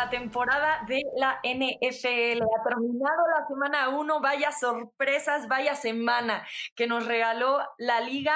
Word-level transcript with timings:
la 0.00 0.08
temporada 0.08 0.82
de 0.88 1.02
la 1.16 1.40
NFL. 1.44 2.42
Ha 2.42 2.62
terminado 2.64 3.22
la 3.36 3.46
semana 3.46 3.88
1, 3.90 4.20
vaya 4.20 4.50
sorpresas, 4.50 5.46
vaya 5.46 5.76
semana 5.76 6.46
que 6.74 6.86
nos 6.86 7.06
regaló 7.06 7.60
la 7.76 8.00
liga. 8.00 8.34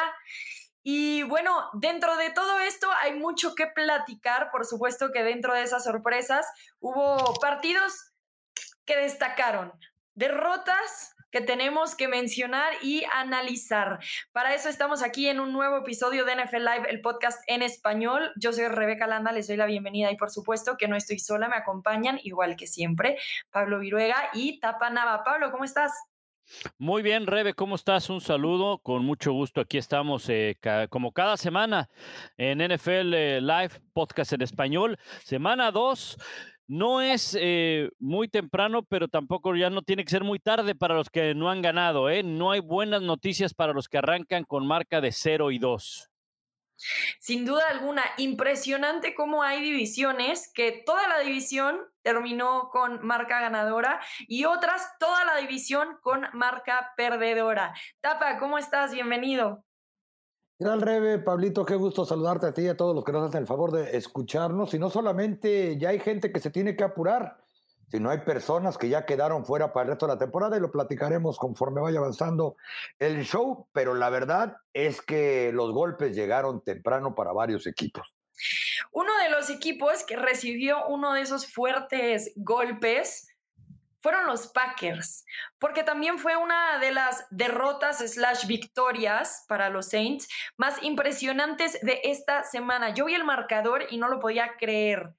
Y 0.83 1.23
bueno, 1.23 1.71
dentro 1.73 2.17
de 2.19 2.31
todo 2.31 2.59
esto 2.59 2.87
hay 3.01 3.15
mucho 3.15 3.55
que 3.55 3.67
platicar. 3.67 4.51
Por 4.51 4.67
supuesto 4.67 5.11
que 5.11 5.23
dentro 5.23 5.55
de 5.55 5.63
esas 5.63 5.85
sorpresas 5.85 6.47
hubo 6.81 7.33
partidos 7.41 8.13
que 8.85 8.97
destacaron, 8.97 9.73
derrotas 10.13 11.14
que 11.35 11.41
tenemos 11.41 11.97
que 11.97 12.07
mencionar 12.07 12.75
y 12.81 13.03
analizar. 13.13 13.99
Para 14.31 14.55
eso 14.55 14.69
estamos 14.69 15.03
aquí 15.03 15.27
en 15.27 15.41
un 15.41 15.53
nuevo 15.53 15.79
episodio 15.79 16.25
de 16.25 16.37
NFL 16.37 16.59
Live, 16.59 16.91
el 16.91 17.01
podcast 17.01 17.43
en 17.49 17.63
español. 17.63 18.31
Yo 18.37 18.53
soy 18.53 18.69
Rebeca 18.69 19.09
Landa, 19.09 19.33
les 19.33 19.49
doy 19.49 19.57
la 19.57 19.67
bienvenida 19.67 20.13
y 20.13 20.17
por 20.17 20.31
supuesto 20.31 20.77
que 20.77 20.87
no 20.87 20.95
estoy 20.95 21.19
sola, 21.19 21.49
me 21.49 21.57
acompañan 21.57 22.21
igual 22.23 22.55
que 22.55 22.69
siempre 22.69 23.19
Pablo 23.51 23.81
Viruega 23.81 24.31
y 24.33 24.61
Tapa 24.61 24.91
Nava. 24.91 25.25
Pablo, 25.25 25.51
¿cómo 25.51 25.65
estás? 25.65 25.91
Muy 26.79 27.03
bien, 27.03 27.27
Rebe, 27.27 27.55
¿cómo 27.55 27.75
estás? 27.75 28.11
Un 28.11 28.21
saludo, 28.21 28.79
con 28.79 29.05
mucho 29.05 29.33
gusto. 29.33 29.61
Aquí 29.61 29.79
estamos 29.79 30.29
eh, 30.29 30.57
como 30.89 31.13
cada 31.13 31.37
semana 31.37 31.89
en 32.37 32.59
NFL 32.59 33.15
eh, 33.15 33.41
Live, 33.41 33.81
podcast 33.93 34.35
en 34.35 34.43
español, 34.43 34.99
semana 35.25 35.73
2. 35.73 36.17
No 36.67 37.03
es 37.03 37.37
eh, 37.39 37.91
muy 37.99 38.29
temprano, 38.29 38.83
pero 38.83 39.09
tampoco 39.09 39.55
ya 39.55 39.69
no 39.69 39.83
tiene 39.83 40.05
que 40.05 40.11
ser 40.11 40.25
muy 40.25 40.39
tarde 40.39 40.75
para 40.75 40.95
los 40.95 41.11
que 41.11 41.35
no 41.35 41.51
han 41.51 41.61
ganado. 41.61 42.09
¿eh? 42.09 42.23
No 42.23 42.53
hay 42.53 42.61
buenas 42.61 43.03
noticias 43.03 43.53
para 43.53 43.75
los 43.75 43.89
que 43.89 43.99
arrancan 43.99 44.45
con 44.45 44.67
marca 44.67 45.01
de 45.03 45.13
0 45.13 45.51
y 45.51 45.59
2. 45.59 46.11
Sin 47.21 47.45
duda 47.45 47.69
alguna, 47.71 48.03
impresionante 48.17 49.15
cómo 49.15 49.43
hay 49.43 49.63
divisiones 49.63 50.51
que 50.53 50.83
toda 50.85 51.07
la 51.07 51.21
división 51.21 51.81
terminó 52.03 52.69
con 52.71 53.05
marca 53.07 53.41
ganadora 53.41 54.01
y 54.27 54.45
otras 54.45 54.99
toda 54.99 55.25
la 55.25 55.37
división 55.37 55.99
con 56.03 56.27
marca 56.33 56.93
perdedora. 56.97 57.75
Tapa, 58.01 58.39
¿cómo 58.39 58.59
estás? 58.59 58.93
Bienvenido. 58.93 59.65
Gran 60.65 60.81
Rebe, 60.81 61.19
Pablito, 61.19 61.67
qué 61.67 61.75
gusto 61.75 62.07
saludarte 62.07 62.47
a 62.47 62.55
ti 62.55 62.63
y 62.63 62.69
a 62.69 62.75
todos 62.75 62.95
los 62.95 63.05
que 63.05 63.13
nos 63.13 63.29
hacen 63.29 63.43
el 63.43 63.47
favor 63.47 63.71
de 63.71 63.99
escucharnos. 63.99 64.73
Y 64.73 64.79
no 64.79 64.89
solamente 64.89 65.77
ya 65.77 65.91
hay 65.91 65.99
gente 65.99 66.33
que 66.33 66.41
se 66.41 66.49
tiene 66.51 66.75
que 66.75 66.85
apurar, 66.85 67.37
sino 67.91 68.09
hay 68.09 68.21
personas 68.21 68.79
que 68.79 68.89
ya 68.89 69.05
quedaron 69.05 69.45
fuera 69.45 69.75
para 69.75 69.85
el 69.85 69.91
resto 69.91 70.07
de 70.07 70.15
la 70.15 70.19
temporada 70.19 70.57
y 70.57 70.61
lo 70.61 70.71
platicaremos 70.71 71.37
conforme 71.37 71.83
vaya 71.83 71.99
avanzando 71.99 72.57
el 72.99 73.25
show. 73.25 73.67
Pero 73.75 73.93
la 73.93 74.09
verdad 74.09 74.57
es 74.73 75.03
que 75.03 75.53
los 75.53 75.71
golpes 75.73 76.17
llegaron 76.17 76.63
temprano 76.63 77.15
para 77.15 77.33
varios 77.33 77.67
equipos. 77.67 78.15
Uno 78.91 79.13
de 79.23 79.29
los 79.29 79.51
equipos 79.51 80.03
que 80.05 80.17
recibió 80.17 80.87
uno 80.87 81.13
de 81.13 81.21
esos 81.21 81.47
fuertes 81.47 82.33
golpes 82.37 83.29
fueron 84.05 84.27
los 84.27 84.49
Packers, 84.49 85.25
porque 85.59 85.83
también 85.83 86.19
fue 86.19 86.37
una 86.37 86.79
de 86.79 86.93
las 86.93 87.27
derrotas 87.31 88.01
slash 88.01 88.47
victorias 88.47 89.47
para 89.49 89.71
los 89.71 89.89
Saints 89.89 90.29
más 90.59 90.83
impresionantes 90.83 91.81
de 91.81 92.03
esta 92.05 92.43
semana. 92.45 92.93
Yo 92.93 93.07
vi 93.07 93.15
el 93.15 93.25
marcador 93.25 93.87
y 93.89 93.97
no 93.97 94.09
lo 94.09 94.21
podía 94.21 94.59
creer. 94.59 95.15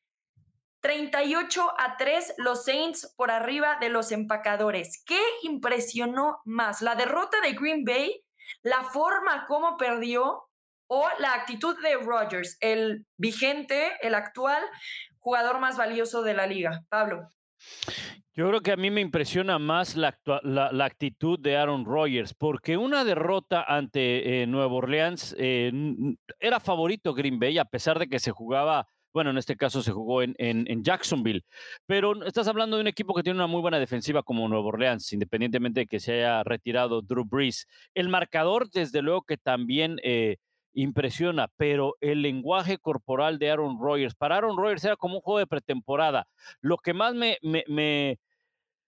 38 0.81 1.73
a 1.80 1.97
3 1.97 2.36
los 2.38 2.64
Saints 2.64 3.11
por 3.17 3.31
arriba 3.31 3.77
de 3.81 3.89
los 3.89 4.11
empacadores. 4.11 5.02
¿Qué 5.03 5.20
impresionó 5.42 6.42
más? 6.45 6.83
¿La 6.83 6.94
derrota 6.94 7.42
de 7.42 7.53
Green 7.53 7.86
Bay? 7.86 8.23
¿La 8.61 8.83
forma 8.83 9.47
como 9.47 9.77
perdió? 9.77 10.44
¿O 10.86 11.09
la 11.17 11.33
actitud 11.33 11.75
de 11.81 11.95
Rodgers, 11.95 12.58
el 12.59 13.08
vigente, 13.17 13.97
el 14.02 14.14
actual 14.14 14.64
jugador 15.17 15.58
más 15.58 15.76
valioso 15.76 16.21
de 16.21 16.36
la 16.36 16.45
liga? 16.45 16.83
Pablo. 16.89 17.32
Yo 18.37 18.49
creo 18.49 18.59
que 18.59 18.73
a 18.73 18.75
mí 18.75 18.91
me 18.91 18.99
impresiona 18.99 19.59
más 19.59 19.95
la, 19.95 20.09
actitud 20.83 21.39
de 21.39 21.55
Aaron 21.55 21.85
Rodgers, 21.85 22.33
porque 22.33 22.75
una 22.75 23.05
derrota 23.05 23.63
ante 23.63 24.43
eh, 24.43 24.53
Orleans 24.53 25.33
eh, 25.39 25.71
era 26.41 26.59
favorito 26.59 27.13
Green 27.13 27.39
Bay, 27.39 27.57
a 27.57 27.63
pesar 27.63 27.97
de 27.97 28.09
que 28.09 28.19
se 28.19 28.31
jugaba, 28.31 28.89
bueno, 29.13 29.29
en 29.29 29.37
este 29.37 29.55
caso 29.55 29.81
se 29.81 29.93
jugó 29.93 30.21
en, 30.21 30.83
Jacksonville, 30.83 31.45
pero 31.85 32.25
estás 32.25 32.49
hablando 32.49 32.75
de 32.75 32.81
un 32.81 32.87
equipo 32.87 33.13
que 33.13 33.23
tiene 33.23 33.39
una 33.39 33.47
muy 33.47 33.61
buena 33.61 33.79
defensiva 33.79 34.21
como 34.21 34.49
Nueva 34.49 34.67
Orleans, 34.67 35.13
independientemente 35.13 35.81
de 35.81 35.87
que 35.87 36.02
se 36.02 36.15
haya 36.15 36.43
retirado 36.43 37.02
Drew 37.02 37.23
Brees. 37.23 37.67
El 37.93 38.09
marcador, 38.09 38.69
desde 38.69 39.02
luego 39.02 39.21
que 39.21 39.37
también... 39.37 39.97
Eh, 40.03 40.37
impresiona, 40.75 41.47
pero 41.57 41.95
el 42.02 42.21
lenguaje 42.21 42.77
corporal 42.77 43.39
de 43.39 43.49
Aaron 43.49 43.79
Rodgers, 43.79 44.13
para 44.13 44.37
Aaron 44.37 44.57
Rodgers 44.57 44.83
era 44.83 44.97
como 44.97 45.15
un 45.15 45.21
juego 45.21 45.39
de 45.39 45.47
pretemporada. 45.47 46.27
Lo 46.61 46.77
que 46.77 46.93
más 46.93 47.15
me, 47.15 47.37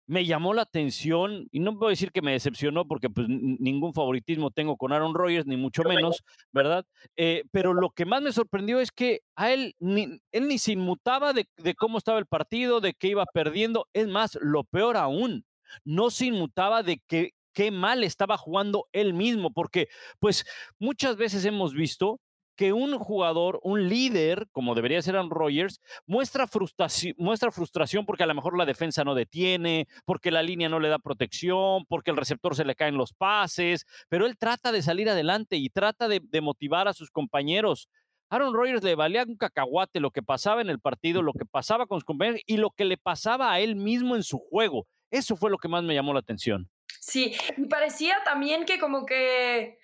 llamó 0.06 0.54
la 0.54 0.62
atención, 0.62 1.48
y 1.50 1.60
no 1.60 1.78
puedo 1.78 1.90
decir 1.90 2.12
que 2.12 2.22
me 2.22 2.32
decepcionó 2.32 2.86
porque 2.86 3.10
pues, 3.10 3.28
ningún 3.28 3.94
favoritismo 3.94 4.50
tengo 4.50 4.76
con 4.76 4.92
Aaron 4.92 5.14
Rodgers, 5.14 5.46
ni 5.46 5.56
mucho 5.56 5.82
menos, 5.84 6.24
¿verdad? 6.52 6.84
Eh, 7.16 7.44
pero 7.50 7.74
lo 7.74 7.90
que 7.90 8.04
más 8.04 8.22
me 8.22 8.32
sorprendió 8.32 8.80
es 8.80 8.90
que 8.90 9.20
a 9.36 9.52
él 9.52 9.74
ni, 9.78 10.20
él 10.32 10.48
ni 10.48 10.58
se 10.58 10.72
inmutaba 10.72 11.32
de, 11.32 11.48
de 11.56 11.74
cómo 11.74 11.98
estaba 11.98 12.18
el 12.18 12.26
partido, 12.26 12.80
de 12.80 12.94
que 12.94 13.08
iba 13.08 13.24
perdiendo. 13.26 13.88
Es 13.92 14.08
más, 14.08 14.38
lo 14.40 14.64
peor 14.64 14.96
aún, 14.96 15.44
no 15.84 16.10
se 16.10 16.26
inmutaba 16.26 16.82
de 16.82 17.00
que 17.06 17.32
qué 17.54 17.70
mal 17.70 18.04
estaba 18.04 18.36
jugando 18.36 18.88
él 18.92 19.14
mismo, 19.14 19.52
porque 19.52 19.88
pues 20.18 20.44
muchas 20.78 21.16
veces 21.16 21.44
hemos 21.44 21.72
visto 21.72 22.20
que 22.56 22.72
un 22.72 22.98
jugador, 22.98 23.60
un 23.62 23.88
líder, 23.88 24.48
como 24.52 24.74
debería 24.74 25.02
ser 25.02 25.16
Aaron 25.16 25.30
Rodgers, 25.30 25.80
muestra 26.06 26.46
frustración, 26.46 27.14
muestra 27.18 27.50
frustración 27.50 28.06
porque 28.06 28.22
a 28.22 28.26
lo 28.26 28.34
mejor 28.34 28.56
la 28.56 28.66
defensa 28.66 29.04
no 29.04 29.14
detiene, 29.14 29.88
porque 30.04 30.30
la 30.30 30.42
línea 30.42 30.68
no 30.68 30.80
le 30.80 30.88
da 30.88 30.98
protección, 30.98 31.84
porque 31.86 32.10
el 32.10 32.16
receptor 32.16 32.54
se 32.56 32.64
le 32.64 32.74
caen 32.74 32.96
los 32.96 33.12
pases, 33.12 33.86
pero 34.08 34.26
él 34.26 34.36
trata 34.38 34.72
de 34.72 34.82
salir 34.82 35.08
adelante 35.08 35.56
y 35.56 35.68
trata 35.68 36.08
de, 36.08 36.20
de 36.22 36.40
motivar 36.40 36.88
a 36.88 36.94
sus 36.94 37.10
compañeros. 37.10 37.88
Aaron 38.30 38.54
Rodgers 38.54 38.82
le 38.82 38.94
valía 38.94 39.24
un 39.24 39.36
cacahuate 39.36 40.00
lo 40.00 40.10
que 40.10 40.22
pasaba 40.22 40.60
en 40.60 40.70
el 40.70 40.80
partido, 40.80 41.22
lo 41.22 41.32
que 41.32 41.44
pasaba 41.44 41.86
con 41.86 41.98
sus 41.98 42.04
compañeros 42.04 42.40
y 42.46 42.56
lo 42.56 42.70
que 42.70 42.84
le 42.84 42.96
pasaba 42.96 43.52
a 43.52 43.60
él 43.60 43.76
mismo 43.76 44.16
en 44.16 44.22
su 44.22 44.38
juego. 44.38 44.86
Eso 45.10 45.36
fue 45.36 45.50
lo 45.50 45.58
que 45.58 45.68
más 45.68 45.84
me 45.84 45.94
llamó 45.94 46.12
la 46.12 46.20
atención. 46.20 46.68
Sí, 47.00 47.34
y 47.56 47.66
parecía 47.66 48.16
también 48.24 48.64
que 48.64 48.78
como 48.78 49.04
que 49.04 49.78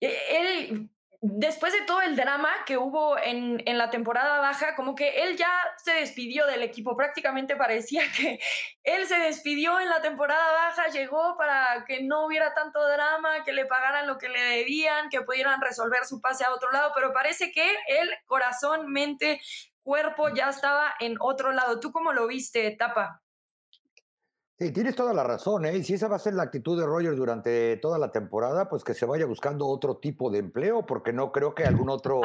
eh, 0.00 0.18
él, 0.30 0.90
después 1.20 1.72
de 1.72 1.82
todo 1.82 2.00
el 2.00 2.14
drama 2.14 2.48
que 2.64 2.76
hubo 2.76 3.18
en, 3.18 3.60
en, 3.66 3.76
la 3.76 3.90
temporada 3.90 4.38
baja, 4.38 4.76
como 4.76 4.94
que 4.94 5.24
él 5.24 5.36
ya 5.36 5.50
se 5.82 5.92
despidió 5.92 6.46
del 6.46 6.62
equipo, 6.62 6.96
prácticamente 6.96 7.56
parecía 7.56 8.02
que 8.16 8.38
él 8.84 9.06
se 9.06 9.18
despidió 9.18 9.80
en 9.80 9.88
la 9.88 10.00
temporada 10.00 10.52
baja, 10.52 10.88
llegó 10.88 11.36
para 11.36 11.84
que 11.86 12.02
no 12.02 12.26
hubiera 12.26 12.54
tanto 12.54 12.86
drama, 12.86 13.44
que 13.44 13.52
le 13.52 13.66
pagaran 13.66 14.06
lo 14.06 14.18
que 14.18 14.28
le 14.28 14.40
debían, 14.40 15.08
que 15.08 15.22
pudieran 15.22 15.60
resolver 15.60 16.04
su 16.04 16.20
pase 16.20 16.44
a 16.44 16.54
otro 16.54 16.70
lado, 16.70 16.92
pero 16.94 17.12
parece 17.12 17.50
que 17.50 17.68
el 17.88 18.10
corazón, 18.26 18.92
mente, 18.92 19.40
cuerpo 19.82 20.28
ya 20.28 20.50
estaba 20.50 20.94
en 21.00 21.16
otro 21.18 21.52
lado. 21.52 21.80
¿Tú 21.80 21.90
cómo 21.90 22.12
lo 22.12 22.26
viste, 22.26 22.70
Tapa? 22.72 23.22
Sí, 24.60 24.72
tienes 24.72 24.96
toda 24.96 25.14
la 25.14 25.22
razón, 25.22 25.66
¿eh? 25.66 25.76
Y 25.76 25.84
si 25.84 25.94
esa 25.94 26.08
va 26.08 26.16
a 26.16 26.18
ser 26.18 26.34
la 26.34 26.42
actitud 26.42 26.76
de 26.76 26.84
Rogers 26.84 27.16
durante 27.16 27.76
toda 27.76 27.96
la 27.96 28.10
temporada, 28.10 28.68
pues 28.68 28.82
que 28.82 28.92
se 28.92 29.06
vaya 29.06 29.24
buscando 29.24 29.68
otro 29.68 29.98
tipo 29.98 30.30
de 30.30 30.40
empleo, 30.40 30.84
porque 30.84 31.12
no 31.12 31.30
creo 31.30 31.54
que 31.54 31.62
algún 31.62 31.88
otro 31.88 32.20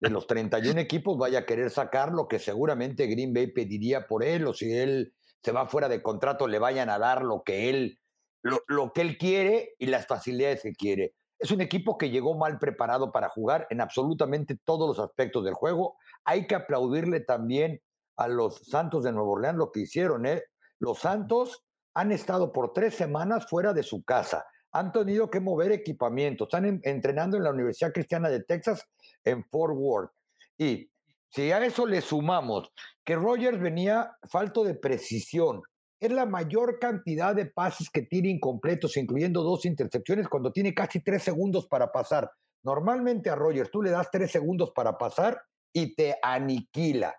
de 0.00 0.10
los 0.10 0.26
31 0.26 0.80
equipos 0.80 1.16
vaya 1.16 1.40
a 1.40 1.46
querer 1.46 1.70
sacar 1.70 2.10
lo 2.10 2.26
que 2.26 2.40
seguramente 2.40 3.06
Green 3.06 3.32
Bay 3.32 3.52
pediría 3.52 4.08
por 4.08 4.24
él, 4.24 4.48
o 4.48 4.52
si 4.52 4.76
él 4.76 5.14
se 5.44 5.52
va 5.52 5.68
fuera 5.68 5.88
de 5.88 6.02
contrato, 6.02 6.48
le 6.48 6.58
vayan 6.58 6.90
a 6.90 6.98
dar 6.98 7.22
lo 7.22 7.44
que 7.44 7.70
él, 7.70 8.00
lo, 8.42 8.58
lo 8.66 8.92
que 8.92 9.02
él 9.02 9.16
quiere 9.16 9.76
y 9.78 9.86
las 9.86 10.08
facilidades 10.08 10.62
que 10.62 10.72
quiere. 10.72 11.14
Es 11.38 11.52
un 11.52 11.60
equipo 11.60 11.98
que 11.98 12.10
llegó 12.10 12.36
mal 12.36 12.58
preparado 12.58 13.12
para 13.12 13.28
jugar 13.28 13.68
en 13.70 13.80
absolutamente 13.80 14.58
todos 14.64 14.88
los 14.88 14.98
aspectos 14.98 15.44
del 15.44 15.54
juego. 15.54 15.96
Hay 16.24 16.48
que 16.48 16.56
aplaudirle 16.56 17.20
también 17.20 17.80
a 18.16 18.26
los 18.26 18.56
Santos 18.66 19.04
de 19.04 19.12
Nuevo 19.12 19.34
Orleans 19.34 19.56
lo 19.56 19.70
que 19.70 19.82
hicieron, 19.82 20.26
¿eh? 20.26 20.42
Los 20.80 20.98
Santos 20.98 21.65
han 21.96 22.12
estado 22.12 22.52
por 22.52 22.74
tres 22.74 22.94
semanas 22.94 23.46
fuera 23.48 23.72
de 23.72 23.82
su 23.82 24.04
casa, 24.04 24.44
han 24.70 24.92
tenido 24.92 25.30
que 25.30 25.40
mover 25.40 25.72
equipamiento, 25.72 26.44
están 26.44 26.82
entrenando 26.84 27.38
en 27.38 27.42
la 27.42 27.50
Universidad 27.50 27.94
Cristiana 27.94 28.28
de 28.28 28.42
Texas 28.44 28.86
en 29.24 29.42
Fort 29.44 29.74
Worth. 29.74 30.10
Y 30.58 30.90
si 31.30 31.50
a 31.50 31.64
eso 31.64 31.86
le 31.86 32.02
sumamos 32.02 32.70
que 33.02 33.16
Rogers 33.16 33.58
venía 33.58 34.14
falto 34.30 34.62
de 34.62 34.74
precisión, 34.74 35.62
es 35.98 36.12
la 36.12 36.26
mayor 36.26 36.78
cantidad 36.78 37.34
de 37.34 37.46
pases 37.46 37.88
que 37.88 38.02
tiene 38.02 38.28
incompletos, 38.28 38.98
incluyendo 38.98 39.42
dos 39.42 39.64
intercepciones, 39.64 40.28
cuando 40.28 40.52
tiene 40.52 40.74
casi 40.74 41.00
tres 41.00 41.22
segundos 41.22 41.66
para 41.66 41.90
pasar. 41.90 42.30
Normalmente 42.62 43.30
a 43.30 43.36
Rogers 43.36 43.70
tú 43.70 43.80
le 43.80 43.90
das 43.90 44.10
tres 44.10 44.30
segundos 44.30 44.70
para 44.72 44.98
pasar 44.98 45.40
y 45.72 45.94
te 45.94 46.18
aniquila. 46.22 47.16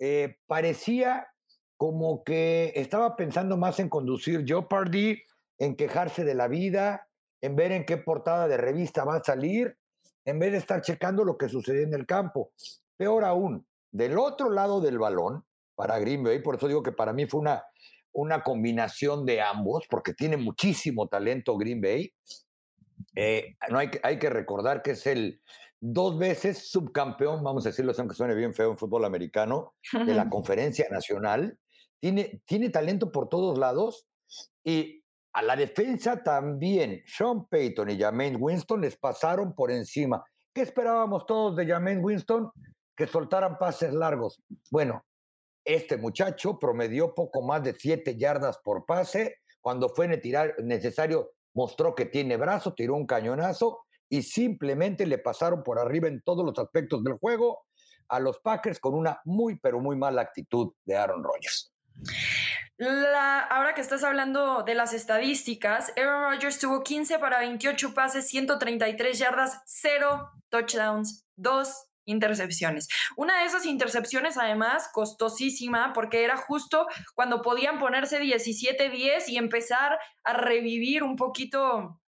Eh, 0.00 0.38
parecía 0.48 1.28
como 1.76 2.24
que 2.24 2.72
estaba 2.74 3.16
pensando 3.16 3.56
más 3.56 3.78
en 3.80 3.88
conducir 3.88 4.44
Jeopardy, 4.44 5.22
en 5.58 5.76
quejarse 5.76 6.24
de 6.24 6.34
la 6.34 6.48
vida, 6.48 7.08
en 7.40 7.56
ver 7.56 7.72
en 7.72 7.84
qué 7.84 7.96
portada 7.96 8.48
de 8.48 8.56
revista 8.56 9.04
va 9.04 9.16
a 9.16 9.24
salir, 9.24 9.76
en 10.24 10.38
vez 10.38 10.52
de 10.52 10.58
estar 10.58 10.82
checando 10.82 11.24
lo 11.24 11.36
que 11.36 11.48
sucede 11.48 11.82
en 11.82 11.94
el 11.94 12.06
campo. 12.06 12.52
Peor 12.96 13.24
aún, 13.24 13.66
del 13.90 14.18
otro 14.18 14.50
lado 14.50 14.80
del 14.80 14.98
balón, 14.98 15.44
para 15.76 15.98
Green 15.98 16.24
Bay. 16.24 16.40
Por 16.40 16.56
eso 16.56 16.66
digo 16.66 16.82
que 16.82 16.92
para 16.92 17.12
mí 17.12 17.26
fue 17.26 17.40
una, 17.40 17.62
una 18.12 18.42
combinación 18.42 19.24
de 19.24 19.40
ambos, 19.40 19.86
porque 19.88 20.14
tiene 20.14 20.36
muchísimo 20.36 21.06
talento 21.06 21.56
Green 21.56 21.80
Bay. 21.80 22.12
Eh, 23.14 23.56
no 23.70 23.78
hay, 23.78 23.90
hay 24.02 24.18
que 24.18 24.30
recordar 24.30 24.82
que 24.82 24.92
es 24.92 25.06
el 25.06 25.40
dos 25.80 26.18
veces 26.18 26.70
subcampeón, 26.70 27.44
vamos 27.44 27.64
a 27.66 27.68
decirlo, 27.68 27.92
aunque 27.96 28.16
suene 28.16 28.34
bien 28.34 28.54
feo 28.54 28.70
en 28.70 28.78
fútbol 28.78 29.04
americano, 29.04 29.74
de 29.92 30.14
la 30.14 30.28
conferencia 30.30 30.86
nacional. 30.90 31.58
Tiene, 32.00 32.42
tiene 32.44 32.70
talento 32.70 33.10
por 33.10 33.28
todos 33.28 33.58
lados 33.58 34.06
y 34.64 35.02
a 35.32 35.42
la 35.42 35.56
defensa 35.56 36.22
también. 36.22 37.02
Sean 37.06 37.46
Payton 37.46 37.90
y 37.90 37.96
Jermaine 37.96 38.36
Winston 38.36 38.80
les 38.80 38.96
pasaron 38.96 39.54
por 39.54 39.70
encima. 39.70 40.24
¿Qué 40.54 40.62
esperábamos 40.62 41.26
todos 41.26 41.56
de 41.56 41.66
Jermaine 41.66 42.00
Winston? 42.00 42.50
Que 42.96 43.06
soltaran 43.06 43.58
pases 43.58 43.92
largos. 43.92 44.40
Bueno, 44.70 45.04
este 45.64 45.98
muchacho 45.98 46.58
promedió 46.58 47.14
poco 47.14 47.42
más 47.42 47.62
de 47.62 47.74
siete 47.74 48.16
yardas 48.16 48.58
por 48.64 48.86
pase. 48.86 49.36
Cuando 49.60 49.90
fue 49.90 50.08
necesario, 50.08 51.32
mostró 51.54 51.94
que 51.94 52.06
tiene 52.06 52.36
brazo, 52.36 52.72
tiró 52.72 52.94
un 52.94 53.06
cañonazo 53.06 53.80
y 54.08 54.22
simplemente 54.22 55.04
le 55.06 55.18
pasaron 55.18 55.62
por 55.62 55.78
arriba 55.78 56.08
en 56.08 56.22
todos 56.22 56.46
los 56.46 56.58
aspectos 56.58 57.02
del 57.02 57.18
juego 57.18 57.64
a 58.08 58.20
los 58.20 58.38
Packers 58.38 58.78
con 58.78 58.94
una 58.94 59.20
muy, 59.24 59.58
pero 59.58 59.80
muy 59.80 59.96
mala 59.96 60.22
actitud 60.22 60.72
de 60.84 60.96
Aaron 60.96 61.24
Rodgers. 61.24 61.72
Ahora 63.50 63.74
que 63.74 63.80
estás 63.80 64.04
hablando 64.04 64.62
de 64.62 64.74
las 64.74 64.92
estadísticas, 64.92 65.92
Aaron 65.96 66.32
Rodgers 66.32 66.58
tuvo 66.58 66.82
15 66.82 67.18
para 67.18 67.40
28 67.40 67.94
pases, 67.94 68.28
133 68.28 69.18
yardas, 69.18 69.62
0 69.66 70.30
touchdowns, 70.50 71.24
2 71.36 71.86
intercepciones. 72.06 72.88
Una 73.16 73.40
de 73.40 73.46
esas 73.46 73.66
intercepciones, 73.66 74.38
además, 74.38 74.88
costosísima, 74.92 75.92
porque 75.92 76.24
era 76.24 76.36
justo 76.36 76.86
cuando 77.14 77.42
podían 77.42 77.78
ponerse 77.78 78.20
17-10 78.20 79.28
y 79.28 79.38
empezar 79.38 79.98
a 80.24 80.32
revivir 80.32 81.02
un 81.02 81.16
poquito 81.16 82.00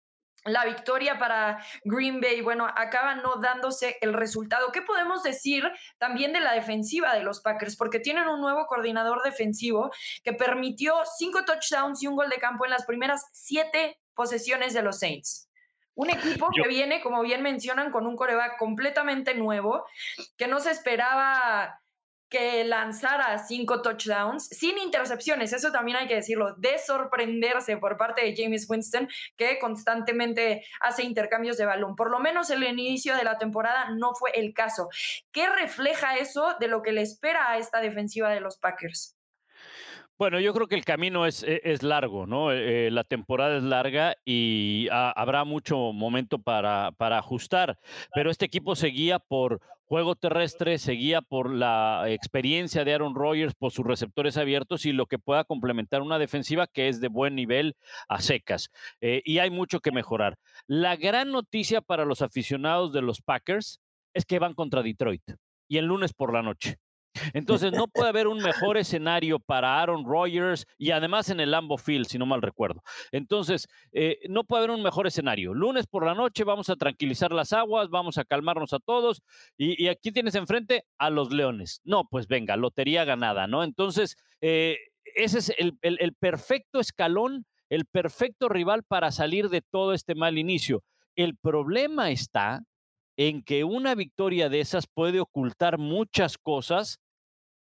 la 0.48 0.66
victoria 0.66 1.18
para 1.18 1.64
Green 1.84 2.22
Bay, 2.22 2.42
bueno, 2.42 2.66
acaba 2.66 3.16
no 3.16 3.36
dándose 3.38 3.98
el 4.02 4.14
resultado. 4.14 4.72
¿Qué 4.72 4.82
podemos 4.82 5.24
decir 5.24 5.64
también 5.98 6.34
de 6.34 6.40
la 6.40 6.54
defensiva 6.54 7.14
de 7.14 7.24
los 7.24 7.42
Packers? 7.42 7.76
Porque 7.76 8.00
tienen 8.00 8.28
un 8.28 8.42
nuevo 8.42 8.66
coordinador 8.66 9.24
defensivo 9.24 9.92
que 10.24 10.34
permitió 10.34 10.96
cinco 11.18 11.46
touchdowns 11.46 12.02
y 12.04 12.08
un 12.08 12.16
gol 12.16 12.30
de 12.30 12.40
campo 12.40 12.66
en 12.66 12.72
las 12.72 12.86
primeras 12.86 13.26
siete 13.34 14.00
posesiones 14.14 14.74
de 14.74 14.82
los 14.82 15.00
Saints. 15.00 15.50
Un 15.96 16.12
equipo 16.12 16.50
que 16.54 16.68
viene, 16.68 17.02
como 17.02 17.24
bien 17.24 17.42
mencionan, 17.42 17.92
con 17.92 18.06
un 18.06 18.16
coreback 18.16 18.58
completamente 18.60 19.34
nuevo, 19.34 19.84
que 20.38 20.48
no 20.48 20.60
se 20.60 20.70
esperaba 20.70 21.82
que 22.30 22.64
lanzara 22.64 23.38
cinco 23.40 23.82
touchdowns 23.82 24.48
sin 24.48 24.78
intercepciones, 24.78 25.54
eso 25.54 25.72
también 25.72 25.98
hay 25.98 26.08
que 26.08 26.16
decirlo, 26.16 26.56
de 26.56 26.78
sorprenderse 26.80 27.78
por 27.78 27.98
parte 27.98 28.24
de 28.24 28.36
James 28.36 28.70
Winston, 28.70 29.08
que 29.36 29.60
constantemente 29.60 30.66
hace 30.80 31.04
intercambios 31.04 31.58
de 31.58 31.66
balón. 31.66 31.96
Por 31.96 32.12
lo 32.12 32.20
menos 32.20 32.50
el 32.50 32.64
inicio 32.64 33.16
de 33.16 33.24
la 33.24 33.38
temporada 33.38 33.92
no 33.92 34.14
fue 34.14 34.32
el 34.36 34.54
caso. 34.54 34.90
¿Qué 35.32 35.50
refleja 35.50 36.18
eso 36.18 36.56
de 36.60 36.68
lo 36.68 36.82
que 36.82 36.92
le 36.92 37.02
espera 37.02 37.52
a 37.52 37.58
esta 37.58 37.80
defensiva 37.80 38.30
de 38.30 38.42
los 38.42 38.58
Packers? 38.58 39.18
Bueno, 40.18 40.40
yo 40.40 40.52
creo 40.52 40.68
que 40.68 40.74
el 40.74 40.84
camino 40.84 41.28
es, 41.28 41.44
e, 41.44 41.62
es 41.64 41.84
largo, 41.84 42.26
¿no? 42.26 42.52
Eh, 42.52 42.90
la 42.90 43.04
temporada 43.04 43.58
es 43.58 43.64
larga 43.64 44.16
y 44.26 44.88
habrá 44.90 45.44
mucho 45.44 45.94
momento 45.94 46.40
para, 46.40 46.92
para 46.98 47.20
ajustar, 47.20 47.78
pero 48.16 48.32
este 48.32 48.46
equipo 48.46 48.76
seguía 48.76 49.20
por 49.20 49.62
juego 49.88 50.16
terrestre, 50.16 50.78
seguía 50.78 51.22
por 51.22 51.50
la 51.50 52.04
experiencia 52.08 52.84
de 52.84 52.94
Aaron 52.94 53.16
Rodgers, 53.16 53.56
por 53.56 53.72
sus 53.72 53.86
receptores 53.86 54.38
abiertos 54.38 54.86
y 54.86 54.92
lo 54.92 55.06
que 55.06 55.18
pueda 55.18 55.46
complementar 55.46 56.02
una 56.02 56.20
defensiva 56.20 56.68
que 56.68 56.90
es 56.90 57.00
de 57.00 57.08
buen 57.08 57.36
nivel 57.36 57.76
a 58.10 58.20
secas. 58.20 58.70
Eh, 59.00 59.22
y 59.24 59.40
hay 59.40 59.50
mucho 59.50 59.80
que 59.80 59.92
mejorar. 59.92 60.38
La 60.68 60.98
gran 60.98 61.32
noticia 61.32 61.82
para 61.82 62.06
los 62.06 62.22
aficionados 62.22 62.92
de 62.92 63.02
los 63.02 63.22
Packers 63.22 63.80
es 64.14 64.26
que 64.26 64.40
van 64.40 64.54
contra 64.54 64.84
Detroit 64.84 65.24
y 65.70 65.78
el 65.78 65.86
lunes 65.86 66.14
por 66.14 66.34
la 66.34 66.44
noche. 66.44 66.78
Entonces 67.34 67.72
no 67.72 67.88
puede 67.88 68.10
haber 68.10 68.28
un 68.28 68.40
mejor 68.40 68.78
escenario 68.78 69.40
para 69.40 69.82
Aaron 69.82 70.06
Rodgers 70.06 70.66
y 70.78 70.92
además 70.92 71.30
en 71.30 71.40
el 71.40 71.52
Lambo 71.52 71.78
Field, 71.78 72.08
si 72.08 72.18
no 72.18 72.26
mal 72.26 72.42
recuerdo. 72.42 72.82
Entonces, 73.12 73.68
eh, 73.92 74.20
no 74.30 74.44
puede 74.44 74.64
haber 74.64 74.76
un 74.76 74.84
mejor 74.84 75.08
escenario. 75.08 75.54
Lunes 75.54 75.88
por 75.88 76.06
la 76.06 76.14
noche 76.14 76.44
vamos 76.44 76.70
a 76.70 76.76
tranquilizar 76.76 77.32
las 77.32 77.54
aguas, 77.54 77.90
vamos 77.90 78.18
a 78.18 78.26
calmarnos 78.26 78.74
a 78.74 78.80
todos 78.80 79.22
y, 79.58 79.88
aquí 79.88 80.12
tienes 80.12 80.36
enfrente 80.36 80.86
a 80.98 81.10
los 81.10 81.32
Leones. 81.32 81.82
No, 81.84 82.08
pues 82.10 82.28
venga, 82.28 82.58
lotería 82.58 83.06
ganada, 83.06 83.48
¿no? 83.48 83.64
Entonces, 83.64 84.16
eh, 84.42 84.78
ese 85.16 85.40
es 85.40 85.54
el, 85.58 85.78
el 85.82 86.14
perfecto 86.14 86.80
escalón, 86.80 87.46
el 87.70 87.86
perfecto 87.86 88.50
rival 88.50 88.84
para 88.84 89.12
salir 89.12 89.50
de 89.50 89.62
todo 89.62 89.94
este 89.94 90.16
mal 90.16 90.38
inicio. 90.38 90.84
El 91.16 91.36
problema 91.36 92.12
está 92.12 92.62
en 93.18 93.42
que 93.42 93.64
una 93.64 93.96
victoria 93.96 94.48
de 94.48 94.60
esas 94.60 94.88
puede 94.88 95.20
ocultar 95.20 95.80
muchas 95.80 96.38
cosas 96.38 97.00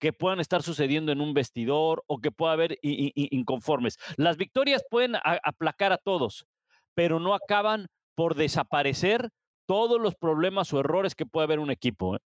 que 0.04 0.12
puedan 0.12 0.42
estar 0.42 0.62
sucediendo 0.64 1.14
en 1.14 1.22
un 1.22 1.34
vestidor 1.34 2.04
o 2.08 2.20
que 2.20 2.30
pueda 2.30 2.52
haber 2.52 2.78
inconformes. 2.82 3.98
Las 4.18 4.36
victorias 4.36 4.84
pueden 4.92 5.14
aplacar 5.16 5.94
a 5.94 5.98
todos, 5.98 6.46
pero 6.94 7.22
no 7.22 7.34
acaban 7.34 7.88
por 8.14 8.36
desaparecer 8.36 9.30
todos 9.66 10.02
los 10.02 10.16
problemas 10.16 10.74
o 10.74 10.82
errores 10.82 11.16
que 11.16 11.26
puede 11.26 11.46
haber 11.46 11.60
un 11.60 11.72
equipo. 11.72 12.18
¿eh? 12.18 12.20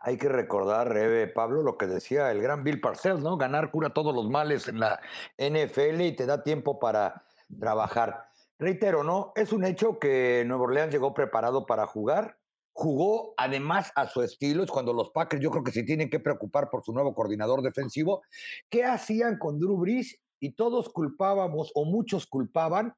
Hay 0.00 0.16
que 0.16 0.30
recordar, 0.30 0.94
Pablo, 1.34 1.62
lo 1.62 1.76
que 1.76 1.86
decía 1.86 2.30
el 2.30 2.40
gran 2.40 2.64
Bill 2.64 2.80
Parcells, 2.80 3.20
¿no? 3.20 3.36
Ganar 3.36 3.70
cura 3.70 3.90
todos 3.90 4.14
los 4.14 4.30
males 4.30 4.66
en 4.68 4.80
la 4.80 4.98
NFL 5.36 6.00
y 6.00 6.16
te 6.16 6.24
da 6.24 6.42
tiempo 6.42 6.78
para 6.78 7.26
trabajar. 7.60 8.30
Reitero, 8.58 9.04
¿no? 9.04 9.34
Es 9.36 9.52
un 9.52 9.66
hecho 9.66 9.98
que 9.98 10.42
Nuevo 10.46 10.64
Orleans 10.64 10.90
llegó 10.90 11.12
preparado 11.12 11.66
para 11.66 11.86
jugar 11.86 12.38
jugó 12.74 13.34
además 13.36 13.92
a 13.94 14.08
su 14.08 14.20
estilo, 14.20 14.64
es 14.64 14.70
cuando 14.70 14.92
los 14.92 15.10
Packers 15.10 15.40
yo 15.42 15.50
creo 15.50 15.62
que 15.62 15.70
se 15.72 15.84
tienen 15.84 16.10
que 16.10 16.18
preocupar 16.18 16.68
por 16.70 16.84
su 16.84 16.92
nuevo 16.92 17.14
coordinador 17.14 17.62
defensivo. 17.62 18.22
¿Qué 18.68 18.84
hacían 18.84 19.38
con 19.38 19.58
Drew 19.58 19.78
Brees? 19.78 20.20
Y 20.40 20.52
todos 20.52 20.88
culpábamos, 20.90 21.70
o 21.74 21.84
muchos 21.84 22.26
culpaban, 22.26 22.94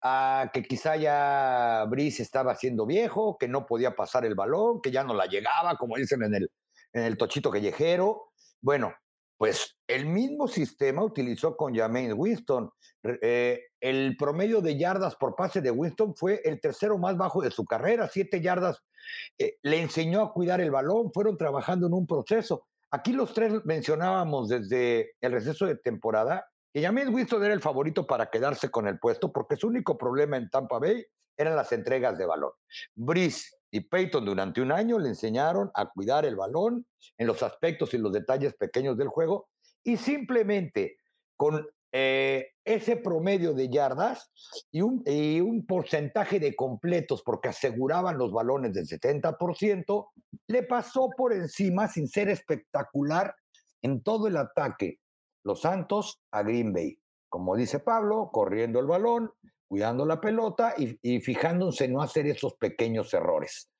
a 0.00 0.50
que 0.52 0.62
quizá 0.62 0.96
ya 0.96 1.84
Brees 1.88 2.20
estaba 2.20 2.54
siendo 2.54 2.86
viejo, 2.86 3.36
que 3.38 3.48
no 3.48 3.66
podía 3.66 3.94
pasar 3.94 4.24
el 4.24 4.34
balón, 4.34 4.80
que 4.80 4.90
ya 4.90 5.04
no 5.04 5.12
la 5.12 5.26
llegaba, 5.26 5.76
como 5.76 5.96
dicen 5.96 6.22
en 6.22 6.34
el, 6.34 6.50
en 6.94 7.02
el 7.04 7.18
tochito 7.18 7.50
callejero. 7.50 8.32
Bueno, 8.62 8.94
pues 9.38 9.78
el 9.86 10.06
mismo 10.06 10.48
sistema 10.48 11.02
utilizó 11.02 11.56
con 11.56 11.74
Jameis 11.74 12.12
Winston. 12.14 12.70
Eh, 13.22 13.60
el 13.80 14.16
promedio 14.18 14.60
de 14.60 14.76
yardas 14.76 15.14
por 15.14 15.36
pase 15.36 15.60
de 15.60 15.70
Winston 15.70 16.14
fue 16.16 16.42
el 16.44 16.60
tercero 16.60 16.98
más 16.98 17.16
bajo 17.16 17.40
de 17.40 17.52
su 17.52 17.64
carrera, 17.64 18.10
siete 18.12 18.40
yardas. 18.40 18.82
Eh, 19.38 19.56
le 19.62 19.80
enseñó 19.80 20.22
a 20.22 20.32
cuidar 20.32 20.60
el 20.60 20.72
balón, 20.72 21.12
fueron 21.12 21.36
trabajando 21.36 21.86
en 21.86 21.94
un 21.94 22.06
proceso. 22.06 22.66
Aquí 22.90 23.12
los 23.12 23.32
tres 23.32 23.64
mencionábamos 23.64 24.48
desde 24.48 25.12
el 25.20 25.32
receso 25.32 25.66
de 25.66 25.76
temporada 25.76 26.44
que 26.72 26.82
Jameis 26.82 27.08
Winston 27.08 27.44
era 27.44 27.54
el 27.54 27.62
favorito 27.62 28.06
para 28.06 28.28
quedarse 28.30 28.70
con 28.70 28.88
el 28.88 28.98
puesto 28.98 29.32
porque 29.32 29.56
su 29.56 29.68
único 29.68 29.96
problema 29.96 30.36
en 30.36 30.50
Tampa 30.50 30.78
Bay 30.78 31.04
eran 31.36 31.54
las 31.54 31.70
entregas 31.70 32.18
de 32.18 32.26
balón. 32.26 32.50
Brice 32.96 33.50
y 33.70 33.80
Peyton 33.80 34.24
durante 34.24 34.60
un 34.60 34.72
año 34.72 34.98
le 34.98 35.08
enseñaron 35.08 35.70
a 35.74 35.86
cuidar 35.86 36.24
el 36.24 36.36
balón 36.36 36.86
en 37.16 37.26
los 37.26 37.42
aspectos 37.42 37.92
y 37.94 37.98
los 37.98 38.12
detalles 38.12 38.54
pequeños 38.54 38.96
del 38.96 39.08
juego 39.08 39.48
y 39.84 39.96
simplemente 39.96 40.98
con 41.36 41.66
eh, 41.92 42.48
ese 42.64 42.96
promedio 42.96 43.54
de 43.54 43.70
yardas 43.70 44.30
y 44.70 44.82
un, 44.82 45.02
y 45.06 45.40
un, 45.40 45.64
porcentaje 45.64 46.38
de 46.38 46.54
completos 46.54 47.22
porque 47.22 47.48
aseguraban 47.48 48.18
los 48.18 48.30
balones 48.30 48.74
del 48.74 48.86
70%, 48.86 50.08
le 50.48 50.62
pasó 50.64 51.08
por 51.16 51.32
encima 51.32 51.88
sin 51.88 52.06
ser 52.06 52.28
espectacular 52.28 53.34
en 53.80 54.02
todo 54.02 54.26
el 54.26 54.36
ataque 54.36 54.98
los 55.44 55.62
Santos 55.62 56.20
a 56.30 56.42
Green 56.42 56.74
Bay. 56.74 56.98
Como 57.30 57.56
dice 57.56 57.78
Pablo, 57.78 58.30
corriendo 58.32 58.80
el 58.80 58.86
balón, 58.86 59.30
cuidando 59.68 60.06
la 60.06 60.20
pelota 60.20 60.74
y, 60.76 61.20
fijándose 61.20 61.84
en 61.84 61.92
no 61.92 62.02
hacer 62.02 62.26
esos 62.26 62.54
pequeños 62.54 63.12
errores. 63.14 63.70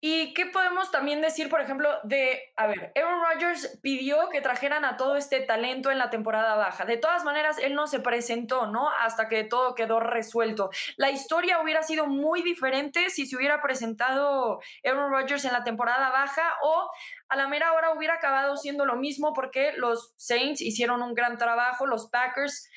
¿Y 0.00 0.32
qué 0.32 0.46
podemos 0.46 0.92
también 0.92 1.20
decir, 1.20 1.48
por 1.48 1.60
ejemplo, 1.60 1.90
de, 2.04 2.52
a 2.56 2.68
ver, 2.68 2.92
Aaron 2.94 3.20
Rodgers 3.20 3.80
pidió 3.82 4.28
que 4.28 4.40
trajeran 4.40 4.84
a 4.84 4.96
todo 4.96 5.16
este 5.16 5.40
talento 5.40 5.90
en 5.90 5.98
la 5.98 6.08
temporada 6.08 6.54
baja. 6.54 6.84
De 6.84 6.98
todas 6.98 7.24
maneras, 7.24 7.58
él 7.58 7.74
no 7.74 7.88
se 7.88 7.98
presentó, 7.98 8.68
¿no? 8.68 8.90
Hasta 8.90 9.26
que 9.26 9.42
todo 9.42 9.74
quedó 9.74 9.98
resuelto. 9.98 10.70
La 10.96 11.10
historia 11.10 11.60
hubiera 11.60 11.82
sido 11.82 12.06
muy 12.06 12.42
diferente 12.42 13.10
si 13.10 13.26
se 13.26 13.34
hubiera 13.34 13.60
presentado 13.60 14.60
Aaron 14.84 15.10
Rodgers 15.10 15.44
en 15.44 15.52
la 15.52 15.64
temporada 15.64 16.10
baja 16.10 16.44
o 16.62 16.88
a 17.28 17.36
la 17.36 17.48
mera 17.48 17.72
hora 17.72 17.92
hubiera 17.92 18.14
acabado 18.14 18.56
siendo 18.56 18.86
lo 18.86 18.94
mismo 18.94 19.32
porque 19.32 19.72
los 19.72 20.12
Saints 20.16 20.60
hicieron 20.60 21.02
un 21.02 21.14
gran 21.14 21.38
trabajo, 21.38 21.86
los 21.86 22.08
Packers 22.08 22.68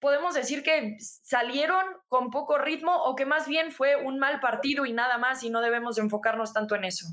podemos 0.00 0.34
decir 0.34 0.62
que 0.62 0.96
salieron 1.00 1.84
con 2.08 2.30
poco 2.30 2.58
ritmo 2.58 2.94
o 3.04 3.16
que 3.16 3.26
más 3.26 3.46
bien 3.48 3.72
fue 3.72 3.96
un 3.96 4.18
mal 4.18 4.40
partido 4.40 4.86
y 4.86 4.92
nada 4.92 5.18
más 5.18 5.42
y 5.42 5.50
no 5.50 5.60
debemos 5.60 5.98
enfocarnos 5.98 6.52
tanto 6.52 6.74
en 6.74 6.84
eso? 6.84 7.06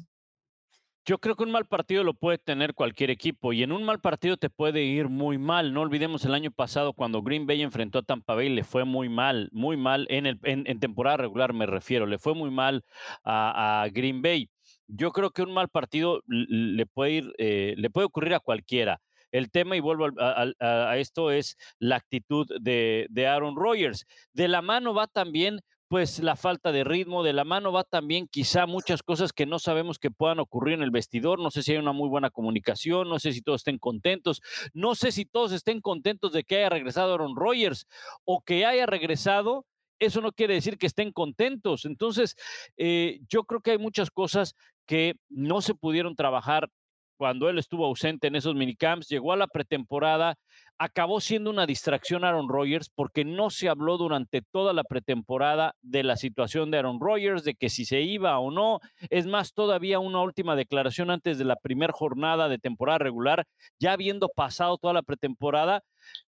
Yo 1.06 1.18
creo 1.18 1.36
que 1.36 1.44
un 1.44 1.52
mal 1.52 1.66
partido 1.66 2.06
lo 2.06 2.14
puede 2.14 2.38
tener 2.38 2.74
cualquier 2.74 3.10
equipo 3.10 3.52
y 3.52 3.62
en 3.62 3.74
un 3.74 3.84
mal 3.84 4.00
partido 4.00 4.38
te 4.38 4.50
puede 4.50 4.84
ir 4.84 5.10
muy 5.10 5.38
mal. 5.38 5.74
No 5.74 5.82
olvidemos 5.82 6.24
el 6.24 6.34
año 6.34 6.50
pasado 6.50 6.94
cuando 6.94 7.22
Green 7.22 7.46
Bay 7.46 7.62
enfrentó 7.62 8.00
a 8.00 8.04
Tampa 8.04 8.36
Bay, 8.36 8.48
le 8.48 8.64
fue 8.64 8.86
muy 8.86 9.10
mal, 9.10 9.50
muy 9.52 9.76
mal 9.76 10.08
en, 10.10 10.26
el, 10.26 10.40
temporada 10.80 11.18
regular 11.18 11.52
me 11.52 11.66
refiero, 11.66 12.06
le 12.06 12.20
fue 12.20 12.34
muy 12.34 12.52
mal 12.52 12.86
a, 13.26 13.86
Green 13.92 14.22
Bay. 14.22 14.50
Yo 14.88 15.12
creo 15.12 15.32
que 15.32 15.42
un 15.42 15.54
mal 15.54 15.68
partido 15.68 16.22
le 16.26 16.86
puede, 16.86 17.12
ir, 17.12 17.34
eh, 17.38 17.74
le 17.76 17.90
puede 17.90 18.06
ocurrir 18.06 18.34
a 18.34 18.40
cualquiera. 18.40 19.02
El 19.34 19.50
tema, 19.50 19.76
y 19.76 19.80
vuelvo 19.80 20.08
a, 20.20 20.98
esto, 20.98 21.32
es 21.32 21.58
la 21.80 21.96
actitud 21.96 22.48
de, 22.62 23.28
Aaron 23.28 23.56
Rodgers. 23.56 24.06
De 24.32 24.48
la 24.48 24.62
mano 24.62 24.94
va 24.94 25.08
también 25.08 25.60
pues 25.90 26.24
la 26.24 26.36
falta 26.36 26.72
de 26.72 26.84
ritmo 26.84 27.22
de 27.22 27.34
la 27.34 27.44
mano 27.44 27.72
va 27.72 27.84
también 27.84 28.28
quizá 28.28 28.66
muchas 28.66 29.04
cosas 29.04 29.32
que 29.32 29.46
no 29.46 29.60
sabemos 29.60 30.00
que 30.00 30.10
puedan 30.10 30.40
ocurrir 30.40 30.74
en 30.76 30.82
el 30.82 30.90
vestidor, 30.90 31.38
no 31.38 31.52
sé 31.52 31.62
si 31.62 31.74
hay 31.74 31.78
una 31.78 31.92
muy 31.92 32.10
buena 32.10 32.32
comunicación, 32.32 33.10
no 33.10 33.20
sé 33.20 33.32
si 33.32 33.44
todos 33.44 33.60
estén 33.62 33.78
contentos, 33.78 34.42
no 34.74 34.96
sé 34.96 35.12
si 35.12 35.26
todos 35.26 35.52
estén 35.52 35.82
contentos 35.82 36.32
de 36.32 36.46
que 36.46 36.58
haya 36.58 36.70
regresado 36.70 37.14
Aaron 37.14 37.36
Rodgers 37.36 37.86
o 38.26 38.42
que 38.42 38.66
haya 38.66 38.88
regresado, 38.88 39.68
eso 40.00 40.22
no 40.22 40.32
quiere 40.32 40.56
decir 40.56 40.80
que 40.80 40.88
estén 40.88 41.12
contentos. 41.12 41.86
Entonces, 41.86 42.36
eh, 42.78 43.20
yo 43.30 43.44
creo 43.44 43.62
que 43.62 43.72
hay 43.72 43.78
muchas 43.78 44.10
cosas 44.10 44.56
que 44.88 45.16
no 45.30 45.62
se 45.62 45.76
pudieron 45.76 46.16
trabajar 46.16 46.70
cuando 47.18 47.50
él 47.50 47.58
estuvo 47.58 47.86
ausente 47.86 48.28
en 48.28 48.36
esos 48.36 48.56
minicamps, 48.56 49.08
llegó 49.08 49.34
a 49.34 49.38
la 49.38 49.48
pretemporada, 49.48 50.36
acabó 50.78 51.22
siendo 51.22 51.50
una 51.50 51.66
distracción 51.66 52.24
Aaron 52.24 52.50
Rodgers 52.50 52.90
porque 52.94 53.24
no 53.24 53.50
se 53.50 53.70
habló 53.70 53.98
durante 53.98 54.42
toda 54.42 54.74
la 54.74 54.84
pretemporada 54.84 55.76
de 55.82 56.04
la 56.04 56.18
situación 56.18 56.72
de 56.72 56.80
Aaron 56.80 57.00
Rodgers, 57.00 57.44
de 57.44 57.56
que 57.56 57.70
si 57.70 57.86
se 57.86 58.02
iba 58.02 58.38
o 58.40 58.52
no. 58.52 58.80
Es 59.10 59.28
más, 59.28 59.54
todavía 59.54 60.00
una 60.00 60.22
última 60.22 60.56
declaración 60.56 61.12
antes 61.12 61.38
de 61.38 61.46
la 61.46 61.56
primera 61.56 61.94
jornada 61.94 62.50
de 62.50 62.60
temporada 62.60 63.00
regular, 63.00 63.46
ya 63.80 63.94
habiendo 63.94 64.30
pasado 64.30 64.78
toda 64.78 64.94
la 64.94 65.04
pretemporada, 65.04 65.84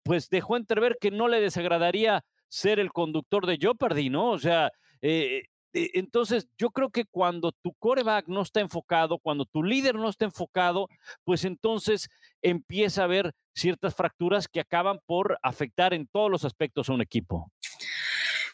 pues 0.03 0.29
dejó 0.29 0.57
entrever 0.57 0.98
que 1.00 1.12
no 1.12 1.27
le 1.27 1.41
desagradaría 1.41 2.24
ser 2.48 2.79
el 2.79 2.91
conductor 2.91 3.45
de 3.45 3.57
Jeopardy, 3.57 4.09
¿no? 4.09 4.31
O 4.31 4.39
sea, 4.39 4.71
eh, 5.01 5.43
entonces, 5.73 6.47
yo 6.57 6.71
creo 6.71 6.89
que 6.89 7.05
cuando 7.05 7.51
tu 7.51 7.73
coreback 7.73 8.27
no 8.27 8.41
está 8.41 8.59
enfocado, 8.59 9.19
cuando 9.19 9.45
tu 9.45 9.63
líder 9.63 9.95
no 9.95 10.09
está 10.09 10.25
enfocado, 10.25 10.88
pues 11.23 11.45
entonces 11.45 12.09
empieza 12.41 13.01
a 13.01 13.05
haber 13.05 13.33
ciertas 13.53 13.95
fracturas 13.95 14.47
que 14.47 14.59
acaban 14.59 14.99
por 15.05 15.38
afectar 15.43 15.93
en 15.93 16.07
todos 16.07 16.31
los 16.31 16.45
aspectos 16.45 16.89
a 16.89 16.93
un 16.93 17.01
equipo. 17.01 17.51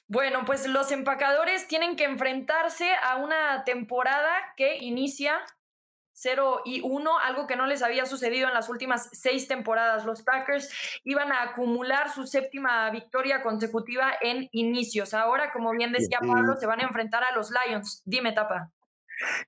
Bueno, 0.07 0.43
pues 0.45 0.67
los 0.67 0.91
empacadores 0.91 1.67
tienen 1.67 1.95
que 1.95 2.03
enfrentarse 2.03 2.93
a 3.03 3.15
una 3.15 3.63
temporada 3.63 4.31
que 4.55 4.77
inicia 4.77 5.41
0 6.17 6.61
y 6.63 6.81
1, 6.81 7.19
algo 7.19 7.45
que 7.45 7.57
no 7.57 7.67
les 7.67 7.83
había 7.83 8.05
sucedido 8.05 8.47
en 8.47 8.53
las 8.53 8.69
últimas 8.69 9.09
seis 9.11 9.47
temporadas. 9.47 10.05
Los 10.05 10.21
Packers 10.21 10.69
iban 11.03 11.31
a 11.31 11.43
acumular 11.43 12.09
su 12.09 12.25
séptima 12.25 12.89
victoria 12.89 13.43
consecutiva 13.43 14.13
en 14.21 14.47
inicios. 14.53 15.13
Ahora, 15.13 15.51
como 15.51 15.71
bien 15.71 15.91
decía 15.91 16.19
Pablo, 16.19 16.55
se 16.57 16.65
van 16.65 16.79
a 16.79 16.83
enfrentar 16.83 17.23
a 17.23 17.35
los 17.35 17.51
Lions. 17.51 18.01
Dime, 18.05 18.31
Tapa. 18.31 18.71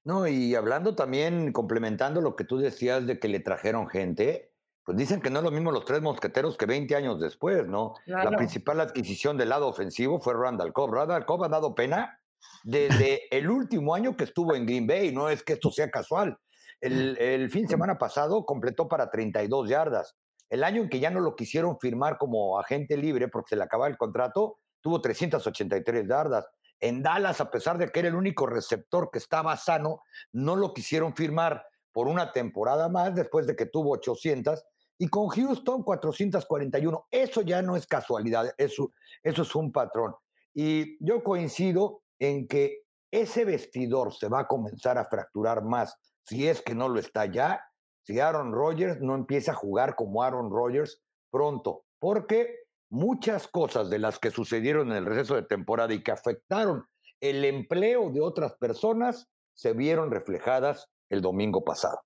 No, 0.03 0.27
y 0.27 0.55
hablando 0.55 0.93
también, 0.93 1.53
complementando 1.53 2.21
lo 2.21 2.36
que 2.36 2.43
tú 2.43 2.57
decías 2.57 3.07
de 3.07 3.17
que 3.17 3.29
le 3.29 3.39
trajeron 3.39 3.88
gente, 3.88 4.51
pues 4.83 4.97
dicen 4.97 5.21
que 5.21 5.29
no 5.29 5.39
es 5.39 5.45
lo 5.45 5.51
mismo 5.51 5.71
los 5.71 5.86
tres 5.86 6.01
mosqueteros 6.01 6.57
que 6.57 6.65
20 6.65 6.95
años 6.95 7.19
después, 7.19 7.65
¿no? 7.65 7.93
La 8.05 8.31
principal 8.31 8.81
adquisición 8.81 9.38
del 9.38 9.50
lado 9.50 9.67
ofensivo 9.67 10.19
fue 10.19 10.33
Randall 10.33 10.74
Cobb. 10.74 10.93
Randall 10.93 11.25
Cobb 11.25 11.45
ha 11.45 11.50
dado 11.50 11.75
pena 11.75 12.19
desde 12.63 13.36
el 13.36 13.50
último 13.50 13.95
año 13.95 14.15
que 14.15 14.25
estuvo 14.25 14.55
en 14.55 14.65
Green 14.65 14.88
Bay, 14.88 15.13
no 15.13 15.29
es 15.29 15.43
que 15.43 15.53
esto 15.53 15.71
sea 15.71 15.89
casual. 15.89 16.38
El, 16.79 17.50
fin 17.50 17.63
de 17.63 17.69
semana 17.69 17.98
pasado 17.98 18.46
completó 18.46 18.88
para 18.88 19.10
32 19.10 19.69
yardas. 19.69 20.15
El 20.50 20.63
año 20.63 20.84
en 20.84 20.89
que 20.89 21.00
ya 21.00 21.10
no 21.10 21.19
lo 21.19 21.36
quisieron 21.36 21.77
firmar 21.79 22.17
como 22.17 22.60
agente 22.60 22.96
libre 22.96 23.27
porque 23.27 23.50
se 23.50 23.55
le 23.55 23.63
acababa 23.63 23.89
el 23.89 23.98
contrato, 23.98 24.60
tuvo 24.81 25.01
383 25.01 26.07
yardas. 26.07 26.48
En 26.79 27.01
Dallas, 27.01 27.41
a 27.41 27.50
pesar 27.50 27.77
de 27.77 27.89
que 27.89 28.00
era 28.00 28.10
el 28.10 28.15
único 28.15 28.46
receptor 28.46 29.10
que 29.12 29.17
estaba 29.17 29.57
sano, 29.57 30.01
no 30.31 30.55
lo 30.55 30.74
quisieron 30.74 31.15
firmar 31.15 31.65
por 31.91 32.07
una 32.07 32.31
temporada 32.31 32.88
más 32.88 33.15
después 33.15 33.48
de 33.48 33.55
que 33.55 33.65
tuvo 33.65 33.91
800. 33.93 34.63
Y 35.00 35.07
con 35.10 35.27
Houston, 35.27 35.84
441. 35.84 37.07
Eso 37.12 37.41
ya 37.41 37.62
no 37.62 37.75
es 37.75 37.88
casualidad, 37.88 38.53
eso, 38.57 38.93
eso 39.24 39.41
es 39.41 39.55
un 39.55 39.72
patrón. 39.72 40.15
Y 40.53 41.03
yo 41.03 41.24
coincido 41.24 42.01
en 42.19 42.48
que 42.48 42.84
ese 43.12 43.46
vestidor 43.46 44.13
se 44.13 44.27
va 44.27 44.41
a 44.41 44.48
comenzar 44.48 44.98
a 44.98 45.05
fracturar 45.05 45.63
más 45.63 45.96
si 46.27 46.48
es 46.48 46.62
que 46.62 46.75
no 46.75 46.89
lo 46.89 47.00
está 47.00 47.25
ya, 47.25 47.63
si 48.05 48.19
Aaron 48.19 48.51
Rodgers 48.51 49.01
no 49.01 49.15
empieza 49.15 49.51
a 49.51 49.55
jugar 49.55 49.96
como 49.96 50.24
Aaron 50.24 50.51
Rodgers 50.51 51.01
pronto, 51.31 51.86
porque 52.00 52.67
muchas 52.89 53.48
cosas 53.48 53.89
de 53.89 54.00
las 54.00 54.19
que 54.19 54.31
sucedieron 54.31 54.91
en 54.91 54.98
el 54.98 55.05
receso 55.05 55.36
de 55.36 55.43
temporada 55.43 55.93
y 55.93 56.03
que 56.03 56.12
afectaron 56.12 56.86
el 57.22 57.43
empleo 57.46 58.12
de 58.12 58.22
otras 58.22 58.55
personas 58.55 59.27
se 59.55 59.74
vieron 59.74 60.12
reflejadas 60.12 60.89
el 61.09 61.21
domingo 61.21 61.63
pasado. 61.63 62.01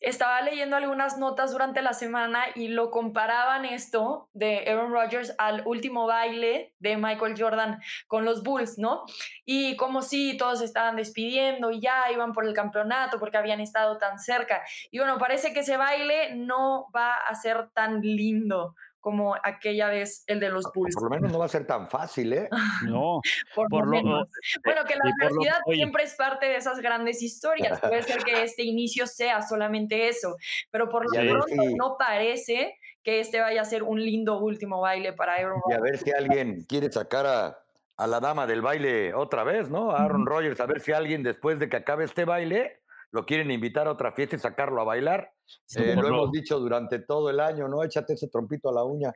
Estaba 0.00 0.40
leyendo 0.42 0.76
algunas 0.76 1.18
notas 1.18 1.52
durante 1.52 1.82
la 1.82 1.92
semana 1.92 2.44
y 2.54 2.68
lo 2.68 2.90
comparaban 2.90 3.64
esto 3.64 4.28
de 4.32 4.64
Aaron 4.68 4.92
Rodgers 4.92 5.34
al 5.38 5.62
último 5.66 6.06
baile 6.06 6.74
de 6.78 6.96
Michael 6.96 7.34
Jordan 7.38 7.80
con 8.06 8.24
los 8.24 8.42
Bulls, 8.42 8.78
¿no? 8.78 9.04
Y 9.44 9.76
como 9.76 10.02
si 10.02 10.36
todos 10.36 10.62
estaban 10.62 10.96
despidiendo 10.96 11.70
y 11.70 11.80
ya 11.80 12.10
iban 12.12 12.32
por 12.32 12.46
el 12.46 12.54
campeonato 12.54 13.18
porque 13.18 13.36
habían 13.36 13.60
estado 13.60 13.98
tan 13.98 14.18
cerca. 14.18 14.62
Y 14.90 14.98
bueno, 14.98 15.18
parece 15.18 15.52
que 15.52 15.60
ese 15.60 15.76
baile 15.76 16.34
no 16.34 16.86
va 16.94 17.14
a 17.14 17.34
ser 17.34 17.70
tan 17.70 18.00
lindo 18.00 18.74
como 19.04 19.36
aquella 19.42 19.88
vez 19.90 20.24
el 20.28 20.40
de 20.40 20.48
los 20.48 20.64
Bulls. 20.74 20.94
Por 20.94 21.04
lo 21.04 21.10
menos 21.10 21.30
no 21.30 21.38
va 21.38 21.44
a 21.44 21.48
ser 21.48 21.66
tan 21.66 21.86
fácil, 21.88 22.32
¿eh? 22.32 22.48
No. 22.86 23.20
por, 23.54 23.70
lo 23.70 23.86
menos. 23.86 24.30
bueno, 24.64 24.80
que 24.88 24.96
la 24.96 25.04
adversidad 25.04 25.58
siempre 25.70 26.04
es 26.04 26.14
parte 26.14 26.46
de 26.46 26.56
esas 26.56 26.80
grandes 26.80 27.20
historias. 27.22 27.78
Puede 27.80 28.02
ser 28.02 28.24
que 28.24 28.42
este 28.42 28.62
inicio 28.62 29.06
sea 29.06 29.42
solamente 29.42 30.08
eso, 30.08 30.36
pero 30.70 30.88
por 30.88 31.04
lo 31.04 31.10
pronto 31.10 31.62
no 31.76 31.96
parece 31.98 32.78
que 33.02 33.20
este 33.20 33.40
vaya 33.40 33.60
a 33.60 33.66
ser 33.66 33.82
un 33.82 34.02
lindo 34.02 34.38
último 34.38 34.80
baile 34.80 35.12
para 35.12 35.34
Aaron 35.34 35.60
Rodgers. 35.62 35.68
Y 35.68 35.74
a 35.74 35.80
ver 35.82 35.98
si 35.98 36.10
alguien 36.10 36.64
quiere 36.66 36.90
sacar 36.90 37.26
a, 37.26 37.58
a 37.98 38.06
la 38.06 38.20
dama 38.20 38.46
del 38.46 38.62
baile 38.62 39.12
otra 39.12 39.44
vez, 39.44 39.68
¿no? 39.68 39.90
A 39.90 40.02
Aaron 40.02 40.24
Rodgers, 40.24 40.58
a 40.60 40.66
ver 40.66 40.80
si 40.80 40.92
alguien 40.92 41.22
después 41.22 41.58
de 41.58 41.68
que 41.68 41.76
acabe 41.76 42.04
este 42.04 42.24
baile 42.24 42.80
lo 43.14 43.24
quieren 43.24 43.52
invitar 43.52 43.86
a 43.86 43.92
otra 43.92 44.10
fiesta 44.10 44.34
y 44.34 44.40
sacarlo 44.40 44.80
a 44.80 44.84
bailar. 44.84 45.30
Eh, 45.76 45.94
lo 45.94 46.08
hemos 46.08 46.32
dicho 46.32 46.58
durante 46.58 46.98
todo 46.98 47.30
el 47.30 47.38
año, 47.38 47.68
¿no? 47.68 47.84
Échate 47.84 48.14
ese 48.14 48.26
trompito 48.28 48.70
a 48.70 48.72
la 48.72 48.82
uña. 48.82 49.12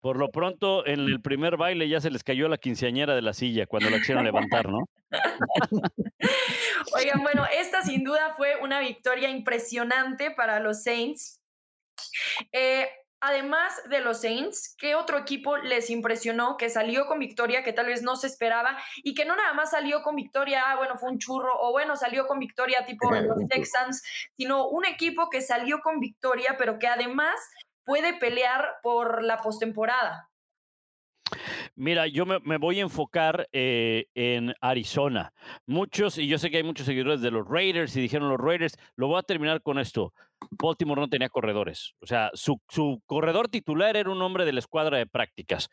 Por 0.00 0.16
lo 0.16 0.30
pronto, 0.30 0.86
en 0.86 1.00
el 1.00 1.20
primer 1.20 1.58
baile 1.58 1.86
ya 1.86 2.00
se 2.00 2.10
les 2.10 2.24
cayó 2.24 2.48
la 2.48 2.56
quinceañera 2.56 3.14
de 3.14 3.20
la 3.20 3.34
silla 3.34 3.66
cuando 3.66 3.90
la 3.90 3.98
quisieron 3.98 4.24
levantar, 4.24 4.70
¿no? 4.70 4.88
Oigan, 6.96 7.22
bueno, 7.22 7.44
esta 7.54 7.82
sin 7.82 8.02
duda 8.02 8.32
fue 8.34 8.56
una 8.62 8.80
victoria 8.80 9.28
impresionante 9.28 10.30
para 10.30 10.58
los 10.60 10.82
Saints. 10.82 11.38
Eh, 12.50 12.88
además 13.24 13.72
de 13.88 14.00
los 14.00 14.20
Saints, 14.20 14.76
¿qué 14.78 14.94
otro 14.94 15.18
equipo 15.18 15.56
les 15.56 15.90
impresionó 15.90 16.56
que 16.56 16.68
salió 16.68 17.06
con 17.06 17.18
victoria, 17.18 17.62
que 17.62 17.72
tal 17.72 17.86
vez 17.86 18.02
no 18.02 18.16
se 18.16 18.26
esperaba 18.26 18.76
y 19.02 19.14
que 19.14 19.24
no 19.24 19.34
nada 19.34 19.54
más 19.54 19.70
salió 19.70 20.02
con 20.02 20.14
victoria, 20.14 20.64
ah, 20.66 20.76
bueno, 20.76 20.96
fue 20.96 21.10
un 21.10 21.18
churro, 21.18 21.52
o 21.60 21.72
bueno, 21.72 21.96
salió 21.96 22.26
con 22.26 22.38
victoria 22.38 22.84
tipo 22.84 23.10
los 23.10 23.48
Texans, 23.48 24.02
sino 24.36 24.68
un 24.68 24.84
equipo 24.84 25.30
que 25.30 25.40
salió 25.40 25.80
con 25.80 26.00
victoria, 26.00 26.56
pero 26.58 26.78
que 26.78 26.86
además 26.86 27.34
puede 27.84 28.14
pelear 28.14 28.76
por 28.82 29.22
la 29.22 29.38
postemporada? 29.38 30.28
Mira, 31.76 32.06
yo 32.06 32.26
me, 32.26 32.56
voy 32.58 32.78
a 32.78 32.82
enfocar 32.82 33.48
eh, 33.52 34.06
en 34.14 34.54
Arizona. 34.60 35.32
Muchos, 35.66 36.18
y 36.18 36.26
yo 36.26 36.38
sé 36.38 36.50
que 36.50 36.58
hay 36.58 36.62
muchos 36.62 36.86
seguidores 36.86 37.20
de 37.20 37.30
los 37.30 37.46
Raiders 37.46 37.96
y 37.96 38.00
dijeron 38.00 38.28
los 38.28 38.40
Raiders, 38.40 38.76
lo 38.96 39.08
voy 39.08 39.18
a 39.18 39.22
terminar 39.22 39.62
con 39.62 39.78
esto. 39.78 40.12
Baltimore 40.50 41.00
no 41.00 41.08
tenía 41.08 41.28
corredores. 41.28 41.94
O 42.00 42.06
sea, 42.06 42.30
su, 42.34 42.60
su 42.68 43.02
corredor 43.06 43.48
titular 43.48 43.96
era 43.96 44.10
un 44.10 44.22
hombre 44.22 44.44
de 44.44 44.52
la 44.52 44.60
escuadra 44.60 44.98
de 44.98 45.06
prácticas. 45.06 45.68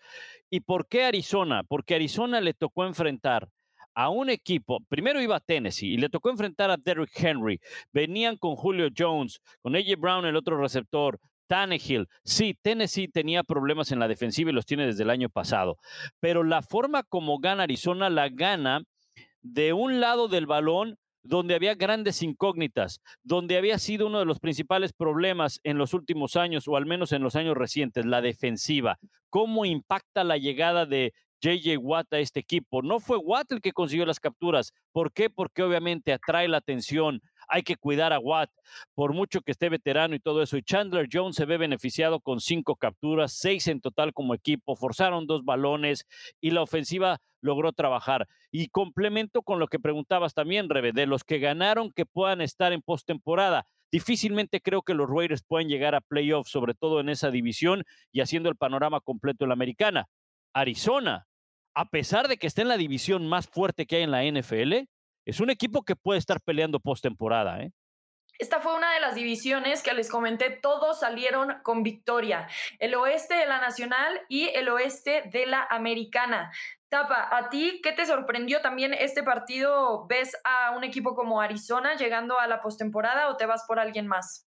¿Y 0.50 0.62
por 0.62 0.88
qué 0.88 1.06
Arizona? 1.06 1.64
Porque 1.68 1.96
Arizona 1.96 2.42
le 2.42 2.54
tocó 2.54 2.86
enfrentar 2.86 3.50
a 3.94 4.10
un 4.10 4.30
equipo, 4.30 4.80
primero 4.88 5.22
iba 5.22 5.36
a 5.36 5.40
Tennessee 5.40 5.94
y 5.94 5.98
le 5.98 6.10
tocó 6.10 6.30
enfrentar 6.30 6.72
a 6.72 6.78
Derrick 6.78 7.12
Henry. 7.16 7.60
Venían 7.92 8.38
con 8.38 8.56
Julio 8.56 8.90
Jones, 8.96 9.42
con 9.62 9.76
AJ 9.76 9.98
Brown, 9.98 10.26
el 10.26 10.36
otro 10.36 10.58
receptor, 10.58 11.20
Tannehill. 11.52 12.08
Sí, 12.24 12.58
Tennessee 12.62 13.10
tenía 13.10 13.44
problemas 13.44 13.92
en 13.92 14.00
la 14.00 14.08
defensiva 14.08 14.50
y 14.50 14.54
los 14.54 14.66
tiene 14.66 14.86
desde 14.86 15.04
el 15.04 15.10
año 15.10 15.28
pasado, 15.28 15.78
pero 16.22 16.46
la 16.46 16.62
forma 16.62 17.04
como 17.04 17.40
gana 17.40 17.64
Arizona 17.64 18.10
la 18.10 18.30
gana 18.30 18.84
de 19.42 19.74
un 19.74 20.00
lado 20.00 20.30
del 20.30 20.46
balón 20.46 20.96
donde 21.24 21.54
había 21.54 21.76
grandes 21.76 22.24
incógnitas, 22.24 23.02
donde 23.22 23.58
había 23.58 23.80
sido 23.80 24.08
uno 24.08 24.20
de 24.20 24.26
los 24.26 24.40
principales 24.40 24.94
problemas 24.94 25.60
en 25.64 25.78
los 25.78 25.94
últimos 25.94 26.38
años, 26.38 26.70
o 26.70 26.78
al 26.78 26.86
menos 26.86 27.12
en 27.12 27.22
los 27.22 27.36
años 27.36 27.58
recientes, 27.58 28.06
la 28.06 28.22
defensiva. 28.22 28.98
¿Cómo 29.30 29.66
impacta 29.66 30.24
la 30.24 30.38
llegada 30.38 30.86
de 30.86 31.14
JJ 31.42 31.78
Watt 31.80 32.14
a 32.14 32.20
este 32.20 32.40
equipo? 32.40 32.82
No 32.82 33.02
fue 33.02 33.18
Watt 33.18 33.52
el 33.52 33.60
que 33.60 33.74
consiguió 33.74 34.06
las 34.06 34.22
capturas. 34.22 34.72
¿Por 34.94 35.12
qué? 35.12 35.30
Porque 35.30 35.64
obviamente 35.64 36.14
atrae 36.14 36.48
la 36.48 36.58
atención 36.60 37.22
hay 37.52 37.64
que 37.64 37.76
cuidar 37.76 38.14
a 38.14 38.20
Watt, 38.20 38.50
por 38.96 39.14
mucho 39.14 39.42
que 39.42 39.52
esté 39.52 39.68
veterano 39.68 40.16
y 40.16 40.20
todo 40.20 40.42
eso. 40.42 40.56
Y 40.56 40.64
Chandler 40.64 41.10
Jones 41.12 41.36
se 41.36 41.46
ve 41.46 41.58
beneficiado 41.58 42.22
con 42.22 42.40
cinco 42.40 42.78
capturas, 42.78 43.34
seis 43.34 43.68
en 43.68 43.82
total 43.82 44.14
como 44.14 44.34
equipo, 44.34 44.78
forzaron 44.78 45.28
dos 45.28 45.44
balones 45.44 46.08
y 46.40 46.52
la 46.52 46.62
ofensiva 46.62 47.20
logró 47.42 47.74
trabajar. 47.74 48.28
Y 48.52 48.70
complemento 48.70 49.42
con 49.42 49.60
lo 49.60 49.68
que 49.68 49.80
preguntabas 49.80 50.34
también, 50.34 50.70
Rebe, 50.70 50.94
de 50.94 51.06
los 51.06 51.26
que 51.26 51.40
ganaron 51.40 51.92
que 51.92 52.06
puedan 52.06 52.40
estar 52.40 52.72
en 52.72 52.82
postemporada. 52.82 53.68
Difícilmente 53.92 54.62
creo 54.62 54.82
que 54.82 54.94
los 54.94 55.10
Raiders 55.10 55.44
puedan 55.44 55.68
llegar 55.68 55.94
a 55.94 56.00
playoffs, 56.02 56.52
sobre 56.52 56.74
todo 56.74 57.02
en 57.02 57.10
esa 57.10 57.32
división 57.32 57.84
y 58.14 58.22
haciendo 58.22 58.48
el 58.48 58.56
panorama 58.56 59.02
completo 59.02 59.44
en 59.44 59.50
la 59.50 59.54
americana. 59.56 60.08
Arizona, 60.54 61.28
a 61.74 61.90
pesar 61.90 62.30
de 62.30 62.38
que 62.38 62.48
esté 62.48 62.62
en 62.62 62.70
la 62.70 62.78
división 62.78 63.28
más 63.28 63.48
fuerte 63.48 63.86
que 63.86 63.98
hay 63.98 64.04
en 64.04 64.12
la 64.12 64.24
NFL, 64.24 64.88
es 65.26 65.40
un 65.40 65.50
equipo 65.50 65.84
que 65.84 65.96
puede 65.96 66.20
estar 66.20 66.42
peleando 66.42 66.80
postemporada, 66.80 67.62
¿eh? 67.62 67.72
Esta 68.40 68.60
fue 68.60 68.76
una 68.76 68.92
de 68.94 69.00
las 69.00 69.14
divisiones 69.14 69.84
que 69.84 69.94
les 69.94 70.10
comenté, 70.10 70.50
todos 70.50 71.00
salieron 71.00 71.62
con 71.62 71.84
victoria. 71.84 72.48
El 72.80 72.96
oeste 72.96 73.36
de 73.36 73.46
la 73.46 73.60
nacional 73.60 74.20
y 74.30 74.50
el 74.56 74.68
oeste 74.70 75.30
de 75.32 75.46
la 75.46 75.68
americana. 75.70 76.52
Tapa, 76.90 77.30
¿a 77.38 77.50
ti 77.50 77.82
qué 77.84 77.92
te 77.92 78.06
sorprendió 78.06 78.62
también 78.62 78.96
este 78.96 79.22
partido? 79.22 80.08
¿Ves 80.08 80.36
a 80.44 80.72
un 80.76 80.84
equipo 80.84 81.14
como 81.14 81.40
Arizona 81.40 81.96
llegando 81.96 82.40
a 82.40 82.48
la 82.48 82.62
postemporada 82.62 83.30
o 83.30 83.38
te 83.38 83.46
vas 83.46 83.64
por 83.68 83.80
alguien 83.80 84.08
más? 84.08 84.48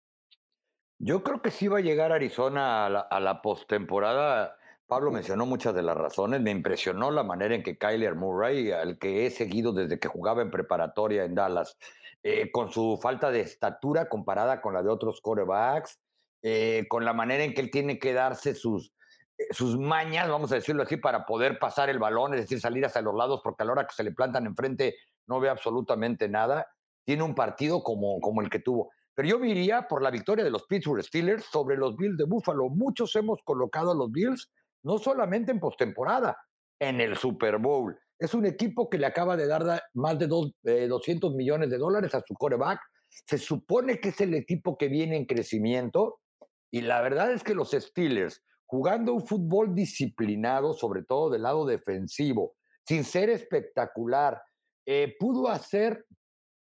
Yo 0.99 1.23
creo 1.23 1.41
que 1.41 1.53
sí 1.53 1.69
va 1.69 1.79
a 1.79 1.83
llegar 1.83 2.11
Arizona 2.11 2.87
a 2.87 2.91
la, 2.91 3.01
a 3.01 3.21
la 3.21 3.41
postemporada. 3.41 4.57
Pablo 4.87 5.11
mencionó 5.11 5.47
muchas 5.47 5.75
de 5.75 5.83
las 5.83 5.97
razones. 5.97 6.41
Me 6.41 6.53
impresionó 6.53 7.11
la 7.11 7.25
manera 7.25 7.55
en 7.55 7.63
que 7.63 7.77
Kyler 7.77 8.15
Murray, 8.15 8.71
al 8.71 8.99
que 8.99 9.27
he 9.27 9.31
seguido 9.31 9.73
desde 9.73 9.99
que 9.99 10.09
jugaba 10.09 10.43
en 10.43 10.51
preparatoria 10.51 11.25
en 11.25 11.35
Dallas, 11.35 11.77
eh, 12.23 12.51
con 12.53 12.71
su 12.71 12.99
falta 13.03 13.31
de 13.31 13.41
estatura 13.41 14.09
comparada 14.09 14.61
con 14.61 14.75
la 14.75 14.83
de 14.83 14.91
otros 14.91 15.21
corebacks, 15.21 15.99
eh, 16.43 16.87
con 16.89 17.05
la 17.05 17.13
manera 17.13 17.43
en 17.43 17.53
que 17.53 17.61
él 17.61 17.71
tiene 17.71 17.99
que 17.99 18.13
darse 18.13 18.55
sus, 18.55 18.93
eh, 19.39 19.47
sus 19.51 19.77
mañas, 19.77 20.29
vamos 20.29 20.53
a 20.53 20.57
decirlo 20.57 20.85
así, 20.85 20.97
para 20.97 21.27
poder 21.27 21.59
pasar 21.59 21.91
el 21.91 21.99
balón, 21.99 22.35
es 22.35 22.43
decir, 22.43 22.61
salir 22.61 22.85
hacia 22.87 23.03
los 23.03 23.15
lados, 23.15 23.41
porque 23.43 23.65
a 23.65 23.67
la 23.67 23.73
hora 23.73 23.87
que 23.87 23.95
se 23.95 24.05
le 24.05 24.13
plantan 24.13 24.47
enfrente 24.47 24.97
no 25.27 25.41
ve 25.41 25.49
absolutamente 25.49 26.29
nada. 26.29 26.69
Tiene 27.05 27.25
un 27.25 27.35
partido 27.35 27.83
como, 27.83 28.21
como 28.21 28.41
el 28.41 28.51
que 28.51 28.61
tuvo. 28.61 28.91
Pero 29.15 29.29
yo 29.29 29.45
iría 29.45 29.89
por 29.89 30.03
la 30.03 30.11
victoria 30.11 30.45
de 30.45 30.51
los 30.51 30.65
Pittsburgh 30.67 31.03
Steelers 31.03 31.45
sobre 31.45 31.77
los 31.77 31.97
Bills 31.97 32.19
de 32.19 32.25
Buffalo. 32.25 32.69
Muchos 32.69 33.17
hemos 33.17 33.43
colocado 33.43 33.93
a 33.93 33.95
los 33.95 34.13
Bills 34.13 34.51
no 34.87 34.99
solamente 34.99 35.51
en 35.51 35.59
postemporada, 35.59 36.39
en 36.79 37.01
el 37.01 37.17
Super 37.17 37.59
Bowl. 37.59 37.99
Es 38.21 38.35
un 38.35 38.47
equipo 38.47 38.89
que 38.89 38.99
le 38.99 39.07
acaba 39.07 39.37
de 39.37 39.49
dar 39.49 39.83
más 39.95 40.17
de 40.17 40.29
dos, 40.29 40.53
200 40.63 41.35
millones 41.35 41.71
de 41.71 41.79
dólares 41.79 42.15
a 42.15 42.23
su 42.25 42.35
coreback. 42.35 42.79
Se 43.09 43.37
supone 43.37 43.99
que 43.99 44.11
es 44.11 44.21
el 44.21 44.33
equipo 44.35 44.79
que 44.79 44.87
viene 44.87 45.17
en 45.17 45.27
crecimiento 45.27 46.21
y 46.71 46.83
la 46.83 47.01
verdad 47.01 47.33
es 47.33 47.43
que 47.43 47.55
los 47.55 47.73
Steelers, 47.73 48.45
jugando 48.65 49.13
un 49.13 49.27
fútbol 49.27 49.75
disciplinado, 49.75 50.73
sobre 50.73 51.03
todo 51.03 51.31
del 51.31 51.43
lado 51.43 51.67
defensivo, 51.67 52.55
sin 52.87 53.03
ser 53.03 53.29
espectacular, 53.29 54.41
eh, 54.87 55.17
pudo 55.19 55.49
hacer 55.49 56.07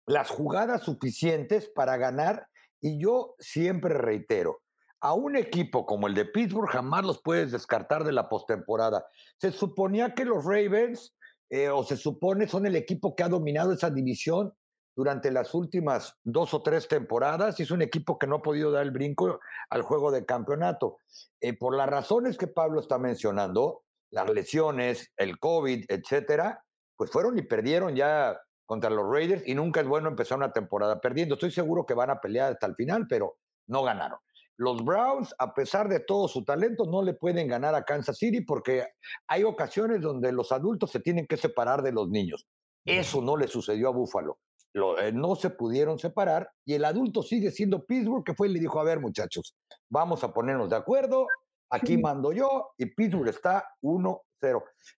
las 0.06 0.28
jugadas 0.28 0.82
suficientes 0.82 1.70
para 1.72 1.96
ganar 1.96 2.48
y 2.80 3.00
yo 3.00 3.36
siempre 3.38 3.94
reitero, 3.94 4.60
a 5.00 5.14
un 5.14 5.36
equipo 5.36 5.86
como 5.86 6.06
el 6.06 6.14
de 6.14 6.24
Pittsburgh 6.24 6.68
jamás 6.68 7.04
los 7.04 7.22
puedes 7.22 7.52
descartar 7.52 8.04
de 8.04 8.12
la 8.12 8.28
postemporada. 8.28 9.06
Se 9.38 9.52
suponía 9.52 10.14
que 10.14 10.24
los 10.24 10.44
Ravens 10.44 11.14
eh, 11.50 11.68
o 11.68 11.84
se 11.84 11.96
supone 11.96 12.48
son 12.48 12.66
el 12.66 12.76
equipo 12.76 13.14
que 13.14 13.22
ha 13.22 13.28
dominado 13.28 13.72
esa 13.72 13.90
división 13.90 14.52
durante 14.98 15.30
las 15.30 15.54
últimas 15.54 16.18
dos 16.24 16.52
o 16.54 16.60
tres 16.60 16.88
temporadas 16.88 17.60
es 17.60 17.70
un 17.70 17.82
equipo 17.82 18.18
que 18.18 18.26
no 18.26 18.34
ha 18.34 18.42
podido 18.42 18.72
dar 18.72 18.82
el 18.82 18.90
brinco 18.90 19.38
al 19.70 19.82
juego 19.82 20.10
de 20.10 20.26
campeonato. 20.26 20.96
Eh, 21.40 21.56
por 21.56 21.76
las 21.76 21.88
razones 21.88 22.36
que 22.36 22.48
Pablo 22.48 22.80
está 22.80 22.98
mencionando, 22.98 23.84
las 24.10 24.28
lesiones, 24.28 25.12
el 25.16 25.38
COVID, 25.38 25.84
etcétera, 25.86 26.64
pues 26.96 27.12
fueron 27.12 27.38
y 27.38 27.42
perdieron 27.42 27.94
ya 27.94 28.40
contra 28.66 28.90
los 28.90 29.08
Raiders 29.08 29.46
y 29.46 29.54
nunca 29.54 29.82
es 29.82 29.86
bueno 29.86 30.08
empezar 30.08 30.36
una 30.36 30.52
temporada 30.52 31.00
perdiendo. 31.00 31.36
Estoy 31.36 31.52
seguro 31.52 31.86
que 31.86 31.94
van 31.94 32.10
a 32.10 32.20
pelear 32.20 32.54
hasta 32.54 32.66
el 32.66 32.74
final, 32.74 33.06
pero 33.08 33.36
no 33.68 33.84
ganaron. 33.84 34.18
Los 34.58 34.84
Browns, 34.84 35.34
a 35.38 35.54
pesar 35.54 35.88
de 35.88 36.00
todo 36.00 36.26
su 36.26 36.44
talento, 36.44 36.84
no 36.84 37.00
le 37.00 37.14
pueden 37.14 37.46
ganar 37.46 37.76
a 37.76 37.84
Kansas 37.84 38.18
City 38.18 38.40
porque 38.40 38.88
hay 39.28 39.44
ocasiones 39.44 40.02
donde 40.02 40.32
los 40.32 40.50
adultos 40.50 40.90
se 40.90 40.98
tienen 40.98 41.28
que 41.28 41.36
separar 41.36 41.80
de 41.82 41.92
los 41.92 42.08
niños. 42.08 42.46
Eso 42.84 43.22
no 43.22 43.36
le 43.36 43.46
sucedió 43.46 43.88
a 43.88 43.92
Buffalo. 43.92 44.38
Eh, 44.74 45.12
no 45.12 45.36
se 45.36 45.50
pudieron 45.50 45.98
separar 45.98 46.50
y 46.64 46.74
el 46.74 46.84
adulto 46.84 47.22
sigue 47.22 47.50
siendo 47.52 47.84
Pittsburgh, 47.84 48.24
que 48.24 48.34
fue 48.34 48.48
y 48.48 48.52
le 48.52 48.60
dijo, 48.60 48.80
a 48.80 48.84
ver 48.84 49.00
muchachos, 49.00 49.54
vamos 49.88 50.24
a 50.24 50.32
ponernos 50.32 50.70
de 50.70 50.76
acuerdo, 50.76 51.26
aquí 51.70 51.96
mando 51.96 52.32
yo 52.32 52.70
y 52.76 52.86
Pittsburgh 52.86 53.28
está 53.28 53.64
1-0. 53.82 54.20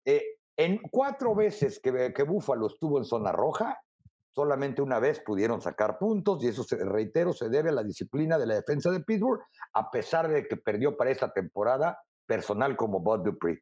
Eh, 0.05 0.23
en 0.57 0.79
cuatro 0.89 1.35
veces 1.35 1.79
que, 1.81 2.13
que 2.13 2.23
Buffalo 2.23 2.67
estuvo 2.67 2.97
en 2.97 3.05
zona 3.05 3.31
roja, 3.31 3.79
Solamente 4.31 4.81
una 4.81 4.99
vez 4.99 5.19
pudieron 5.21 5.61
sacar 5.61 5.97
puntos 5.97 6.43
y 6.43 6.47
eso, 6.47 6.63
se, 6.63 6.77
reitero, 6.77 7.33
se 7.33 7.49
debe 7.49 7.69
a 7.69 7.73
la 7.73 7.83
disciplina 7.83 8.37
de 8.37 8.45
la 8.45 8.55
defensa 8.55 8.91
de 8.91 9.01
Pittsburgh, 9.01 9.41
a 9.73 9.89
pesar 9.89 10.27
de 10.27 10.47
que 10.47 10.57
perdió 10.57 10.95
para 10.95 11.11
esta 11.11 11.31
temporada 11.31 11.99
personal 12.25 12.75
como 12.77 12.99
Bud 12.99 13.21
Dupree. 13.21 13.59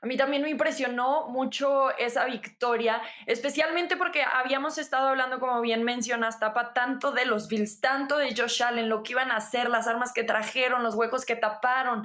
A 0.00 0.06
mí 0.06 0.16
también 0.16 0.42
me 0.42 0.50
impresionó 0.50 1.28
mucho 1.28 1.96
esa 1.96 2.24
victoria, 2.24 3.00
especialmente 3.26 3.96
porque 3.96 4.22
habíamos 4.22 4.78
estado 4.78 5.08
hablando, 5.08 5.38
como 5.38 5.60
bien 5.60 5.84
mencionas, 5.84 6.40
Tapa, 6.40 6.72
tanto 6.72 7.12
de 7.12 7.24
los 7.24 7.48
Bills, 7.48 7.80
tanto 7.80 8.18
de 8.18 8.34
Josh 8.34 8.62
Allen, 8.62 8.88
lo 8.88 9.02
que 9.02 9.12
iban 9.12 9.30
a 9.30 9.36
hacer, 9.36 9.68
las 9.70 9.86
armas 9.86 10.12
que 10.12 10.24
trajeron, 10.24 10.82
los 10.82 10.94
huecos 10.96 11.24
que 11.24 11.36
taparon. 11.36 12.04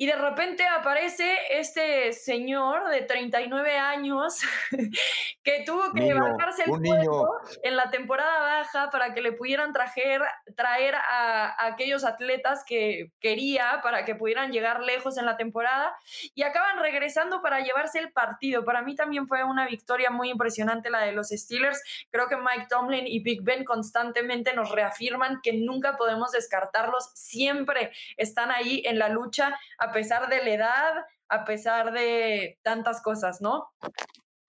Y 0.00 0.06
de 0.06 0.16
repente 0.16 0.66
aparece 0.66 1.36
este 1.50 2.14
señor 2.14 2.88
de 2.88 3.02
39 3.02 3.76
años 3.76 4.40
que 5.42 5.62
tuvo 5.66 5.92
que 5.92 6.14
bajarse 6.14 6.62
el 6.62 6.70
cuerpo 6.70 7.28
en 7.62 7.76
la 7.76 7.90
temporada 7.90 8.40
baja 8.40 8.88
para 8.90 9.12
que 9.12 9.20
le 9.20 9.32
pudieran 9.32 9.74
traer, 9.74 10.22
traer 10.56 10.94
a, 10.94 11.66
aquellos 11.66 12.04
atletas 12.04 12.64
que 12.64 13.10
quería 13.20 13.80
para 13.82 14.06
que 14.06 14.14
pudieran 14.14 14.52
llegar 14.52 14.80
lejos 14.80 15.18
en 15.18 15.26
la 15.26 15.36
temporada 15.36 15.94
y 16.34 16.44
acaban 16.44 16.69
regresando 16.78 17.42
para 17.42 17.60
llevarse 17.60 17.98
el 17.98 18.12
partido. 18.12 18.64
Para 18.64 18.82
mí 18.82 18.94
también 18.94 19.26
fue 19.26 19.44
una 19.44 19.66
victoria 19.66 20.10
muy 20.10 20.30
impresionante 20.30 20.90
la 20.90 21.00
de 21.00 21.12
los 21.12 21.28
Steelers. 21.28 21.82
Creo 22.10 22.28
que 22.28 22.36
Mike 22.36 22.66
Tomlin 22.68 23.06
y 23.06 23.20
Big 23.20 23.42
Ben 23.42 23.64
constantemente 23.64 24.54
nos 24.54 24.70
reafirman 24.70 25.40
que 25.42 25.52
nunca 25.52 25.96
podemos 25.96 26.32
descartarlos, 26.32 27.10
siempre 27.14 27.92
están 28.16 28.50
ahí 28.50 28.82
en 28.86 28.98
la 28.98 29.08
lucha 29.08 29.58
a 29.78 29.92
pesar 29.92 30.28
de 30.28 30.42
la 30.42 30.50
edad, 30.50 31.06
a 31.28 31.44
pesar 31.44 31.92
de 31.92 32.58
tantas 32.62 33.02
cosas, 33.02 33.40
¿no? 33.40 33.70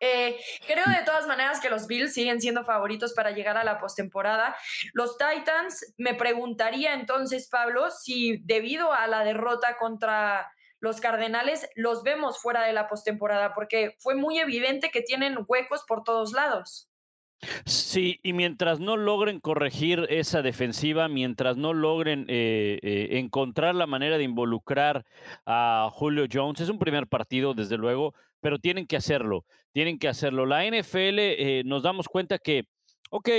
Eh, 0.03 0.39
creo 0.65 0.83
de 0.85 1.05
todas 1.05 1.27
maneras 1.27 1.59
que 1.59 1.69
los 1.69 1.85
Bills 1.85 2.13
siguen 2.13 2.41
siendo 2.41 2.63
favoritos 2.63 3.13
para 3.13 3.31
llegar 3.31 3.55
a 3.57 3.63
la 3.63 3.77
postemporada. 3.77 4.55
Los 4.93 5.15
Titans, 5.17 5.93
me 5.97 6.15
preguntaría 6.15 6.95
entonces, 6.95 7.47
Pablo, 7.47 7.91
si 7.91 8.37
debido 8.43 8.91
a 8.91 9.05
la 9.05 9.23
derrota 9.23 9.77
contra 9.77 10.51
los 10.81 10.99
Cardenales 10.99 11.69
los 11.75 12.03
vemos 12.03 12.39
fuera 12.39 12.65
de 12.65 12.73
la 12.73 12.89
postemporada, 12.89 13.53
porque 13.53 13.95
fue 13.99 14.15
muy 14.15 14.39
evidente 14.39 14.89
que 14.89 15.01
tienen 15.01 15.37
huecos 15.47 15.83
por 15.87 16.03
todos 16.03 16.33
lados. 16.33 16.91
Sí, 17.65 18.19
y 18.21 18.33
mientras 18.33 18.79
no 18.79 18.97
logren 18.97 19.39
corregir 19.39 20.05
esa 20.09 20.41
defensiva, 20.41 21.07
mientras 21.07 21.57
no 21.57 21.73
logren 21.73 22.25
eh, 22.27 22.79
eh, 22.83 23.19
encontrar 23.19 23.73
la 23.73 23.87
manera 23.87 24.17
de 24.17 24.23
involucrar 24.23 25.05
a 25.45 25.89
Julio 25.91 26.25
Jones, 26.31 26.61
es 26.61 26.69
un 26.69 26.77
primer 26.77 27.07
partido, 27.07 27.53
desde 27.53 27.77
luego, 27.77 28.13
pero 28.41 28.59
tienen 28.59 28.85
que 28.85 28.95
hacerlo, 28.95 29.45
tienen 29.71 29.97
que 29.97 30.07
hacerlo. 30.07 30.45
La 30.45 30.65
NFL 30.65 31.17
eh, 31.19 31.63
nos 31.65 31.81
damos 31.81 32.07
cuenta 32.07 32.37
que, 32.37 32.65
ok, 33.09 33.29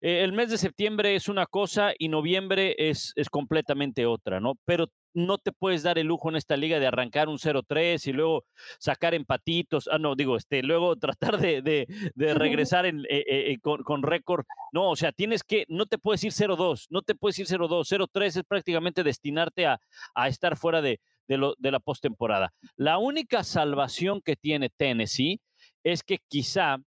el 0.00 0.32
mes 0.32 0.50
de 0.50 0.58
septiembre 0.58 1.16
es 1.16 1.28
una 1.28 1.46
cosa 1.46 1.92
y 1.98 2.08
noviembre 2.08 2.76
es, 2.78 3.12
es 3.16 3.28
completamente 3.28 4.06
otra, 4.06 4.38
¿no? 4.38 4.54
Pero 4.64 4.86
no 5.14 5.38
te 5.38 5.52
puedes 5.52 5.82
dar 5.82 5.98
el 5.98 6.06
lujo 6.06 6.28
en 6.28 6.36
esta 6.36 6.56
liga 6.56 6.78
de 6.78 6.86
arrancar 6.86 7.28
un 7.28 7.38
0-3 7.38 8.06
y 8.06 8.12
luego 8.12 8.44
sacar 8.78 9.14
empatitos, 9.14 9.88
ah, 9.90 9.98
no, 9.98 10.14
digo, 10.14 10.36
este, 10.36 10.62
luego 10.62 10.96
tratar 10.96 11.38
de, 11.38 11.86
regresar 12.16 12.86
en, 12.86 13.00
eh, 13.00 13.24
eh, 13.26 13.52
eh, 13.52 13.58
con, 13.60 14.02
récord. 14.02 14.44
No, 14.72 14.90
o 14.90 14.96
sea, 14.96 15.12
tienes 15.12 15.42
que, 15.42 15.64
no 15.68 15.86
te 15.86 15.98
puedes 15.98 16.22
ir 16.24 16.32
0-2, 16.32 16.86
no 16.90 17.02
te 17.02 17.14
puedes 17.14 17.38
ir 17.38 17.46
0-2, 17.46 17.84
0-3 17.86 18.24
es 18.26 18.44
prácticamente 18.44 19.02
destinarte 19.02 19.66
a, 19.66 19.78
estar 20.26 20.56
fuera 20.56 20.82
de, 20.82 21.00
lo, 21.28 21.54
de 21.58 21.70
la 21.70 21.80
postemporada. 21.80 22.52
La 22.76 22.98
única 22.98 23.44
salvación 23.44 24.20
que 24.20 24.36
tiene 24.36 24.70
Tennessee 24.70 25.40
es 25.82 26.02
que 26.02 26.18
quizá 26.28 26.78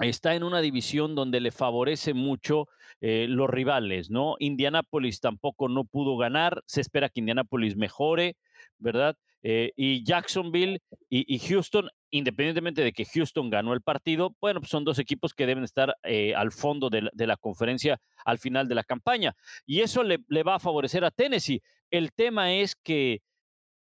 está 0.00 0.34
en 0.34 0.44
una 0.44 0.60
división 0.60 1.14
donde 1.14 1.40
le 1.40 1.50
favorece 1.50 2.14
mucho 2.14 2.68
eh, 3.00 3.26
los 3.28 3.48
rivales, 3.48 4.10
¿no? 4.10 4.36
Indianápolis 4.38 5.20
tampoco 5.20 5.68
no 5.68 5.84
pudo 5.84 6.16
ganar, 6.16 6.62
se 6.66 6.80
espera 6.80 7.08
que 7.08 7.20
Indianápolis 7.20 7.76
mejore, 7.76 8.36
¿verdad? 8.78 9.16
Eh, 9.42 9.72
y 9.76 10.04
Jacksonville 10.04 10.80
y, 11.08 11.38
Houston, 11.38 11.88
independientemente 12.10 12.82
de 12.82 12.92
que 12.92 13.04
Houston 13.04 13.48
ganó 13.48 13.74
el 13.74 13.80
partido, 13.80 14.34
bueno, 14.40 14.60
pues 14.60 14.70
son 14.70 14.84
dos 14.84 14.98
equipos 14.98 15.34
que 15.34 15.46
deben 15.46 15.62
estar 15.62 15.94
eh, 16.02 16.34
al 16.34 16.50
fondo 16.50 16.90
de 16.90 17.26
la, 17.26 17.36
conferencia 17.36 18.00
al 18.24 18.38
final 18.38 18.66
de 18.66 18.74
la 18.74 18.82
campaña. 18.82 19.36
Y 19.64 19.82
eso 19.82 20.02
le, 20.02 20.18
va 20.42 20.56
a 20.56 20.58
favorecer 20.58 21.04
a 21.04 21.12
Tennessee. 21.12 21.62
El 21.90 22.12
tema 22.12 22.54
es 22.54 22.74
que 22.74 23.20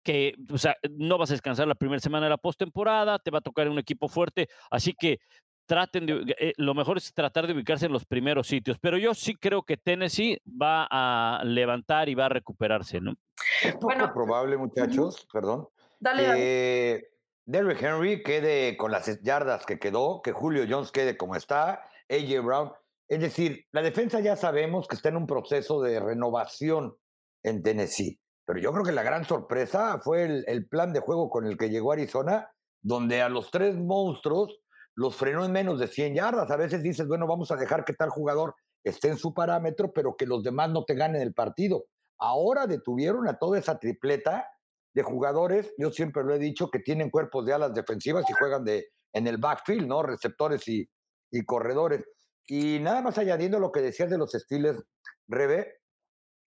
que 0.03 0.35
o 0.51 0.57
sea, 0.57 0.75
no 0.91 1.17
vas 1.17 1.29
a 1.29 1.33
descansar 1.33 1.65
la 1.65 1.75
primera 1.75 2.01
semana 2.01 2.25
de 2.25 2.31
la 2.31 2.37
postemporada, 2.37 3.19
te 3.19 3.31
va 3.31 3.37
a 3.37 3.41
tocar 3.41 3.69
un 3.69 3.79
equipo 3.79 4.09
fuerte, 4.09 4.49
así 4.69 4.93
que 4.93 5.19
traten 5.65 6.05
de, 6.05 6.35
eh, 6.39 6.53
lo 6.57 6.73
mejor 6.73 6.97
es 6.97 7.13
tratar 7.13 7.47
de 7.47 7.53
ubicarse 7.53 7.85
en 7.85 7.93
los 7.93 8.05
primeros 8.05 8.47
sitios, 8.47 8.77
pero 8.79 8.97
yo 8.97 9.13
sí 9.13 9.35
creo 9.35 9.63
que 9.63 9.77
Tennessee 9.77 10.41
va 10.45 10.87
a 10.89 11.43
levantar 11.43 12.09
y 12.09 12.15
va 12.15 12.25
a 12.25 12.29
recuperarse, 12.29 12.99
¿no? 12.99 13.15
Es 13.61 13.73
poco 13.75 14.13
probable, 14.13 14.57
muchachos, 14.57 15.27
perdón, 15.31 15.67
que 16.01 17.09
Derrick 17.45 17.81
Henry 17.81 18.23
quede 18.23 18.77
con 18.77 18.91
las 18.91 19.21
yardas 19.21 19.65
que 19.65 19.79
quedó, 19.79 20.21
que 20.21 20.31
Julio 20.31 20.65
Jones 20.69 20.91
quede 20.91 21.17
como 21.17 21.35
está, 21.35 21.83
AJ 22.09 22.41
Brown. 22.43 22.71
Es 23.07 23.19
decir, 23.19 23.65
la 23.71 23.81
defensa 23.81 24.19
ya 24.21 24.35
sabemos 24.35 24.87
que 24.87 24.95
está 24.95 25.09
en 25.09 25.17
un 25.17 25.27
proceso 25.27 25.81
de 25.81 25.99
renovación 25.99 26.95
en 27.43 27.61
Tennessee, 27.61 28.19
pero 28.45 28.59
yo 28.59 28.71
creo 28.71 28.85
que 28.85 28.91
la 28.91 29.03
gran 29.03 29.25
sorpresa 29.25 29.99
fue 30.01 30.23
el, 30.23 30.43
el 30.47 30.67
plan 30.67 30.93
de 30.93 31.01
juego 31.01 31.29
con 31.29 31.45
el 31.45 31.57
que 31.57 31.69
llegó 31.69 31.91
Arizona, 31.91 32.49
donde 32.81 33.21
a 33.21 33.29
los 33.29 33.51
tres 33.51 33.75
monstruos 33.75 34.62
los 34.95 35.15
frenó 35.15 35.45
en 35.45 35.51
menos 35.51 35.79
de 35.79 35.87
100 35.87 36.15
yardas. 36.15 36.51
A 36.51 36.57
veces 36.57 36.83
dices, 36.83 37.07
bueno, 37.07 37.27
vamos 37.27 37.51
a 37.51 37.55
dejar 37.55 37.85
que 37.85 37.93
tal 37.93 38.09
jugador 38.09 38.55
esté 38.83 39.09
en 39.09 39.17
su 39.17 39.33
parámetro, 39.33 39.91
pero 39.93 40.15
que 40.15 40.25
los 40.25 40.43
demás 40.43 40.69
no 40.69 40.85
te 40.85 40.95
ganen 40.95 41.21
el 41.21 41.33
partido. 41.33 41.85
Ahora 42.19 42.67
detuvieron 42.67 43.27
a 43.27 43.37
toda 43.37 43.57
esa 43.57 43.79
tripleta 43.79 44.47
de 44.93 45.03
jugadores, 45.03 45.73
yo 45.77 45.91
siempre 45.91 46.23
lo 46.23 46.33
he 46.33 46.39
dicho, 46.39 46.69
que 46.69 46.79
tienen 46.79 47.09
cuerpos 47.09 47.45
de 47.45 47.53
alas 47.53 47.73
defensivas 47.73 48.25
y 48.29 48.33
juegan 48.33 48.63
de, 48.63 48.89
en 49.11 49.27
el 49.27 49.37
backfield, 49.37 49.87
¿no? 49.87 50.03
Receptores 50.03 50.67
y, 50.67 50.87
y 51.31 51.43
corredores. 51.45 52.05
Y 52.45 52.79
nada 52.79 53.01
más 53.01 53.17
añadiendo 53.17 53.59
lo 53.59 53.71
que 53.71 53.81
decías 53.81 54.09
de 54.09 54.17
los 54.17 54.31
Steelers, 54.31 54.83
Rebe, 55.27 55.79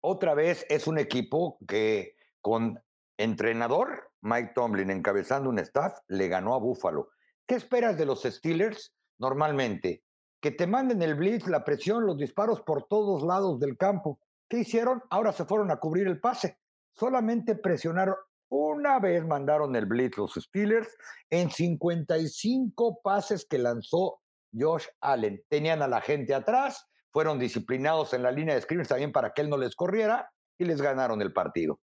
otra 0.01 0.33
vez 0.33 0.65
es 0.69 0.87
un 0.87 0.97
equipo 0.97 1.57
que 1.67 2.15
con 2.41 2.79
entrenador, 3.17 4.11
Mike 4.21 4.53
Tomlin 4.55 4.89
encabezando 4.91 5.49
un 5.49 5.59
staff, 5.59 5.97
le 6.07 6.29
ganó 6.29 6.55
a 6.55 6.59
Buffalo. 6.59 7.09
¿Qué 7.49 7.55
esperas 7.55 7.97
de 7.97 8.05
los 8.05 8.21
Steelers 8.21 8.93
normalmente? 9.17 10.03
Que 10.39 10.51
te 10.51 10.67
manden 10.67 11.01
el 11.01 11.15
blitz, 11.15 11.47
la 11.47 11.63
presión, 11.65 12.05
los 12.05 12.15
disparos 12.15 12.61
por 12.61 12.83
todos 12.83 13.23
lados 13.23 13.59
del 13.59 13.75
campo. 13.75 14.19
¿Qué 14.47 14.59
hicieron? 14.59 15.01
Ahora 15.09 15.33
se 15.33 15.45
fueron 15.45 15.71
a 15.71 15.77
cubrir 15.77 16.05
el 16.05 16.19
pase. 16.19 16.59
Solamente 16.93 17.55
presionaron 17.55 18.13
una 18.49 18.99
vez, 18.99 19.25
mandaron 19.25 19.75
el 19.75 19.87
blitz 19.87 20.15
los 20.15 20.35
Steelers 20.35 20.95
en 21.31 21.49
55 21.49 23.01
pases 23.01 23.47
que 23.49 23.57
lanzó 23.57 24.21
Josh 24.53 24.85
Allen. 25.01 25.43
Tenían 25.49 25.81
a 25.81 25.87
la 25.87 26.01
gente 26.01 26.35
atrás, 26.35 26.87
fueron 27.11 27.39
disciplinados 27.39 28.13
en 28.13 28.21
la 28.21 28.31
línea 28.31 28.53
de 28.53 28.61
scrimmage 28.61 28.89
también 28.89 29.11
para 29.11 29.33
que 29.33 29.41
él 29.41 29.49
no 29.49 29.57
les 29.57 29.75
corriera 29.75 30.31
y 30.59 30.65
les 30.65 30.83
ganaron 30.83 31.19
el 31.23 31.33
partido. 31.33 31.79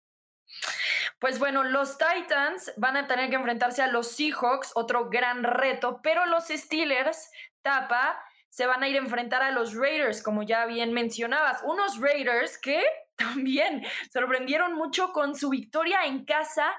Pues 1.22 1.38
bueno, 1.38 1.62
los 1.62 1.98
Titans 1.98 2.72
van 2.76 2.96
a 2.96 3.06
tener 3.06 3.30
que 3.30 3.37
enfrentarse 3.37 3.80
a 3.80 3.87
los 3.87 4.11
Seahawks, 4.11 4.72
otro 4.74 5.08
gran 5.08 5.44
reto, 5.44 6.00
pero 6.02 6.26
los 6.26 6.48
Steelers, 6.48 7.30
tapa, 7.62 8.20
se 8.48 8.66
van 8.66 8.82
a 8.82 8.88
ir 8.88 8.96
a 8.96 8.98
enfrentar 8.98 9.40
a 9.40 9.52
los 9.52 9.72
Raiders, 9.72 10.20
como 10.20 10.42
ya 10.42 10.66
bien 10.66 10.92
mencionabas. 10.92 11.62
Unos 11.62 12.00
Raiders 12.00 12.58
que 12.58 12.82
también 13.14 13.87
sorprendieron 14.12 14.74
mucho 14.74 15.12
con 15.12 15.37
su 15.37 15.48
victoria 15.48 16.06
en 16.06 16.24
casa. 16.24 16.74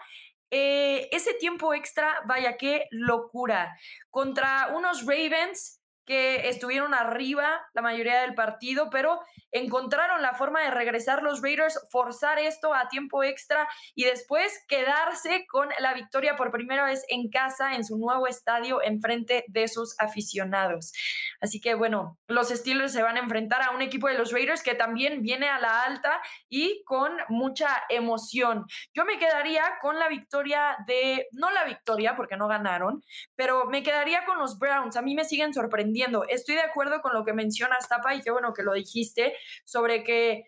Eh, 0.51 1.07
ese 1.13 1.35
tiempo 1.35 1.73
extra, 1.73 2.13
vaya 2.25 2.57
qué 2.57 2.87
locura. 2.91 3.73
Contra 4.09 4.73
unos 4.75 5.05
Ravens 5.05 5.79
que 6.05 6.49
estuvieron 6.49 6.93
arriba 6.93 7.65
la 7.73 7.81
mayoría 7.81 8.21
del 8.21 8.33
partido, 8.33 8.89
pero 8.89 9.21
encontraron 9.51 10.21
la 10.21 10.33
forma 10.33 10.61
de 10.61 10.71
regresar 10.71 11.23
los 11.23 11.41
Raiders, 11.41 11.79
forzar 11.91 12.39
esto 12.39 12.73
a 12.73 12.89
tiempo 12.89 13.23
extra 13.23 13.67
y 13.95 14.03
después 14.03 14.63
quedarse 14.67 15.45
con 15.47 15.69
la 15.79 15.93
victoria 15.93 16.35
por 16.35 16.51
primera 16.51 16.83
vez 16.83 17.05
en 17.07 17.29
casa 17.29 17.75
en 17.75 17.85
su 17.85 17.97
nuevo 17.97 18.27
estadio 18.27 18.81
en 18.83 18.99
frente 18.99 19.45
de 19.47 19.67
sus 19.67 19.97
aficionados. 19.99 20.91
Así 21.39 21.61
que 21.61 21.75
bueno, 21.75 22.17
los 22.27 22.49
Steelers 22.49 22.91
se 22.91 23.03
van 23.03 23.17
a 23.17 23.21
enfrentar 23.21 23.61
a 23.61 23.71
un 23.71 23.81
equipo 23.81 24.07
de 24.07 24.17
los 24.17 24.31
Raiders 24.31 24.63
que 24.63 24.75
también 24.75 25.21
viene 25.21 25.47
a 25.47 25.59
la 25.59 25.83
alta 25.83 26.21
y 26.49 26.83
con 26.83 27.11
mucha 27.29 27.69
emoción. 27.89 28.65
Yo 28.93 29.05
me 29.05 29.19
quedaría 29.19 29.63
con 29.81 29.99
la 29.99 30.09
victoria 30.09 30.77
de, 30.87 31.27
no 31.31 31.51
la 31.51 31.63
victoria 31.63 32.15
porque 32.15 32.37
no 32.37 32.47
ganaron, 32.47 33.03
pero 33.35 33.65
me 33.65 33.83
quedaría 33.83 34.25
con 34.25 34.39
los 34.39 34.57
Browns. 34.57 34.97
A 34.97 35.01
mí 35.01 35.15
me 35.15 35.25
siguen 35.25 35.53
sorprendiendo 35.53 35.92
Estoy 36.29 36.55
de 36.55 36.61
acuerdo 36.61 37.01
con 37.01 37.13
lo 37.13 37.23
que 37.23 37.33
mencionas, 37.33 37.87
Tapa, 37.87 38.15
y 38.15 38.21
qué 38.21 38.31
bueno 38.31 38.53
que 38.53 38.63
lo 38.63 38.73
dijiste, 38.73 39.35
sobre 39.63 40.03
que 40.03 40.45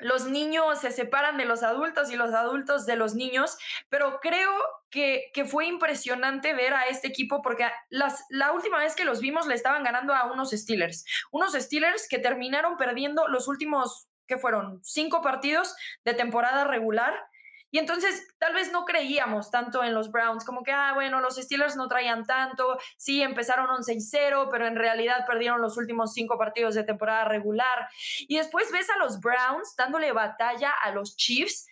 los 0.00 0.26
niños 0.26 0.78
se 0.78 0.92
separan 0.92 1.36
de 1.38 1.44
los 1.44 1.62
adultos 1.62 2.10
y 2.10 2.16
los 2.16 2.32
adultos 2.32 2.86
de 2.86 2.96
los 2.96 3.14
niños, 3.14 3.58
pero 3.88 4.20
creo 4.20 4.52
que, 4.90 5.32
fue 5.46 5.66
impresionante 5.66 6.54
ver 6.54 6.74
a 6.74 6.86
este 6.86 7.08
equipo 7.08 7.42
porque 7.42 7.66
la 7.90 8.52
última 8.52 8.78
vez 8.78 8.94
que 8.94 9.04
los 9.04 9.20
vimos 9.20 9.46
le 9.46 9.54
estaban 9.54 9.82
ganando 9.82 10.14
a 10.14 10.30
unos 10.30 10.50
Steelers, 10.50 11.04
unos 11.32 11.54
Steelers 11.54 12.06
que 12.08 12.18
terminaron 12.18 12.76
perdiendo 12.76 13.28
los 13.28 13.48
últimos, 13.48 14.08
que 14.26 14.38
fueron 14.38 14.80
cinco 14.84 15.20
partidos 15.20 15.74
de 16.04 16.14
temporada 16.14 16.64
regular 16.64 17.27
y 17.70 17.78
entonces 17.78 18.26
tal 18.38 18.54
vez 18.54 18.72
no 18.72 18.84
creíamos 18.84 19.50
tanto 19.50 19.84
en 19.84 19.94
los 19.94 20.10
Browns, 20.10 20.44
como 20.44 20.62
que, 20.62 20.72
ah, 20.72 20.92
bueno, 20.94 21.20
los 21.20 21.36
Steelers 21.36 21.76
no 21.76 21.88
traían 21.88 22.24
tanto, 22.24 22.78
sí, 22.96 23.22
empezaron 23.22 23.68
11-0, 23.68 24.48
pero 24.50 24.66
en 24.66 24.76
realidad 24.76 25.26
perdieron 25.26 25.60
los 25.60 25.76
últimos 25.76 26.12
cinco 26.12 26.38
partidos 26.38 26.74
de 26.74 26.84
temporada 26.84 27.24
regular. 27.24 27.88
Y 28.20 28.38
después 28.38 28.70
ves 28.72 28.88
a 28.90 28.98
los 28.98 29.20
Browns 29.20 29.74
dándole 29.76 30.12
batalla 30.12 30.70
a 30.70 30.92
los 30.92 31.16
Chiefs, 31.16 31.66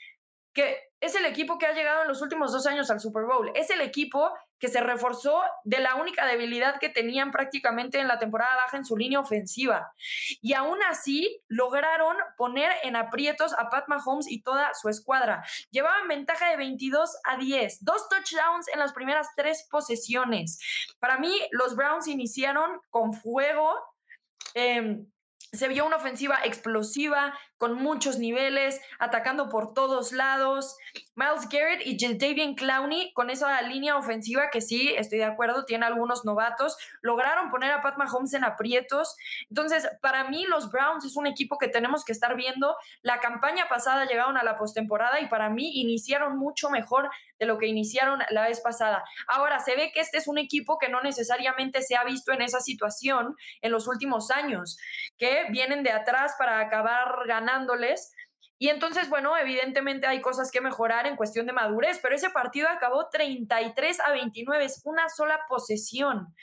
que 0.53 0.79
es 1.01 1.15
el 1.15 1.27
equipo 1.27 1.59
que 1.59 1.67
ha 1.67 1.73
llegado 1.73 2.03
en 2.03 2.09
los 2.09 2.23
últimos 2.23 2.53
dos 2.53 2.67
años 2.67 2.91
al 2.91 3.01
Super 3.01 3.25
Bowl. 3.25 3.53
Es 3.55 3.71
el 3.71 3.81
equipo 3.81 4.33
que 4.59 4.69
se 4.69 4.81
reforzó 4.81 5.43
de 5.65 5.81
la 5.81 5.97
única 5.97 6.27
debilidad 6.27 6.79
que 6.79 6.89
tenían 6.89 7.31
prácticamente 7.31 7.99
en 7.99 8.09
la 8.09 8.19
temporada 8.19 8.57
baja 8.57 8.77
en 8.77 8.85
su 8.85 8.97
línea 8.97 9.21
ofensiva. 9.21 9.93
Y 10.41 10.55
aún 10.55 10.79
así 10.89 11.43
lograron 11.49 12.17
poner 12.37 12.73
en 12.83 12.97
aprietos 12.97 13.53
a 13.59 13.69
Pat 13.69 13.89
Mahomes 13.89 14.31
y 14.31 14.43
toda 14.43 14.73
su 14.75 14.89
escuadra. 14.89 15.45
Llevaban 15.71 16.09
ventaja 16.09 16.51
de 16.51 16.57
22 16.57 17.17
a 17.25 17.37
10, 17.37 17.85
dos 17.85 18.09
touchdowns 18.09 18.69
en 18.73 18.79
las 18.79 18.93
primeras 18.93 19.29
tres 19.37 19.67
posesiones. 19.71 20.59
Para 20.99 21.19
mí, 21.19 21.35
los 21.51 21.77
Browns 21.77 22.09
iniciaron 22.09 22.81
con 22.91 23.15
fuego. 23.15 23.75
Eh, 24.55 25.05
se 25.57 25.69
vio 25.69 25.87
una 25.87 25.97
ofensiva 25.97 26.39
explosiva, 26.45 27.35
con 27.59 27.75
muchos 27.75 28.19
niveles, 28.19 28.81
atacando 28.99 29.49
por 29.49 29.73
todos 29.73 30.13
lados. 30.13 30.77
Miles 31.15 31.49
Garrett 31.49 31.87
y 31.87 31.97
Davian 31.97 32.55
Clowney, 32.55 33.13
con 33.15 33.31
esa 33.31 33.63
línea 33.63 33.97
ofensiva 33.97 34.51
que 34.51 34.61
sí, 34.61 34.95
estoy 34.97 35.19
de 35.19 35.25
acuerdo, 35.25 35.65
tiene 35.65 35.87
algunos 35.87 36.25
novatos, 36.25 36.77
lograron 37.01 37.51
poner 37.51 37.73
a 37.73 37.81
Pat 37.81 37.97
Mahomes 37.97 38.35
en 38.35 38.45
aprietos. 38.45 39.17
Entonces, 39.49 39.89
para 40.03 40.25
mí, 40.25 40.45
los 40.47 40.71
Browns 40.71 41.05
es 41.05 41.17
un 41.17 41.27
equipo 41.27 41.59
que 41.59 41.69
tenemos 41.69 42.05
que 42.05 42.13
estar 42.13 42.37
viendo. 42.37 42.77
La 43.03 43.21
campaña 43.21 43.69
pasada 43.69 44.05
llegaron 44.05 44.37
a 44.37 44.45
la 44.45 44.57
postemporada 44.57 45.21
y 45.21 45.29
para 45.29 45.49
mí 45.49 45.81
iniciaron 45.81 46.39
mucho 46.39 46.69
mejor 46.69 47.11
de 47.39 47.47
lo 47.47 47.59
que 47.59 47.67
iniciaron 47.67 48.21
la 48.31 48.47
vez 48.47 48.61
pasada. 48.61 49.05
Ahora, 49.29 49.61
se 49.61 49.77
ve 49.77 49.91
que 49.93 50.01
este 50.01 50.19
es 50.19 50.29
un 50.29 50.39
equipo 50.39 50.79
que 50.79 50.89
no 50.89 51.01
necesariamente 51.03 51.83
se 51.83 51.97
ha 51.97 52.05
visto 52.05 52.33
en 52.33 52.43
esa 52.43 52.61
situación 52.61 53.35
en 53.63 53.73
los 53.73 53.89
últimos 53.89 54.31
años, 54.31 54.79
que 55.17 55.46
vienen 55.51 55.83
de 55.83 55.91
atrás 55.91 56.35
para 56.39 56.61
acabar 56.61 57.27
ganándoles. 57.27 58.13
Y 58.59 58.69
entonces, 58.69 59.09
bueno, 59.09 59.37
evidentemente 59.37 60.07
hay 60.07 60.21
cosas 60.21 60.51
que 60.51 60.61
mejorar 60.61 61.07
en 61.07 61.17
cuestión 61.17 61.47
de 61.47 61.53
madurez, 61.53 61.99
pero 62.03 62.15
ese 62.15 62.31
partido 62.31 62.69
acabó 62.69 63.09
33 63.11 64.01
a 64.01 64.13
29, 64.13 64.65
es 64.65 64.81
una 64.85 65.09
sola 65.09 65.41
posesión. 65.49 66.35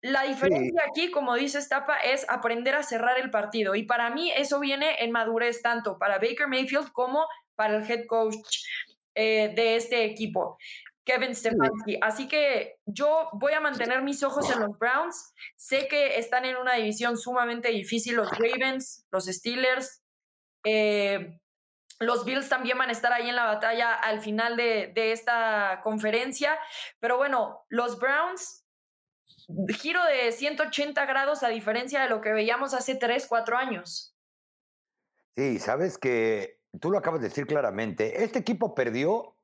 La 0.00 0.22
diferencia 0.22 0.82
aquí, 0.88 1.10
como 1.10 1.34
dice 1.34 1.60
Stapa, 1.60 1.98
es 1.98 2.24
aprender 2.28 2.76
a 2.76 2.84
cerrar 2.84 3.18
el 3.18 3.30
partido. 3.30 3.74
Y 3.74 3.82
para 3.82 4.10
mí 4.10 4.30
eso 4.30 4.60
viene 4.60 5.02
en 5.02 5.10
madurez 5.10 5.60
tanto 5.60 5.98
para 5.98 6.18
Baker 6.18 6.46
Mayfield 6.46 6.92
como 6.92 7.26
para 7.56 7.76
el 7.76 7.90
head 7.90 8.06
coach 8.06 8.36
eh, 9.16 9.52
de 9.56 9.74
este 9.74 10.04
equipo. 10.04 10.56
Kevin 11.08 11.34
Stefanski. 11.34 11.98
Así 12.02 12.28
que 12.28 12.80
yo 12.84 13.30
voy 13.32 13.54
a 13.54 13.60
mantener 13.60 14.02
mis 14.02 14.22
ojos 14.22 14.50
en 14.50 14.60
los 14.60 14.78
Browns. 14.78 15.32
Sé 15.56 15.88
que 15.88 16.18
están 16.18 16.44
en 16.44 16.56
una 16.56 16.74
división 16.74 17.16
sumamente 17.16 17.70
difícil 17.70 18.16
los 18.16 18.30
Ravens, 18.30 19.06
los 19.10 19.24
Steelers. 19.24 20.02
Eh, 20.64 21.40
los 21.98 22.26
Bills 22.26 22.50
también 22.50 22.76
van 22.76 22.90
a 22.90 22.92
estar 22.92 23.10
ahí 23.10 23.26
en 23.26 23.36
la 23.36 23.46
batalla 23.46 23.94
al 23.94 24.20
final 24.20 24.58
de, 24.58 24.92
de 24.94 25.12
esta 25.12 25.80
conferencia. 25.82 26.58
Pero 27.00 27.16
bueno, 27.16 27.64
los 27.70 27.98
Browns, 27.98 28.66
giro 29.80 30.04
de 30.04 30.30
180 30.30 31.06
grados 31.06 31.42
a 31.42 31.48
diferencia 31.48 32.02
de 32.02 32.10
lo 32.10 32.20
que 32.20 32.34
veíamos 32.34 32.74
hace 32.74 32.96
3, 32.96 33.26
4 33.26 33.56
años. 33.56 34.14
Sí, 35.38 35.58
sabes 35.58 35.96
que 35.96 36.60
tú 36.78 36.90
lo 36.90 36.98
acabas 36.98 37.22
de 37.22 37.28
decir 37.28 37.46
claramente. 37.46 38.24
Este 38.24 38.38
equipo 38.40 38.74
perdió 38.74 39.37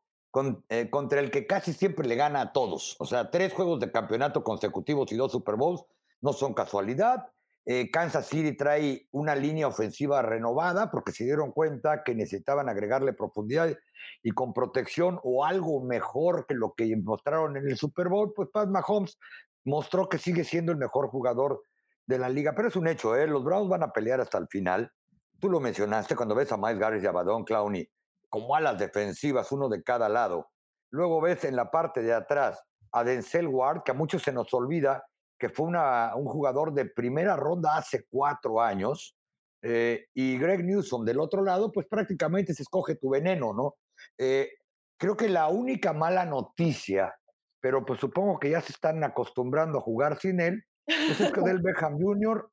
eh, 0.69 0.91
contra 0.91 1.21
el 1.21 1.31
que 1.31 1.47
casi 1.47 1.73
siempre 1.73 2.09
le 2.09 2.17
gana 2.17 2.41
a 2.41 2.53
todos. 2.53 2.97
O 2.99 3.07
sea, 3.07 3.31
tres 3.31 3.53
juegos 3.53 3.81
de 3.81 3.93
campeonato 3.93 4.43
consecutivos 4.43 5.11
y 5.13 5.17
dos 5.17 5.33
Super 5.33 5.57
Bowls 5.57 5.85
no 6.21 6.33
son 6.33 6.55
casualidad. 6.55 7.29
Eh, 7.67 7.91
Kansas 7.91 8.27
City 8.27 8.57
trae 8.57 9.09
una 9.13 9.35
línea 9.35 9.69
ofensiva 9.69 10.21
renovada 10.23 10.91
porque 10.91 11.13
se 11.13 11.25
dieron 11.25 11.53
cuenta 11.53 12.03
que 12.03 12.15
necesitaban 12.15 12.69
agregarle 12.69 13.15
profundidad 13.15 13.75
y 14.23 14.31
con 14.33 14.53
protección 14.53 15.19
o 15.23 15.45
algo 15.45 15.83
mejor 15.83 16.47
que 16.47 16.55
lo 16.55 16.75
que 16.75 16.95
mostraron 16.97 17.57
en 17.57 17.69
el 17.69 17.77
Super 17.79 18.09
Bowl, 18.09 18.33
pues 18.35 18.51
Pat 18.53 18.69
Mahomes 18.69 19.19
mostró 19.65 20.09
que 20.09 20.19
sigue 20.19 20.45
siendo 20.45 20.73
el 20.73 20.79
mejor 20.79 21.09
jugador 21.09 21.63
de 22.07 22.19
la 22.19 22.29
liga. 22.29 22.55
Pero 22.55 22.69
es 22.69 22.77
un 22.77 22.89
hecho, 22.89 23.17
¿eh? 23.17 23.27
los 23.27 23.45
Browns 23.45 23.69
van 23.69 23.83
a 23.83 23.93
pelear 23.93 24.21
hasta 24.21 24.39
el 24.39 24.49
final. 24.49 24.93
Tú 25.41 25.49
lo 25.49 25.61
mencionaste 25.61 26.17
cuando 26.17 26.35
ves 26.35 26.53
a 26.53 26.57
Miles 26.57 26.79
Garrett 26.79 27.03
y 27.03 27.07
a 27.07 27.13
Badon 27.13 27.45
Clowney 27.45 27.89
como 28.35 28.57
alas 28.57 28.77
defensivas, 28.77 29.53
uno 29.53 29.69
de 29.69 29.85
cada 29.85 30.09
lado. 30.09 30.51
Luego 30.91 31.21
ves 31.21 31.45
en 31.45 31.55
la 31.55 31.71
parte 31.71 32.03
de 32.03 32.13
atrás 32.13 32.61
a 32.91 33.05
Denzel 33.05 33.47
Ward, 33.47 33.85
que 33.85 33.93
a 33.93 33.95
muchos 33.95 34.25
se 34.25 34.33
nos 34.33 34.53
olvida 34.53 35.05
que 35.39 35.49
fue 35.49 35.67
una, 35.67 36.17
un 36.17 36.27
jugador 36.27 36.75
de 36.75 36.87
primera 36.87 37.37
ronda 37.37 37.77
hace 37.77 38.07
cuatro 38.11 38.61
años, 38.61 39.15
eh, 39.63 40.07
y 40.15 40.37
Greg 40.37 40.65
Newsom 40.65 41.05
del 41.05 41.21
otro 41.21 41.45
lado, 41.45 41.71
pues 41.71 41.87
prácticamente 41.87 42.55
se 42.55 42.65
escoge 42.65 42.97
tu 42.97 43.11
veneno, 43.11 43.53
¿no? 43.55 43.77
Eh, 44.19 44.51
creo 44.99 45.17
que 45.17 45.29
la 45.29 45.47
única 45.47 45.93
mala 45.93 46.25
noticia, 46.25 47.15
pero 47.61 47.85
pues 47.87 48.01
supongo 48.01 48.41
que 48.41 48.51
ya 48.51 48.61
se 48.61 48.73
están 48.73 49.05
acostumbrando 49.05 49.79
a 49.79 49.83
jugar 49.83 50.19
sin 50.19 50.41
él, 50.41 50.65
pues 50.85 51.21
es 51.21 51.31
que 51.31 51.41
Del 51.55 51.63
Beckham 51.63 52.01
Jr. 52.01 52.51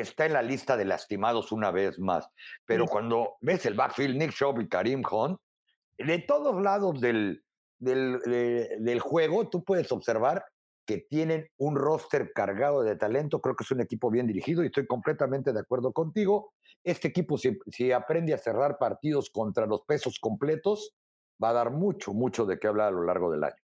está 0.00 0.26
en 0.26 0.32
la 0.32 0.42
lista 0.42 0.76
de 0.76 0.84
lastimados 0.84 1.52
una 1.52 1.70
vez 1.70 1.98
más. 1.98 2.28
Pero 2.64 2.86
cuando 2.86 3.36
ves 3.40 3.66
el 3.66 3.74
backfield, 3.74 4.16
Nick 4.16 4.32
Chubb 4.32 4.60
y 4.60 4.68
Karim 4.68 5.02
Hunt, 5.10 5.38
de 5.98 6.18
todos 6.18 6.60
lados 6.62 7.00
del, 7.00 7.42
del, 7.78 8.20
del, 8.20 9.00
juego, 9.00 9.48
tú 9.48 9.64
puedes 9.64 9.90
observar 9.92 10.44
que 10.86 10.98
tienen 10.98 11.48
un 11.56 11.76
roster 11.76 12.32
cargado 12.32 12.82
de 12.82 12.96
talento. 12.96 13.40
Creo 13.40 13.56
que 13.56 13.64
es 13.64 13.70
un 13.70 13.80
equipo 13.80 14.10
bien 14.10 14.26
dirigido 14.26 14.62
y 14.62 14.66
estoy 14.66 14.86
completamente 14.86 15.52
de 15.52 15.60
acuerdo 15.60 15.92
contigo. 15.92 16.52
Este 16.84 17.08
equipo, 17.08 17.38
si, 17.38 17.58
si 17.68 17.90
aprende 17.92 18.34
a 18.34 18.38
cerrar 18.38 18.78
partidos 18.78 19.30
contra 19.30 19.66
los 19.66 19.82
pesos 19.82 20.18
completos, 20.20 20.94
va 21.42 21.50
a 21.50 21.54
dar 21.54 21.70
mucho, 21.70 22.12
mucho 22.12 22.46
de 22.46 22.58
qué 22.58 22.68
hablar 22.68 22.88
a 22.88 22.92
lo 22.92 23.02
largo 23.02 23.30
del 23.30 23.44
año. 23.44 23.65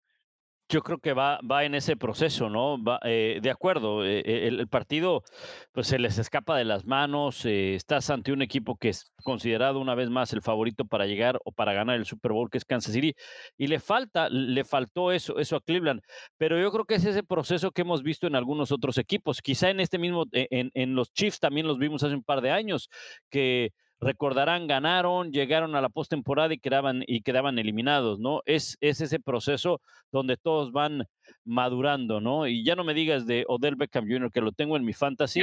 Yo 0.68 0.82
creo 0.82 0.98
que 0.98 1.14
va, 1.14 1.40
va 1.50 1.64
en 1.64 1.76
ese 1.76 1.96
proceso, 1.96 2.50
¿no? 2.50 2.84
Va, 2.84 3.00
eh, 3.04 3.40
de 3.42 3.52
acuerdo, 3.52 4.04
eh, 4.04 4.24
eh, 4.26 4.48
el, 4.48 4.68
partido 4.68 5.24
pues 5.72 5.86
se 5.88 6.00
les 6.00 6.18
escapa 6.18 6.58
de 6.58 6.66
las 6.66 6.86
manos, 6.86 7.46
estás 7.46 8.10
ante 8.10 8.32
un 8.32 8.42
equipo 8.42 8.76
que 8.76 8.90
es 8.90 9.06
considerado 9.24 9.80
una 9.80 9.94
vez 9.94 10.10
más 10.10 10.34
el 10.34 10.42
favorito 10.42 10.86
para 10.86 11.06
llegar 11.06 11.40
o 11.46 11.52
para 11.52 11.74
ganar 11.74 11.98
el 11.98 12.06
Super 12.06 12.32
Bowl, 12.32 12.50
que 12.50 12.58
es 12.58 12.66
Kansas 12.66 12.94
City, 12.94 13.14
y 13.58 13.68
le 13.68 13.80
falta, 13.80 14.28
le 14.30 14.64
faltó 14.64 15.12
eso, 15.12 15.38
eso 15.38 15.56
a 15.56 15.62
Cleveland, 15.62 16.02
pero 16.38 16.60
yo 16.60 16.72
creo 16.72 16.86
que 16.86 16.96
es 16.96 17.06
ese 17.06 17.22
proceso 17.22 17.72
que 17.72 17.82
hemos 17.84 18.02
visto 18.02 18.26
en 18.26 18.36
algunos 18.36 18.72
otros 18.72 18.98
equipos, 18.98 19.44
quizá 19.44 19.70
en 19.70 19.80
este 19.80 20.00
mismo, 20.00 20.26
en, 20.32 20.72
en 20.74 20.96
los 20.96 21.14
Chiefs 21.14 21.40
también 21.40 21.68
los 21.68 21.78
vimos 21.78 22.04
hace 22.04 22.16
un 22.16 22.24
par 22.24 22.42
de 22.42 22.50
años, 22.50 22.90
que 23.30 23.72
recordarán, 24.06 24.68
ganaron, 24.68 25.32
llegaron 25.32 25.76
a 25.76 25.82
la 25.82 25.90
postemporada 25.90 26.54
y 26.54 26.60
quedaban, 26.60 27.04
y 27.08 27.22
quedaban 27.22 27.58
eliminados, 27.58 28.20
¿no? 28.20 28.42
Es, 28.46 28.78
es 28.80 29.02
ese 29.02 29.20
proceso 29.20 29.82
donde 30.12 30.38
todos 30.38 30.72
van 30.72 31.08
madurando, 31.44 32.22
¿no? 32.22 32.46
Y 32.46 32.64
ya 32.64 32.76
no 32.76 32.84
me 32.84 32.94
digas 32.94 33.26
de 33.26 33.46
Odell 33.48 33.76
Beckham 33.76 34.06
Jr., 34.08 34.32
que 34.32 34.42
lo 34.42 34.52
tengo 34.52 34.78
en 34.78 34.86
mi 34.86 34.94
fantasy 34.94 35.42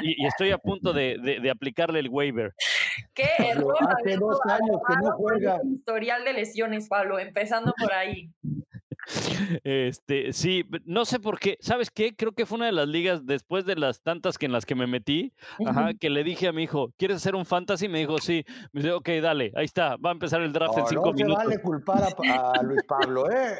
y, 0.00 0.26
estoy 0.26 0.50
a 0.50 0.58
punto 0.58 0.92
de, 0.92 1.18
de, 1.18 1.50
aplicarle 1.50 2.00
el 2.00 2.08
waiver. 2.08 2.52
Qué 3.14 3.28
error. 3.38 3.76
Hace 3.88 4.16
dos 4.16 4.38
años 4.44 4.80
que 4.86 4.94
no 5.02 5.12
juega. 5.12 5.60
Historial 5.64 6.24
de 6.24 6.32
lesiones, 6.32 6.88
Pablo, 6.88 7.20
empezando 7.20 7.72
por 7.78 7.92
ahí. 7.92 8.28
Este, 9.64 10.32
sí, 10.32 10.64
no 10.84 11.04
sé 11.04 11.20
por 11.20 11.38
qué. 11.38 11.58
¿Sabes 11.60 11.90
qué? 11.90 12.14
Creo 12.14 12.32
que 12.32 12.46
fue 12.46 12.56
una 12.56 12.66
de 12.66 12.72
las 12.72 12.88
ligas 12.88 13.26
después 13.26 13.64
de 13.66 13.76
las 13.76 14.02
tantas 14.02 14.38
que 14.38 14.46
en 14.46 14.52
las 14.52 14.66
que 14.66 14.74
me 14.74 14.86
metí, 14.86 15.32
que 16.00 16.10
le 16.10 16.24
dije 16.24 16.48
a 16.48 16.52
mi 16.52 16.64
hijo, 16.64 16.92
¿quieres 16.96 17.18
hacer 17.18 17.34
un 17.34 17.44
fantasy? 17.44 17.88
Me 17.88 17.98
dijo, 17.98 18.18
sí. 18.18 18.44
Me 18.72 18.82
dice, 18.82 18.92
ok, 18.92 19.08
dale, 19.22 19.52
ahí 19.56 19.64
está, 19.64 19.96
va 19.96 20.10
a 20.10 20.12
empezar 20.12 20.40
el 20.42 20.52
draft 20.52 20.78
en 20.78 20.86
cinco 20.86 21.12
minutos. 21.12 21.38
No 21.38 21.44
vale 21.44 21.60
culpar 21.60 22.02
a, 22.02 22.62
Luis 22.62 22.82
Pablo, 22.86 23.30
¿eh? 23.30 23.56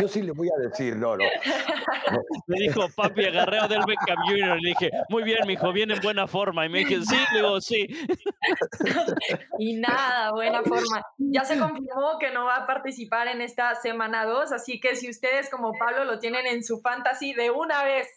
Yo 0.00 0.08
sí 0.08 0.22
le 0.22 0.32
voy 0.32 0.48
a 0.48 0.68
decir, 0.68 0.96
no, 0.96 1.16
no. 1.16 1.24
Me 2.46 2.58
dijo, 2.58 2.86
papi, 2.94 3.24
agarré 3.26 3.58
a 3.58 3.68
Del 3.68 3.82
Beckham 3.86 4.18
Jr. 4.26 4.60
Le 4.60 4.68
dije, 4.70 4.90
muy 5.08 5.22
bien, 5.22 5.38
mi 5.46 5.54
hijo, 5.54 5.72
viene 5.72 5.94
en 5.94 6.00
buena 6.00 6.26
forma. 6.26 6.64
Y 6.66 6.68
me 6.68 6.78
dije, 6.78 7.02
sí, 7.02 7.16
le 7.32 7.40
digo, 7.40 7.60
sí. 7.60 7.86
Y 9.58 9.74
nada, 9.74 10.32
buena 10.32 10.62
forma. 10.62 11.02
Ya 11.18 11.44
se 11.44 11.58
confirmó 11.58 12.18
que 12.18 12.30
no 12.30 12.44
va 12.44 12.56
a 12.58 12.66
participar 12.66 13.28
en 13.28 13.40
esta 13.40 13.74
semana 13.74 14.24
2, 14.24 14.52
así 14.52 14.77
que 14.80 14.96
si 14.96 15.10
ustedes 15.10 15.50
como 15.50 15.72
Pablo 15.78 16.04
lo 16.04 16.18
tienen 16.18 16.46
en 16.46 16.62
su 16.62 16.80
fantasy 16.80 17.32
de 17.32 17.50
una 17.50 17.84
vez, 17.84 18.08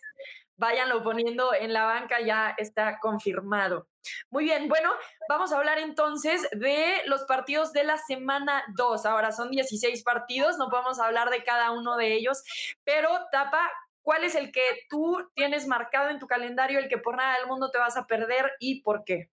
váyanlo 0.62 1.02
poniendo 1.02 1.54
en 1.54 1.74
la 1.74 1.86
banca, 1.86 2.22
ya 2.22 2.54
está 2.58 3.00
confirmado. 3.00 3.88
Muy 4.30 4.44
bien, 4.44 4.70
bueno, 4.70 4.92
vamos 5.28 5.52
a 5.52 5.58
hablar 5.58 5.80
entonces 5.80 6.48
de 6.52 7.02
los 7.06 7.24
partidos 7.24 7.74
de 7.74 7.84
la 7.84 7.98
semana 7.98 8.64
2. 8.76 9.06
Ahora 9.06 9.32
son 9.32 9.50
16 9.50 10.04
partidos, 10.04 10.58
no 10.58 10.70
podemos 10.70 11.00
hablar 11.00 11.30
de 11.30 11.44
cada 11.44 11.72
uno 11.72 11.98
de 11.98 12.14
ellos, 12.14 12.44
pero 12.84 13.10
Tapa, 13.32 13.72
¿cuál 14.04 14.24
es 14.24 14.36
el 14.36 14.52
que 14.52 14.64
tú 14.90 15.30
tienes 15.36 15.68
marcado 15.68 16.10
en 16.10 16.20
tu 16.20 16.28
calendario, 16.28 16.80
el 16.80 16.88
que 16.88 16.98
por 16.98 17.18
nada 17.18 17.38
del 17.38 17.48
mundo 17.48 17.72
te 17.72 17.80
vas 17.80 17.98
a 17.98 18.06
perder 18.06 18.52
y 18.60 18.82
por 18.82 19.04
qué? 19.04 19.30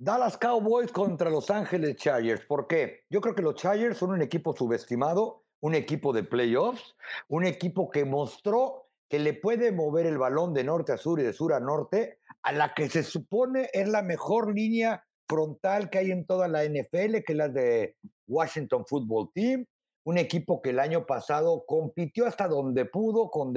Dallas 0.00 0.38
Cowboys 0.38 0.92
contra 0.92 1.28
Los 1.28 1.50
Ángeles 1.50 1.96
Chargers. 1.96 2.46
¿Por 2.46 2.68
qué? 2.68 3.04
Yo 3.10 3.20
creo 3.20 3.34
que 3.34 3.42
los 3.42 3.56
Chargers 3.56 3.98
son 3.98 4.12
un 4.12 4.22
equipo 4.22 4.54
subestimado, 4.56 5.42
un 5.60 5.74
equipo 5.74 6.12
de 6.12 6.22
playoffs, 6.22 6.94
un 7.26 7.44
equipo 7.44 7.90
que 7.90 8.04
mostró 8.04 8.86
que 9.08 9.18
le 9.18 9.34
puede 9.34 9.72
mover 9.72 10.06
el 10.06 10.16
balón 10.16 10.54
de 10.54 10.62
norte 10.62 10.92
a 10.92 10.98
sur 10.98 11.18
y 11.18 11.24
de 11.24 11.32
sur 11.32 11.52
a 11.52 11.58
norte, 11.58 12.20
a 12.42 12.52
la 12.52 12.74
que 12.74 12.88
se 12.88 13.02
supone 13.02 13.70
es 13.72 13.88
la 13.88 14.02
mejor 14.02 14.54
línea 14.54 15.04
frontal 15.28 15.90
que 15.90 15.98
hay 15.98 16.12
en 16.12 16.26
toda 16.26 16.46
la 16.46 16.64
NFL, 16.64 17.24
que 17.26 17.32
es 17.32 17.36
la 17.36 17.48
de 17.48 17.96
Washington 18.28 18.86
Football 18.86 19.32
Team, 19.34 19.66
un 20.04 20.16
equipo 20.16 20.62
que 20.62 20.70
el 20.70 20.78
año 20.78 21.06
pasado 21.06 21.64
compitió 21.66 22.26
hasta 22.26 22.46
donde 22.46 22.84
pudo, 22.84 23.30
con 23.30 23.52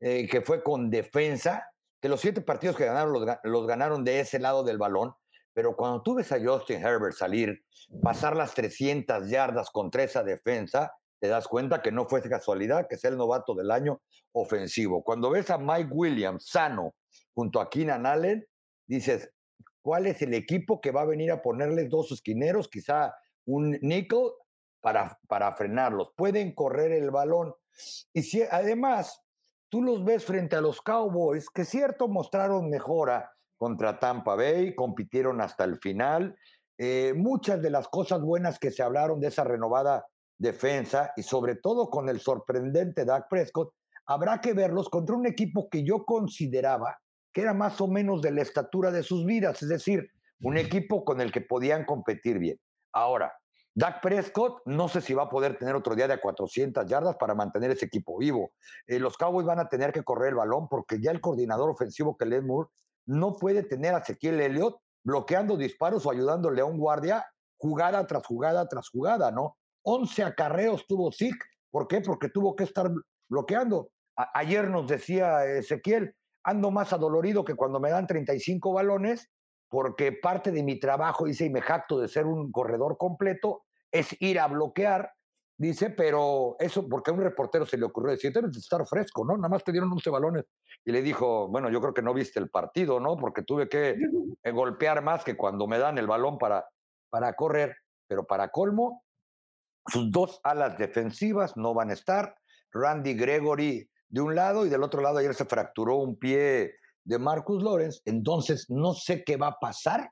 eh, 0.00 0.28
que 0.28 0.42
fue 0.42 0.62
con 0.62 0.90
defensa, 0.90 1.72
que 2.00 2.08
los 2.08 2.20
siete 2.20 2.40
partidos 2.40 2.76
que 2.76 2.84
ganaron 2.84 3.12
los, 3.12 3.36
los 3.42 3.66
ganaron 3.66 4.04
de 4.04 4.20
ese 4.20 4.38
lado 4.38 4.62
del 4.62 4.78
balón, 4.78 5.14
pero 5.54 5.76
cuando 5.76 6.02
tú 6.02 6.14
ves 6.14 6.32
a 6.32 6.40
Justin 6.42 6.84
Herbert 6.84 7.14
salir, 7.14 7.64
pasar 8.02 8.36
las 8.36 8.54
300 8.54 9.28
yardas 9.28 9.70
contra 9.70 10.02
esa 10.02 10.22
defensa, 10.22 10.92
te 11.18 11.28
das 11.28 11.46
cuenta 11.46 11.82
que 11.82 11.92
no 11.92 12.06
fue 12.06 12.20
casualidad 12.22 12.88
que 12.88 12.96
sea 12.96 13.10
el 13.10 13.16
novato 13.16 13.54
del 13.54 13.70
año 13.70 14.00
ofensivo. 14.32 15.04
Cuando 15.04 15.30
ves 15.30 15.50
a 15.50 15.58
Mike 15.58 15.90
Williams 15.92 16.46
sano 16.46 16.94
junto 17.34 17.60
a 17.60 17.70
Keenan 17.70 18.06
Allen, 18.06 18.44
dices, 18.86 19.30
¿cuál 19.82 20.06
es 20.06 20.20
el 20.22 20.34
equipo 20.34 20.80
que 20.80 20.90
va 20.90 21.02
a 21.02 21.06
venir 21.06 21.30
a 21.30 21.42
ponerles 21.42 21.88
dos 21.90 22.10
esquineros, 22.12 22.68
quizá 22.68 23.14
un 23.44 23.78
nickel, 23.82 24.32
para, 24.80 25.18
para 25.28 25.52
frenarlos? 25.52 26.12
Pueden 26.16 26.54
correr 26.54 26.90
el 26.92 27.10
balón. 27.10 27.54
Y 28.12 28.22
si 28.22 28.42
además 28.42 29.22
tú 29.68 29.80
los 29.80 30.04
ves 30.04 30.24
frente 30.24 30.56
a 30.56 30.60
los 30.60 30.82
Cowboys, 30.82 31.48
que 31.50 31.64
cierto 31.64 32.08
mostraron 32.08 32.68
mejora, 32.68 33.32
contra 33.62 34.00
Tampa 34.00 34.34
Bay, 34.34 34.74
compitieron 34.74 35.40
hasta 35.40 35.62
el 35.62 35.78
final. 35.78 36.36
Eh, 36.76 37.14
muchas 37.14 37.62
de 37.62 37.70
las 37.70 37.86
cosas 37.86 38.20
buenas 38.20 38.58
que 38.58 38.72
se 38.72 38.82
hablaron 38.82 39.20
de 39.20 39.28
esa 39.28 39.44
renovada 39.44 40.04
defensa 40.36 41.12
y 41.14 41.22
sobre 41.22 41.54
todo 41.54 41.88
con 41.88 42.08
el 42.08 42.18
sorprendente 42.18 43.04
Dak 43.04 43.28
Prescott, 43.30 43.72
habrá 44.06 44.40
que 44.40 44.52
verlos 44.52 44.88
contra 44.88 45.14
un 45.14 45.28
equipo 45.28 45.68
que 45.70 45.84
yo 45.84 46.04
consideraba 46.04 46.98
que 47.32 47.42
era 47.42 47.54
más 47.54 47.80
o 47.80 47.86
menos 47.86 48.20
de 48.20 48.32
la 48.32 48.42
estatura 48.42 48.90
de 48.90 49.04
sus 49.04 49.24
vidas, 49.24 49.62
es 49.62 49.68
decir, 49.68 50.10
un 50.40 50.56
equipo 50.56 51.04
con 51.04 51.20
el 51.20 51.30
que 51.30 51.42
podían 51.42 51.84
competir 51.84 52.40
bien. 52.40 52.58
Ahora, 52.92 53.32
Dak 53.76 54.02
Prescott 54.02 54.62
no 54.66 54.88
sé 54.88 55.02
si 55.02 55.14
va 55.14 55.22
a 55.22 55.30
poder 55.30 55.56
tener 55.56 55.76
otro 55.76 55.94
día 55.94 56.08
de 56.08 56.18
400 56.18 56.84
yardas 56.84 57.14
para 57.14 57.36
mantener 57.36 57.70
ese 57.70 57.86
equipo 57.86 58.18
vivo. 58.18 58.54
Eh, 58.88 58.98
los 58.98 59.16
Cowboys 59.16 59.46
van 59.46 59.60
a 59.60 59.68
tener 59.68 59.92
que 59.92 60.02
correr 60.02 60.30
el 60.30 60.34
balón 60.34 60.66
porque 60.68 61.00
ya 61.00 61.12
el 61.12 61.20
coordinador 61.20 61.70
ofensivo 61.70 62.16
que 62.16 62.26
Moore 62.40 62.68
no 63.06 63.34
puede 63.34 63.62
tener 63.62 63.94
a 63.94 63.98
Ezequiel 63.98 64.40
Elliott 64.40 64.76
bloqueando 65.04 65.56
disparos 65.56 66.06
o 66.06 66.10
ayudándole 66.10 66.60
a 66.60 66.64
un 66.64 66.78
guardia 66.78 67.26
jugada 67.56 68.06
tras 68.06 68.26
jugada 68.26 68.68
tras 68.68 68.88
jugada, 68.88 69.30
¿no? 69.30 69.56
11 69.82 70.24
acarreos 70.24 70.86
tuvo 70.86 71.12
Zeke. 71.12 71.46
¿Por 71.70 71.88
qué? 71.88 72.00
Porque 72.00 72.28
tuvo 72.28 72.54
que 72.54 72.64
estar 72.64 72.90
bloqueando. 73.28 73.90
ayer 74.34 74.68
nos 74.68 74.86
decía 74.86 75.44
Ezequiel, 75.46 76.14
ando 76.44 76.70
más 76.70 76.92
adolorido 76.92 77.44
que 77.44 77.54
cuando 77.54 77.80
me 77.80 77.90
dan 77.90 78.06
35 78.06 78.72
balones, 78.72 79.30
porque 79.68 80.12
parte 80.12 80.50
de 80.50 80.62
mi 80.62 80.78
trabajo, 80.78 81.24
dice, 81.24 81.46
y 81.46 81.50
me 81.50 81.62
jacto 81.62 81.98
de 81.98 82.08
ser 82.08 82.26
un 82.26 82.52
corredor 82.52 82.98
completo, 82.98 83.62
es 83.90 84.14
ir 84.20 84.38
a 84.38 84.48
bloquear 84.48 85.12
Dice, 85.62 85.90
pero 85.90 86.56
eso, 86.58 86.88
porque 86.88 87.12
a 87.12 87.14
un 87.14 87.20
reportero 87.20 87.64
se 87.64 87.78
le 87.78 87.84
ocurrió 87.84 88.10
decir, 88.10 88.32
debes 88.32 88.50
de 88.50 88.58
estar 88.58 88.84
fresco, 88.84 89.24
¿no? 89.24 89.36
Nada 89.36 89.48
más 89.48 89.62
te 89.62 89.70
dieron 89.70 89.92
11 89.92 90.10
balones. 90.10 90.44
Y 90.84 90.90
le 90.90 91.02
dijo, 91.02 91.46
bueno, 91.46 91.70
yo 91.70 91.80
creo 91.80 91.94
que 91.94 92.02
no 92.02 92.12
viste 92.12 92.40
el 92.40 92.50
partido, 92.50 92.98
¿no? 92.98 93.16
Porque 93.16 93.44
tuve 93.44 93.68
que 93.68 93.90
eh, 94.42 94.50
golpear 94.50 95.04
más 95.04 95.22
que 95.22 95.36
cuando 95.36 95.68
me 95.68 95.78
dan 95.78 95.98
el 95.98 96.08
balón 96.08 96.36
para, 96.36 96.66
para 97.10 97.34
correr. 97.34 97.76
Pero 98.08 98.24
para 98.24 98.48
colmo, 98.48 99.04
sus 99.86 100.10
dos 100.10 100.40
alas 100.42 100.76
defensivas 100.78 101.56
no 101.56 101.74
van 101.74 101.90
a 101.90 101.92
estar. 101.92 102.34
Randy 102.72 103.14
Gregory 103.14 103.88
de 104.08 104.20
un 104.20 104.34
lado 104.34 104.66
y 104.66 104.68
del 104.68 104.82
otro 104.82 105.00
lado 105.00 105.18
ayer 105.18 105.32
se 105.32 105.44
fracturó 105.44 105.98
un 105.98 106.18
pie 106.18 106.74
de 107.04 107.18
Marcus 107.20 107.62
Lawrence. 107.62 108.00
Entonces 108.04 108.66
no 108.68 108.94
sé 108.94 109.22
qué 109.22 109.36
va 109.36 109.46
a 109.46 109.58
pasar 109.60 110.10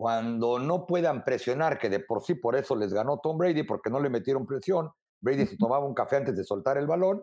cuando 0.00 0.58
no 0.58 0.86
puedan 0.86 1.24
presionar, 1.24 1.78
que 1.78 1.90
de 1.90 2.00
por 2.00 2.24
sí 2.24 2.32
por 2.32 2.56
eso 2.56 2.74
les 2.74 2.90
ganó 2.90 3.18
Tom 3.18 3.36
Brady, 3.36 3.64
porque 3.64 3.90
no 3.90 4.00
le 4.00 4.08
metieron 4.08 4.46
presión. 4.46 4.90
Brady 5.20 5.46
se 5.46 5.58
tomaba 5.58 5.84
un 5.84 5.92
café 5.92 6.16
antes 6.16 6.38
de 6.38 6.42
soltar 6.42 6.78
el 6.78 6.86
balón. 6.86 7.22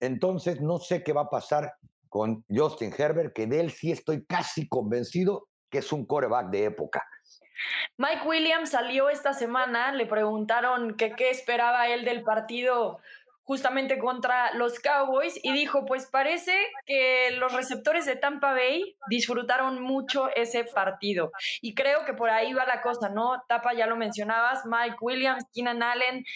Entonces 0.00 0.60
no 0.60 0.78
sé 0.78 1.04
qué 1.04 1.12
va 1.12 1.20
a 1.20 1.30
pasar 1.30 1.74
con 2.08 2.44
Justin 2.48 2.92
Herbert, 2.98 3.32
que 3.32 3.46
de 3.46 3.60
él 3.60 3.70
sí 3.70 3.92
estoy 3.92 4.24
casi 4.24 4.68
convencido 4.68 5.46
que 5.70 5.78
es 5.78 5.92
un 5.92 6.06
coreback 6.06 6.50
de 6.50 6.64
época. 6.64 7.06
Mike 7.98 8.26
Williams 8.26 8.70
salió 8.70 9.10
esta 9.10 9.32
semana, 9.32 9.92
le 9.92 10.06
preguntaron 10.06 10.96
que 10.96 11.12
qué 11.12 11.30
esperaba 11.30 11.86
él 11.86 12.04
del 12.04 12.24
partido 12.24 12.98
justamente 13.48 13.98
contra 13.98 14.52
los 14.52 14.78
Cowboys 14.78 15.40
y 15.42 15.54
dijo, 15.54 15.86
pues 15.86 16.04
parece 16.04 16.52
que 16.84 17.30
los 17.30 17.54
receptores 17.54 18.04
de 18.04 18.14
Tampa 18.14 18.52
Bay 18.52 18.94
disfrutaron 19.08 19.80
mucho 19.80 20.28
ese 20.36 20.64
partido. 20.64 21.32
Y 21.62 21.74
creo 21.74 22.04
que 22.04 22.12
por 22.12 22.28
ahí 22.28 22.52
va 22.52 22.66
la 22.66 22.82
cosa, 22.82 23.08
¿no? 23.08 23.42
Tapa, 23.48 23.72
ya 23.72 23.86
lo 23.86 23.96
mencionabas, 23.96 24.66
Mike 24.66 24.98
Williams, 25.00 25.46
Keenan 25.54 25.82
Allen, 25.82 26.26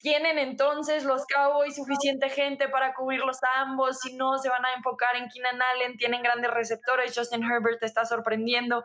¿Tienen 0.00 0.38
entonces 0.38 1.02
los 1.02 1.26
Cowboys 1.26 1.74
suficiente 1.74 2.28
gente 2.28 2.68
para 2.68 2.94
cubrirlos 2.94 3.38
a 3.42 3.62
ambos? 3.62 3.98
Si 3.98 4.14
no, 4.14 4.38
se 4.38 4.48
van 4.48 4.64
a 4.64 4.74
enfocar 4.74 5.16
en 5.16 5.28
Keenan 5.28 5.60
Allen, 5.60 5.96
tienen 5.96 6.22
grandes 6.22 6.52
receptores, 6.52 7.12
Justin 7.16 7.42
Herbert 7.42 7.82
está 7.82 8.04
sorprendiendo. 8.04 8.84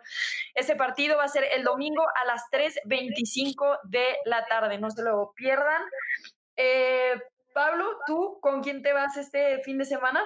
Ese 0.56 0.76
partido 0.76 1.18
va 1.18 1.26
a 1.26 1.28
ser 1.28 1.44
el 1.54 1.64
domingo 1.64 2.02
a 2.16 2.26
las 2.26 2.42
3.25 2.52 3.80
de 3.84 4.18
la 4.26 4.48
tarde, 4.48 4.80
no 4.80 4.90
se 4.90 5.04
lo 5.04 5.34
pierdan. 5.36 5.84
Eh, 6.56 7.14
Pablo, 7.54 7.86
¿tú 8.06 8.40
con 8.42 8.62
quién 8.62 8.82
te 8.82 8.94
vas 8.94 9.18
este 9.18 9.60
fin 9.64 9.78
de 9.78 9.86
semana? 9.86 10.22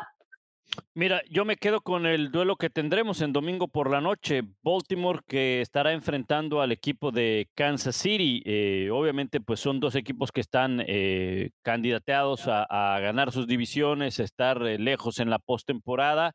Mira, 0.93 1.21
yo 1.29 1.45
me 1.45 1.55
quedo 1.55 1.81
con 1.81 2.05
el 2.05 2.31
duelo 2.31 2.55
que 2.55 2.69
tendremos 2.69 3.21
en 3.21 3.33
domingo 3.33 3.67
por 3.67 3.89
la 3.89 4.01
noche. 4.01 4.41
Baltimore 4.63 5.21
que 5.27 5.61
estará 5.61 5.93
enfrentando 5.93 6.61
al 6.61 6.71
equipo 6.71 7.11
de 7.11 7.49
Kansas 7.55 7.95
City. 7.95 8.41
Eh, 8.45 8.89
obviamente, 8.91 9.39
pues 9.39 9.59
son 9.59 9.79
dos 9.79 9.95
equipos 9.95 10.31
que 10.31 10.41
están 10.41 10.83
eh, 10.85 11.51
candidateados 11.61 12.47
a, 12.47 12.99
ganar 12.99 13.31
sus 13.31 13.47
divisiones, 13.47 14.19
estar 14.19 14.61
eh, 14.65 14.77
lejos 14.77 15.19
en 15.19 15.29
la 15.29 15.39
postemporada, 15.39 16.33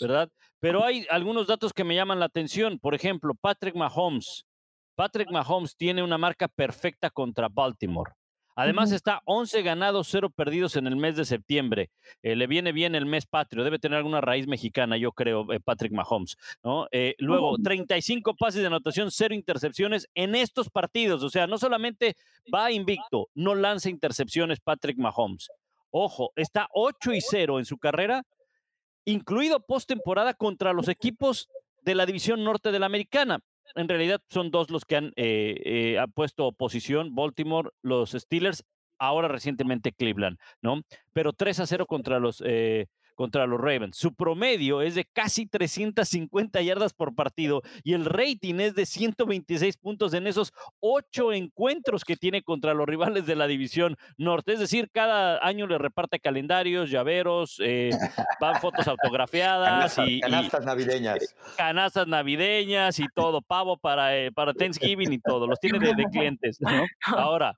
¿verdad? 0.00 0.28
Pero 0.60 0.84
hay 0.84 1.06
algunos 1.10 1.46
datos 1.46 1.72
que 1.72 1.84
me 1.84 1.94
llaman 1.94 2.20
la 2.20 2.26
atención. 2.26 2.78
Por 2.78 2.94
ejemplo, 2.94 3.34
Patrick 3.40 3.74
Mahomes. 3.74 4.44
Patrick 4.94 5.30
Mahomes 5.30 5.76
tiene 5.76 6.02
una 6.02 6.18
marca 6.18 6.48
perfecta 6.48 7.10
contra 7.10 7.48
Baltimore. 7.48 8.12
Además 8.60 8.92
está 8.92 9.22
11 9.24 9.62
ganados, 9.62 10.08
0 10.10 10.28
perdidos 10.28 10.76
en 10.76 10.86
el 10.86 10.94
mes 10.94 11.16
de 11.16 11.24
septiembre. 11.24 11.90
Eh, 12.22 12.36
le 12.36 12.46
viene 12.46 12.72
bien 12.72 12.94
el 12.94 13.06
mes 13.06 13.24
patrio. 13.24 13.64
Debe 13.64 13.78
tener 13.78 13.96
alguna 13.96 14.20
raíz 14.20 14.46
mexicana, 14.46 14.98
yo 14.98 15.12
creo, 15.12 15.50
eh, 15.50 15.60
Patrick 15.60 15.92
Mahomes. 15.92 16.36
¿no? 16.62 16.86
Eh, 16.92 17.14
luego, 17.20 17.56
35 17.56 18.34
pases 18.36 18.60
de 18.60 18.66
anotación, 18.66 19.10
0 19.10 19.34
intercepciones 19.34 20.08
en 20.14 20.34
estos 20.34 20.68
partidos. 20.68 21.22
O 21.22 21.30
sea, 21.30 21.46
no 21.46 21.56
solamente 21.56 22.16
va 22.54 22.70
invicto, 22.70 23.28
no 23.34 23.54
lanza 23.54 23.88
intercepciones 23.88 24.60
Patrick 24.60 24.98
Mahomes. 24.98 25.48
Ojo, 25.90 26.30
está 26.36 26.68
8 26.74 27.14
y 27.14 27.22
0 27.22 27.60
en 27.60 27.64
su 27.64 27.78
carrera, 27.78 28.24
incluido 29.06 29.64
postemporada 29.64 30.34
contra 30.34 30.74
los 30.74 30.88
equipos 30.88 31.48
de 31.82 31.94
la 31.94 32.04
división 32.04 32.44
norte 32.44 32.72
de 32.72 32.78
la 32.78 32.86
americana 32.86 33.40
en 33.74 33.88
realidad 33.88 34.20
son 34.28 34.50
dos 34.50 34.70
los 34.70 34.84
que 34.84 34.96
han 34.96 35.12
eh, 35.16 35.60
eh, 35.64 36.04
puesto 36.14 36.46
oposición, 36.46 37.14
Baltimore, 37.14 37.70
los 37.82 38.10
Steelers, 38.10 38.64
ahora 38.98 39.28
recientemente 39.28 39.92
Cleveland, 39.92 40.38
¿no? 40.62 40.82
Pero 41.12 41.32
3 41.32 41.60
a 41.60 41.66
0 41.66 41.86
contra 41.86 42.20
los 42.20 42.42
eh, 42.46 42.86
contra 43.20 43.46
los 43.46 43.60
Ravens. 43.60 43.98
Su 43.98 44.14
promedio 44.14 44.80
es 44.80 44.94
de 44.94 45.04
casi 45.04 45.44
350 45.44 46.62
yardas 46.62 46.94
por 46.94 47.14
partido 47.14 47.60
y 47.84 47.92
el 47.92 48.06
rating 48.06 48.60
es 48.60 48.74
de 48.74 48.86
126 48.86 49.76
puntos 49.76 50.14
en 50.14 50.26
esos 50.26 50.54
ocho 50.80 51.30
encuentros 51.34 52.02
que 52.02 52.16
tiene 52.16 52.40
contra 52.40 52.72
los 52.72 52.86
rivales 52.86 53.26
de 53.26 53.36
la 53.36 53.46
división 53.46 53.98
norte. 54.16 54.54
Es 54.54 54.58
decir, 54.58 54.88
cada 54.90 55.46
año 55.46 55.66
le 55.66 55.76
reparte 55.76 56.18
calendarios, 56.18 56.90
llaveros, 56.90 57.60
eh, 57.62 57.90
van 58.40 58.58
fotos 58.58 58.88
autografiadas 58.88 59.98
y 59.98 60.20
canastas 60.20 60.64
navideñas. 60.64 61.36
Canastas 61.58 62.06
navideñas 62.06 62.98
y 63.00 63.06
todo, 63.14 63.42
pavo 63.42 63.76
para, 63.76 64.16
eh, 64.16 64.32
para 64.32 64.54
Thanksgiving 64.54 65.12
y 65.12 65.18
todo. 65.18 65.46
Los 65.46 65.60
tiene 65.60 65.78
de, 65.78 65.92
de 65.94 66.04
clientes. 66.04 66.56
¿no? 66.58 66.86
Ahora, 67.04 67.52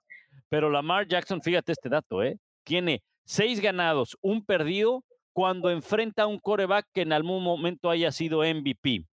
pero 0.49 0.71
Lamar 0.71 1.07
Jackson, 1.07 1.41
fíjate 1.41 1.71
este 1.71 1.89
dato, 1.89 2.21
¿eh? 2.25 2.37
Tiene 2.65 3.05
seis 3.25 3.61
ganados, 3.61 4.17
un 4.23 4.45
perdido 4.45 5.05
cuando 5.33 5.71
enfrenta 5.71 6.25
a 6.25 6.27
un 6.27 6.39
coreback 6.39 6.87
que 6.93 7.03
en 7.03 7.13
algún 7.13 7.43
momento 7.43 7.91
haya 7.91 8.13
sido 8.13 8.41
MVP. 8.41 9.07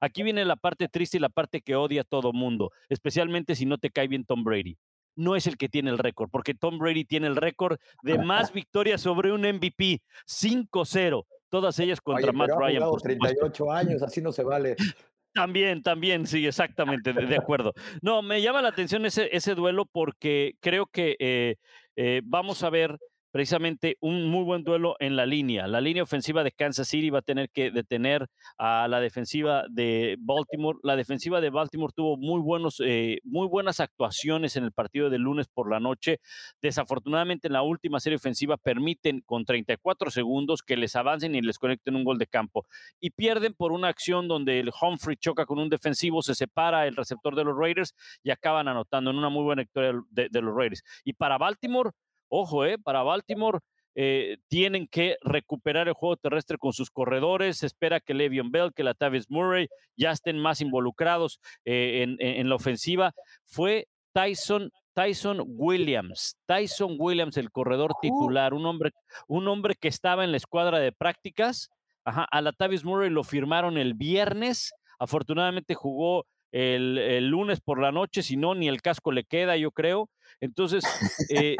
Aquí 0.00 0.22
viene 0.22 0.44
la 0.44 0.56
parte 0.56 0.88
triste 0.88 1.16
y 1.16 1.20
la 1.20 1.28
parte 1.28 1.60
que 1.60 1.74
odia 1.74 2.02
a 2.02 2.04
todo 2.04 2.32
mundo, 2.32 2.70
especialmente 2.88 3.56
si 3.56 3.66
no 3.66 3.78
te 3.78 3.90
cae 3.90 4.08
bien 4.08 4.24
Tom 4.24 4.44
Brady. 4.44 4.78
No 5.16 5.34
es 5.34 5.48
el 5.48 5.56
que 5.56 5.68
tiene 5.68 5.90
el 5.90 5.98
récord, 5.98 6.30
porque 6.30 6.54
Tom 6.54 6.78
Brady 6.78 7.04
tiene 7.04 7.26
el 7.26 7.34
récord 7.34 7.78
de 8.02 8.18
más 8.18 8.52
victorias 8.52 9.00
sobre 9.00 9.32
un 9.32 9.40
MVP, 9.40 10.00
5-0, 10.26 11.24
todas 11.48 11.78
ellas 11.80 12.00
contra 12.00 12.30
Matt 12.30 12.50
Ryan. 12.56 12.88
Por 12.88 13.02
38 13.02 13.72
años, 13.72 14.02
así 14.02 14.20
no 14.20 14.30
se 14.30 14.44
vale. 14.44 14.76
También, 15.34 15.82
también, 15.82 16.26
sí, 16.26 16.46
exactamente, 16.46 17.12
de, 17.12 17.36
acuerdo. 17.36 17.72
No, 18.02 18.22
me 18.22 18.42
llama 18.42 18.62
la 18.62 18.70
atención 18.70 19.06
ese, 19.06 19.28
ese 19.30 19.54
duelo 19.54 19.84
porque 19.84 20.56
creo 20.58 20.86
que 20.86 21.16
eh, 21.20 21.56
eh, 21.94 22.22
vamos 22.24 22.64
a 22.64 22.70
ver 22.70 22.98
precisamente 23.30 23.96
un 24.00 24.28
muy 24.28 24.44
buen 24.44 24.64
duelo 24.64 24.96
en 25.00 25.16
la 25.16 25.26
línea. 25.26 25.66
La 25.66 25.80
línea 25.80 26.02
ofensiva 26.02 26.42
de 26.44 26.52
Kansas 26.52 26.88
City 26.88 27.10
va 27.10 27.20
a 27.20 27.22
tener 27.22 27.50
que 27.50 27.70
detener 27.70 28.28
a 28.56 28.88
la 28.88 29.00
defensiva 29.00 29.64
de 29.68 30.16
Baltimore. 30.18 30.78
La 30.82 30.96
defensiva 30.96 31.40
de 31.40 31.50
Baltimore 31.50 31.92
tuvo 31.94 32.16
muy, 32.16 32.40
buenos, 32.40 32.80
eh, 32.84 33.20
muy 33.24 33.46
buenas 33.46 33.80
actuaciones 33.80 34.56
en 34.56 34.64
el 34.64 34.72
partido 34.72 35.10
de 35.10 35.18
lunes 35.18 35.48
por 35.48 35.70
la 35.70 35.80
noche. 35.80 36.20
Desafortunadamente 36.62 37.48
en 37.48 37.52
la 37.52 37.62
última 37.62 38.00
serie 38.00 38.16
ofensiva 38.16 38.56
permiten 38.56 39.20
con 39.20 39.44
34 39.44 40.10
segundos 40.10 40.62
que 40.62 40.76
les 40.76 40.96
avancen 40.96 41.34
y 41.34 41.42
les 41.42 41.58
conecten 41.58 41.96
un 41.96 42.04
gol 42.04 42.18
de 42.18 42.26
campo. 42.26 42.66
Y 43.00 43.10
pierden 43.10 43.54
por 43.54 43.72
una 43.72 43.88
acción 43.88 44.28
donde 44.28 44.60
el 44.60 44.70
Humphrey 44.80 45.16
choca 45.16 45.46
con 45.46 45.58
un 45.58 45.68
defensivo, 45.68 46.22
se 46.22 46.34
separa 46.34 46.86
el 46.86 46.96
receptor 46.96 47.34
de 47.34 47.44
los 47.44 47.56
Raiders 47.56 47.94
y 48.22 48.30
acaban 48.30 48.68
anotando 48.68 49.10
en 49.10 49.16
una 49.16 49.28
muy 49.28 49.44
buena 49.44 49.62
victoria 49.62 50.00
de, 50.10 50.28
de 50.28 50.42
los 50.42 50.54
Raiders. 50.54 50.82
Y 51.04 51.12
para 51.12 51.38
Baltimore, 51.38 51.90
Ojo, 52.28 52.64
eh, 52.64 52.78
para 52.78 53.02
Baltimore 53.02 53.60
eh, 54.00 54.36
tienen 54.46 54.86
que 54.86 55.16
recuperar 55.22 55.88
el 55.88 55.94
juego 55.94 56.16
terrestre 56.16 56.56
con 56.56 56.72
sus 56.72 56.88
corredores. 56.88 57.58
Se 57.58 57.66
espera 57.66 57.98
que 57.98 58.14
Le'Veon 58.14 58.52
Bell, 58.52 58.72
que 58.72 58.84
la 58.84 58.94
Tavis 58.94 59.28
Murray 59.28 59.66
ya 59.96 60.12
estén 60.12 60.38
más 60.38 60.60
involucrados 60.60 61.40
eh, 61.64 62.06
en, 62.18 62.48
la 62.48 62.54
ofensiva. 62.54 63.12
Fue 63.44 63.88
Tyson, 64.12 64.70
Tyson 64.94 65.42
Williams, 65.46 66.36
Tyson 66.46 66.94
Williams, 66.96 67.36
el 67.38 67.50
corredor 67.50 67.92
oh. 67.96 67.98
titular, 68.00 68.54
un 68.54 68.66
hombre, 68.66 68.92
un 69.26 69.48
hombre 69.48 69.74
que 69.74 69.88
estaba 69.88 70.22
en 70.22 70.30
la 70.30 70.36
escuadra 70.36 70.78
de 70.78 70.92
prácticas. 70.92 71.68
Ajá, 72.04 72.24
a 72.30 72.40
la 72.40 72.52
Tavis 72.52 72.84
Murray 72.84 73.10
lo 73.10 73.24
firmaron 73.24 73.78
el 73.78 73.94
viernes. 73.94 74.72
Afortunadamente 75.00 75.74
jugó 75.74 76.24
el, 76.52 77.28
lunes 77.28 77.60
por 77.60 77.80
la 77.80 77.92
noche, 77.92 78.22
si 78.22 78.36
no, 78.36 78.54
ni 78.54 78.68
el 78.68 78.82
casco 78.82 79.12
le 79.12 79.24
queda, 79.24 79.56
yo 79.56 79.70
creo. 79.70 80.10
Entonces, 80.40 80.84
eh, 81.30 81.56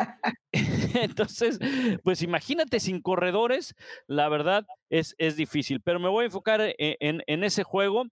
entonces, 0.94 1.59
pues 2.03 2.22
imagínate 2.22 2.81
sin 2.81 3.01
corredores, 3.01 3.74
la 4.07 4.29
verdad 4.29 4.66
es, 4.90 5.14
es 5.18 5.37
difícil, 5.37 5.81
pero 5.81 5.98
me 5.98 6.09
voy 6.09 6.24
a 6.24 6.27
enfocar 6.27 6.61
e, 6.61 6.74
en, 6.79 7.22
en, 7.27 7.44
ese 7.44 7.64
juego 7.64 8.05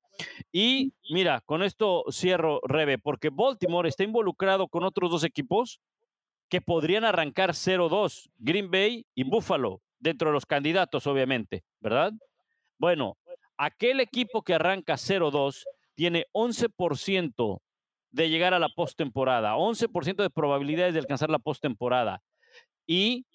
y 0.52 0.92
mira, 1.10 1.40
con 1.44 1.62
esto 1.62 2.04
cierro, 2.10 2.60
Rebe, 2.64 2.98
porque 2.98 3.30
Baltimore 3.30 3.88
está 3.88 4.04
involucrado 4.04 4.68
con 4.68 4.84
otros 4.84 5.10
dos 5.10 5.24
equipos 5.24 5.80
que 6.48 6.60
podrían 6.60 7.04
arrancar 7.04 7.50
0-2, 7.50 8.30
Green 8.38 8.70
Bay 8.70 9.06
y 9.14 9.24
Buffalo, 9.24 9.80
dentro 9.98 10.28
de 10.28 10.34
los 10.34 10.46
candidatos, 10.46 11.06
obviamente, 11.06 11.64
¿verdad? 11.80 12.12
Bueno, 12.78 13.16
aquel 13.56 14.00
equipo 14.00 14.42
que 14.42 14.54
arranca 14.54 14.94
0-2 14.94 15.64
tiene 15.96 16.26
11% 16.32 17.60
de 18.12 18.30
llegar 18.30 18.54
a 18.54 18.58
la 18.58 18.68
postemporada, 18.68 19.56
11% 19.56 20.22
de 20.22 20.30
probabilidades 20.30 20.94
de 20.94 21.00
alcanzar 21.00 21.30
la 21.30 21.38
postemporada 21.38 22.22
y 22.86 23.26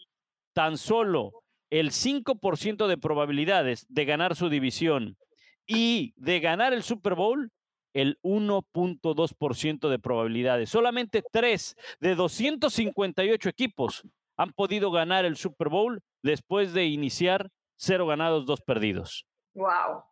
tan 0.54 0.78
solo 0.78 1.44
el 1.70 1.92
5% 1.92 2.88
de 2.88 2.98
probabilidades 2.98 3.86
de 3.90 4.06
ganar 4.06 4.36
su 4.36 4.50
división 4.50 5.18
y 5.66 6.14
de 6.16 6.40
ganar 6.40 6.74
el 6.74 6.84
Super 6.84 7.16
Bowl, 7.16 7.52
el 7.94 8.18
1.2% 8.24 9.90
de 9.90 10.00
probabilidades. 10.00 10.70
Solamente 10.70 11.24
3 11.32 11.76
de 12.00 12.16
258 12.16 13.50
equipos 13.50 14.04
han 14.38 14.54
podido 14.54 14.92
ganar 14.92 15.26
el 15.26 15.38
Super 15.38 15.70
Bowl 15.70 16.02
después 16.24 16.74
de 16.74 16.86
iniciar 16.86 17.50
cero 17.78 18.06
ganados, 18.08 18.46
dos 18.46 18.62
perdidos. 18.62 19.26
Wow. 19.54 20.04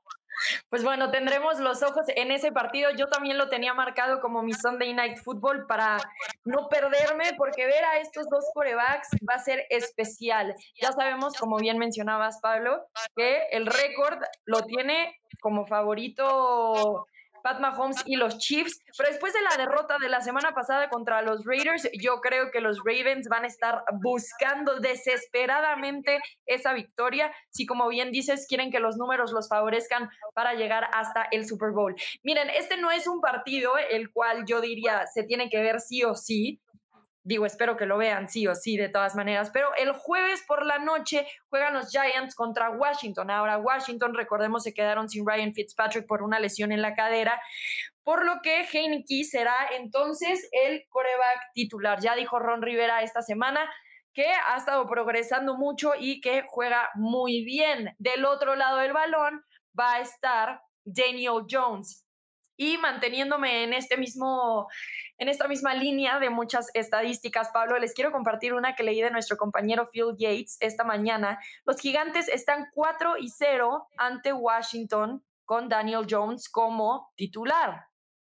Pues 0.70 0.84
bueno, 0.84 1.12
tendremos 1.12 1.60
los 1.60 1.84
ojos 1.84 2.06
en 2.16 2.32
ese 2.32 2.52
partido. 2.52 2.92
Yo 2.92 3.08
también 3.08 3.38
lo 3.38 3.50
tenía 3.50 3.74
marcado 3.74 4.20
como 4.20 4.44
mi 4.44 4.54
Sunday 4.54 4.94
Night 4.94 5.18
Football 5.24 5.66
para 5.68 5.98
no 6.46 6.68
perderme, 6.70 7.34
porque 7.38 7.66
ver 7.66 7.84
a 7.84 8.00
estos 8.00 8.30
dos 8.30 8.46
corebacks 8.54 9.10
va 9.28 9.36
a 9.36 9.40
ser 9.40 9.66
especial. 9.70 10.56
Ya 10.82 10.92
sabemos, 10.92 11.36
como 11.38 11.58
bien 11.58 11.78
mencionabas, 11.78 12.40
Pablo, 12.42 12.86
que 13.16 13.44
el 13.52 13.66
récord 13.66 14.20
lo 14.46 14.64
tiene 14.64 15.16
como 15.42 15.66
favorito 15.66 17.08
Pat 17.44 17.60
Mahomes 17.60 18.04
y 18.06 18.16
los 18.16 18.38
Chiefs. 18.38 18.80
Pero 18.98 19.10
después 19.10 19.34
de 19.34 19.42
la 19.42 19.58
derrota 19.58 19.98
de 20.00 20.10
la 20.10 20.22
semana 20.22 20.54
pasada 20.54 20.90
contra 20.90 21.22
los 21.22 21.46
Raiders, 21.46 21.90
yo 22.00 22.22
creo 22.22 22.52
que 22.52 22.62
los 22.62 22.80
Ravens 22.84 23.28
van 23.30 23.44
a 23.44 23.48
estar 23.48 23.84
buscando 24.02 24.80
desesperadamente 24.80 26.20
esa 26.46 26.74
victoria. 26.74 27.32
Si, 27.50 27.66
como 27.66 27.88
bien 27.90 28.12
dices, 28.12 28.46
quieren 28.48 28.72
que 28.72 28.80
los 28.80 28.98
números 28.98 29.32
los 29.32 29.50
favorezcan 29.50 30.10
para 30.34 30.54
llegar 30.54 30.88
hasta 30.94 31.28
el 31.32 31.46
Super 31.46 31.72
Bowl. 31.72 31.96
Miren, 32.24 32.50
este 32.50 32.78
no 32.78 32.92
es 32.92 33.08
un 33.08 33.22
partido 33.22 33.74
el 33.78 34.12
cual 34.12 34.46
yo 34.46 34.62
diría 34.62 35.06
se 35.08 35.24
tiene 35.24 35.50
que 35.50 35.60
ver 35.60 35.80
sí 35.80 36.04
o 36.04 36.16
sí. 36.16 36.60
Digo, 37.30 37.46
espero 37.46 37.78
que 37.78 37.86
lo 37.86 38.00
vean 38.00 38.28
sí 38.28 38.48
o 38.48 38.56
sí, 38.56 38.76
de 38.76 38.90
todas 38.90 39.16
maneras. 39.16 39.52
Pero 39.54 39.70
el 39.78 39.92
jueves 39.92 40.44
por 40.48 40.66
la 40.66 40.80
noche 40.80 41.28
juegan 41.48 41.76
los 41.76 41.92
Giants 41.92 42.34
contra 42.34 42.72
Washington. 42.72 43.30
Ahora, 43.30 43.60
Washington, 43.60 44.16
recordemos, 44.16 44.64
se 44.64 44.74
quedaron 44.74 45.08
sin 45.08 45.28
Ryan 45.28 45.54
Fitzpatrick 45.54 46.08
por 46.08 46.24
una 46.24 46.40
lesión 46.40 46.72
en 46.72 46.82
la 46.82 46.96
cadera. 46.96 47.40
Por 48.04 48.26
lo 48.26 48.42
que 48.42 48.64
Heineke 48.64 49.24
será 49.26 49.54
entonces 49.78 50.50
el 50.52 50.88
coreback 50.90 51.52
titular. 51.54 52.00
Ya 52.02 52.16
dijo 52.16 52.40
Ron 52.40 52.64
Rivera 52.64 53.04
esta 53.04 53.22
semana 53.22 53.70
que 54.12 54.26
ha 54.26 54.58
estado 54.58 54.88
progresando 54.88 55.56
mucho 55.56 55.92
y 56.00 56.22
que 56.22 56.44
juega 56.48 56.90
muy 56.96 57.46
bien. 57.46 57.94
Del 58.00 58.26
otro 58.26 58.56
lado 58.56 58.78
del 58.78 58.94
balón 58.94 59.44
va 59.80 59.98
a 59.98 60.00
estar 60.00 60.62
Daniel 60.84 61.44
Jones. 61.48 62.09
Y 62.62 62.78
manteniéndome 62.78 63.64
en 63.64 63.72
este 63.72 63.96
mismo 63.96 64.68
en 65.18 65.30
esta 65.30 65.48
misma 65.48 65.74
línea 65.74 66.20
de 66.20 66.30
muchas 66.30 66.72
estadísticas, 66.74 67.52
Pablo, 67.54 67.80
les 67.80 67.94
quiero 67.94 68.12
compartir 68.12 68.54
una 68.54 68.76
que 68.76 68.84
leí 68.84 69.02
de 69.02 69.12
nuestro 69.12 69.38
compañero 69.38 69.90
Phil 69.90 70.16
Yates 70.18 70.58
esta 70.60 70.84
mañana. 70.84 71.40
Los 71.64 71.80
gigantes 71.80 72.28
están 72.28 72.68
4 72.74 73.18
y 73.18 73.30
0 73.30 73.88
ante 73.98 74.34
Washington 74.34 75.24
con 75.46 75.70
Daniel 75.70 76.06
Jones 76.10 76.50
como 76.50 77.14
titular. 77.16 77.88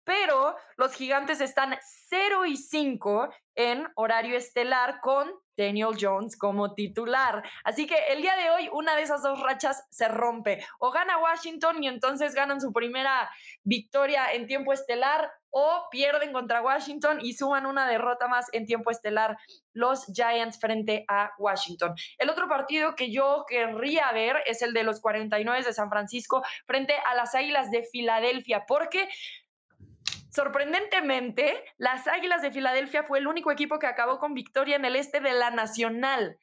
Pero 0.04 0.54
los 0.76 0.92
gigantes 0.92 1.40
están 1.40 1.78
0 2.08 2.44
y 2.44 2.58
5 2.58 3.30
en 3.54 3.88
horario 3.94 4.36
estelar 4.36 5.00
con 5.00 5.30
Daniel 5.60 5.96
Jones 5.98 6.36
como 6.36 6.74
titular. 6.74 7.42
Así 7.64 7.86
que 7.86 7.96
el 8.10 8.22
día 8.22 8.36
de 8.36 8.50
hoy 8.50 8.68
una 8.72 8.96
de 8.96 9.02
esas 9.02 9.22
dos 9.22 9.40
rachas 9.40 9.86
se 9.90 10.08
rompe. 10.08 10.64
O 10.78 10.90
gana 10.90 11.18
Washington 11.18 11.82
y 11.82 11.88
entonces 11.88 12.34
ganan 12.34 12.60
su 12.60 12.72
primera 12.72 13.30
victoria 13.62 14.32
en 14.32 14.46
tiempo 14.46 14.72
estelar 14.72 15.30
o 15.50 15.88
pierden 15.90 16.32
contra 16.32 16.62
Washington 16.62 17.18
y 17.20 17.34
suman 17.34 17.66
una 17.66 17.88
derrota 17.88 18.28
más 18.28 18.46
en 18.52 18.66
tiempo 18.66 18.90
estelar 18.90 19.36
los 19.72 20.06
Giants 20.06 20.60
frente 20.60 21.04
a 21.08 21.32
Washington. 21.38 21.94
El 22.18 22.30
otro 22.30 22.48
partido 22.48 22.94
que 22.94 23.10
yo 23.10 23.44
querría 23.48 24.10
ver 24.12 24.36
es 24.46 24.62
el 24.62 24.72
de 24.72 24.84
los 24.84 25.00
49 25.00 25.64
de 25.64 25.72
San 25.72 25.90
Francisco 25.90 26.42
frente 26.66 26.94
a 26.94 27.14
las 27.14 27.34
Águilas 27.34 27.70
de 27.70 27.82
Filadelfia, 27.82 28.64
porque 28.66 29.08
Sorprendentemente, 30.30 31.64
las 31.76 32.06
Águilas 32.06 32.42
de 32.42 32.50
Filadelfia 32.50 33.02
fue 33.02 33.18
el 33.18 33.26
único 33.26 33.50
equipo 33.50 33.78
que 33.78 33.86
acabó 33.86 34.18
con 34.18 34.34
victoria 34.34 34.76
en 34.76 34.84
el 34.84 34.96
este 34.96 35.20
de 35.20 35.32
la 35.32 35.50
Nacional 35.50 36.38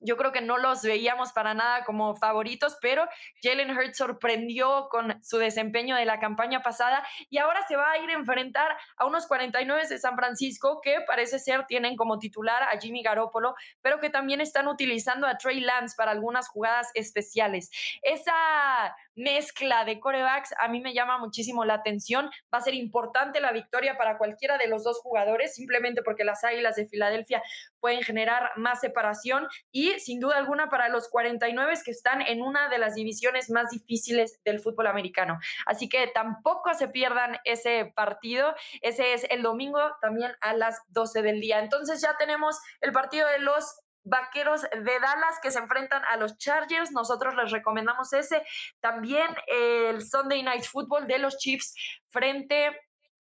yo 0.00 0.16
creo 0.16 0.32
que 0.32 0.40
no 0.40 0.58
los 0.58 0.82
veíamos 0.82 1.32
para 1.32 1.54
nada 1.54 1.84
como 1.84 2.14
favoritos, 2.16 2.76
pero 2.80 3.08
Jalen 3.42 3.76
Hurts 3.76 3.96
sorprendió 3.96 4.88
con 4.90 5.22
su 5.22 5.38
desempeño 5.38 5.96
de 5.96 6.04
la 6.04 6.18
campaña 6.18 6.62
pasada 6.62 7.06
y 7.30 7.38
ahora 7.38 7.66
se 7.66 7.76
va 7.76 7.90
a 7.90 7.98
ir 7.98 8.10
a 8.10 8.14
enfrentar 8.14 8.76
a 8.96 9.06
unos 9.06 9.26
49 9.26 9.88
de 9.88 9.98
San 9.98 10.16
Francisco 10.16 10.80
que 10.82 11.00
parece 11.06 11.38
ser 11.38 11.66
tienen 11.66 11.96
como 11.96 12.18
titular 12.18 12.62
a 12.62 12.78
Jimmy 12.78 13.02
Garoppolo, 13.02 13.54
pero 13.82 13.98
que 13.98 14.10
también 14.10 14.40
están 14.40 14.68
utilizando 14.68 15.26
a 15.26 15.38
Trey 15.38 15.60
Lance 15.60 15.94
para 15.96 16.12
algunas 16.12 16.48
jugadas 16.48 16.90
especiales. 16.94 17.70
Esa 18.02 18.94
mezcla 19.18 19.84
de 19.84 19.98
corebacks 19.98 20.54
a 20.60 20.68
mí 20.68 20.80
me 20.80 20.94
llama 20.94 21.18
muchísimo 21.18 21.64
la 21.64 21.74
atención. 21.74 22.30
Va 22.54 22.58
a 22.58 22.60
ser 22.60 22.74
importante 22.74 23.40
la 23.40 23.52
victoria 23.52 23.96
para 23.98 24.16
cualquiera 24.16 24.58
de 24.58 24.68
los 24.68 24.84
dos 24.84 25.00
jugadores, 25.00 25.54
simplemente 25.54 26.02
porque 26.02 26.24
las 26.24 26.44
Águilas 26.44 26.76
de 26.76 26.86
Filadelfia 26.86 27.42
pueden 27.80 28.02
generar 28.02 28.50
más 28.56 28.80
separación 28.80 29.46
y 29.70 29.98
sin 30.00 30.20
duda 30.20 30.36
alguna 30.36 30.68
para 30.68 30.88
los 30.88 31.08
49 31.08 31.68
que 31.84 31.90
están 31.90 32.22
en 32.22 32.42
una 32.42 32.68
de 32.68 32.78
las 32.78 32.94
divisiones 32.94 33.50
más 33.50 33.70
difíciles 33.70 34.40
del 34.44 34.60
fútbol 34.60 34.86
americano. 34.86 35.38
Así 35.66 35.88
que 35.88 36.06
tampoco 36.08 36.72
se 36.74 36.88
pierdan 36.88 37.38
ese 37.44 37.92
partido. 37.94 38.54
Ese 38.80 39.12
es 39.14 39.26
el 39.30 39.42
domingo 39.42 39.80
también 40.00 40.32
a 40.40 40.54
las 40.54 40.80
12 40.88 41.22
del 41.22 41.40
día. 41.40 41.60
Entonces 41.60 42.00
ya 42.00 42.16
tenemos 42.16 42.58
el 42.80 42.92
partido 42.92 43.28
de 43.28 43.40
los 43.40 43.80
Vaqueros 44.04 44.62
de 44.62 45.00
Dallas 45.00 45.38
que 45.42 45.50
se 45.50 45.58
enfrentan 45.58 46.02
a 46.10 46.16
los 46.16 46.38
Chargers. 46.38 46.92
Nosotros 46.92 47.34
les 47.34 47.50
recomendamos 47.50 48.12
ese. 48.12 48.42
También 48.80 49.28
el 49.46 50.02
Sunday 50.02 50.42
Night 50.42 50.64
Football 50.64 51.06
de 51.06 51.18
los 51.18 51.36
Chiefs 51.36 51.74
frente 52.08 52.70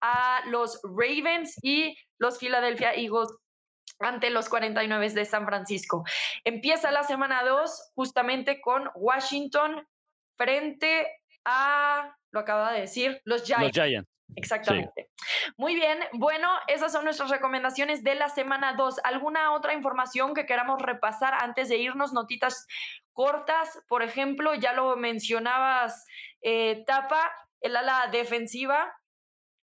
a 0.01 0.43
los 0.47 0.79
Ravens 0.83 1.55
y 1.63 1.97
los 2.19 2.37
Philadelphia 2.37 2.93
Eagles 2.93 3.29
ante 3.99 4.29
los 4.29 4.49
49 4.49 5.09
de 5.11 5.25
San 5.25 5.45
Francisco. 5.45 6.03
Empieza 6.43 6.91
la 6.91 7.03
semana 7.03 7.43
2 7.43 7.91
justamente 7.95 8.61
con 8.61 8.89
Washington 8.95 9.87
frente 10.35 11.07
a, 11.45 12.15
lo 12.31 12.39
acaba 12.39 12.73
de 12.73 12.81
decir, 12.81 13.21
los 13.25 13.43
Giants. 13.43 14.07
Exactamente. 14.35 15.09
Muy 15.55 15.73
bien, 15.73 15.99
bueno, 16.13 16.49
esas 16.67 16.91
son 16.91 17.05
nuestras 17.05 17.29
recomendaciones 17.29 18.03
de 18.03 18.15
la 18.15 18.29
semana 18.29 18.73
2. 18.73 18.99
¿Alguna 19.03 19.53
otra 19.53 19.73
información 19.73 20.33
que 20.33 20.45
queramos 20.45 20.81
repasar 20.81 21.33
antes 21.33 21.69
de 21.69 21.77
irnos? 21.77 22.13
Notitas 22.13 22.67
cortas, 23.13 23.79
por 23.87 24.03
ejemplo, 24.03 24.53
ya 24.53 24.73
lo 24.73 24.95
mencionabas, 24.97 26.05
eh, 26.41 26.83
Tapa, 26.85 27.31
el 27.61 27.75
ala 27.75 28.09
defensiva 28.11 28.93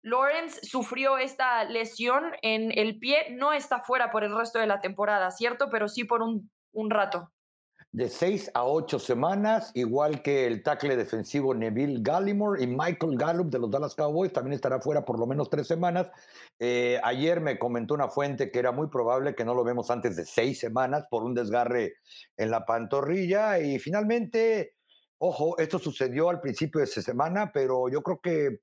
Lawrence 0.06 0.60
sufrió 0.62 1.18
esta 1.18 1.64
lesión 1.64 2.26
en 2.44 2.72
el 2.78 3.00
pie, 3.00 3.32
no 3.32 3.54
está 3.54 3.80
fuera 3.80 4.12
por 4.12 4.24
el 4.24 4.38
resto 4.38 4.60
de 4.60 4.68
la 4.68 4.80
temporada, 4.80 5.32
¿cierto? 5.32 5.68
Pero 5.72 5.88
sí 5.88 6.04
por 6.04 6.22
un, 6.22 6.52
rato. 6.92 7.32
De 7.92 8.08
seis 8.08 8.52
a 8.54 8.66
ocho 8.66 9.00
semanas, 9.00 9.72
igual 9.74 10.22
que 10.22 10.46
el 10.46 10.62
tackle 10.62 10.96
defensivo 10.96 11.56
Neville 11.56 12.02
Gallimore 12.02 12.62
y 12.62 12.68
Michael 12.68 13.18
Gallup 13.18 13.50
de 13.50 13.58
los 13.58 13.72
Dallas 13.72 13.96
Cowboys, 13.96 14.32
también 14.32 14.54
estará 14.54 14.80
fuera 14.80 15.04
por 15.04 15.18
lo 15.18 15.26
menos 15.26 15.50
tres 15.50 15.66
semanas. 15.66 16.12
Eh, 16.60 17.00
ayer 17.04 17.42
me 17.42 17.58
comentó 17.58 17.96
una 17.96 18.10
fuente 18.10 18.52
que 18.52 18.60
era 18.60 18.72
muy 18.72 18.90
probable 18.90 19.34
que 19.34 19.44
no 19.44 19.56
lo 19.56 19.64
vemos 19.64 19.90
antes 19.90 20.16
de 20.16 20.26
seis 20.26 20.60
semanas 20.60 21.06
por 21.10 21.24
un 21.24 21.34
desgarre 21.34 21.96
en 22.38 22.52
la 22.52 22.64
pantorrilla 22.64 23.58
y 23.58 23.80
finalmente, 23.80 24.76
ojo, 25.18 25.58
esto 25.58 25.80
sucedió 25.80 26.30
al 26.30 26.42
principio 26.42 26.78
de 26.78 26.86
esa 26.86 27.02
semana, 27.02 27.50
pero 27.52 27.90
yo 27.90 28.04
creo 28.04 28.20
que 28.22 28.60